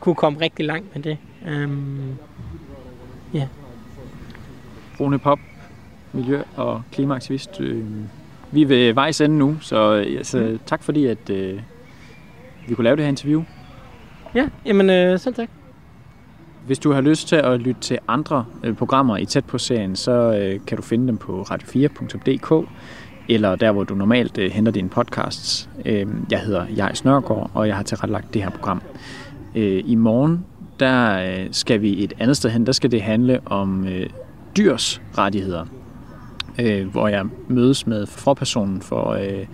kunne 0.00 0.14
komme 0.14 0.40
rigtig 0.40 0.64
langt 0.64 0.94
med 0.94 1.02
det. 1.02 1.18
Øhm, 1.48 2.16
ja. 3.34 3.46
Rune 5.00 5.18
Pop, 5.18 5.38
miljø- 6.12 6.42
og 6.56 6.82
klimaaktivist. 6.92 7.60
Øh, 7.60 7.84
vi 8.52 8.62
er 8.62 8.66
ved 8.66 8.92
vejs 8.92 9.20
ende 9.20 9.38
nu, 9.38 9.56
så 9.60 9.90
altså, 9.92 10.38
mm. 10.38 10.60
tak 10.66 10.82
fordi, 10.82 11.06
at 11.06 11.30
øh, 11.30 11.60
vi 12.68 12.74
kunne 12.74 12.84
lave 12.84 12.96
det 12.96 13.04
her 13.04 13.08
interview. 13.08 13.42
Ja, 14.34 14.48
jamen 14.66 14.90
øh, 14.90 15.18
selv 15.18 15.34
tak. 15.34 15.48
Hvis 16.66 16.78
du 16.78 16.92
har 16.92 17.00
lyst 17.00 17.28
til 17.28 17.36
at 17.36 17.60
lytte 17.60 17.80
til 17.80 17.98
andre 18.08 18.44
øh, 18.64 18.74
programmer 18.74 19.16
i 19.16 19.24
Tæt 19.24 19.44
på 19.44 19.58
serien, 19.58 19.96
så 19.96 20.12
øh, 20.12 20.60
kan 20.66 20.76
du 20.76 20.82
finde 20.82 21.06
dem 21.06 21.16
på 21.16 21.42
radio4.dk 21.42 22.68
eller 23.28 23.56
der, 23.56 23.72
hvor 23.72 23.84
du 23.84 23.94
normalt 23.94 24.38
øh, 24.38 24.50
henter 24.50 24.72
dine 24.72 24.88
podcasts. 24.88 25.68
Øh, 25.86 26.06
jeg 26.30 26.40
hedder 26.40 26.66
Jais 26.76 27.04
Nørgaard, 27.04 27.50
og 27.54 27.68
jeg 27.68 27.76
har 27.76 27.82
tilrettelagt 27.82 28.34
det 28.34 28.42
her 28.42 28.50
program. 28.50 28.82
Øh, 29.54 29.82
I 29.86 29.94
morgen, 29.94 30.44
der 30.80 31.18
øh, 31.18 31.48
skal 31.52 31.82
vi 31.82 32.04
et 32.04 32.12
andet 32.18 32.36
sted 32.36 32.50
hen. 32.50 32.66
Der 32.66 32.72
skal 32.72 32.90
det 32.90 33.02
handle 33.02 33.40
om 33.46 33.86
øh, 33.86 34.10
dyrs 34.56 35.02
rettigheder, 35.18 35.66
øh, 36.60 36.86
hvor 36.86 37.08
jeg 37.08 37.24
mødes 37.48 37.86
med 37.86 38.06
forpersonen 38.06 38.82
for 38.82 39.10
øh, 39.10 39.46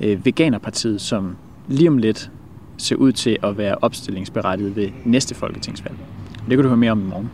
øh, 0.00 0.26
Veganerpartiet, 0.26 1.00
som 1.00 1.36
lige 1.68 1.88
om 1.88 1.98
lidt 1.98 2.30
ser 2.78 2.96
ud 2.96 3.12
til 3.12 3.38
at 3.42 3.58
være 3.58 3.76
opstillingsberettiget 3.82 4.76
ved 4.76 4.88
næste 5.04 5.34
folketingsvalg. 5.34 5.96
Det 6.48 6.48
kan 6.48 6.58
du 6.58 6.68
høre 6.68 6.76
mere 6.76 6.92
om 6.92 7.00
i 7.00 7.04
morgen. 7.04 7.30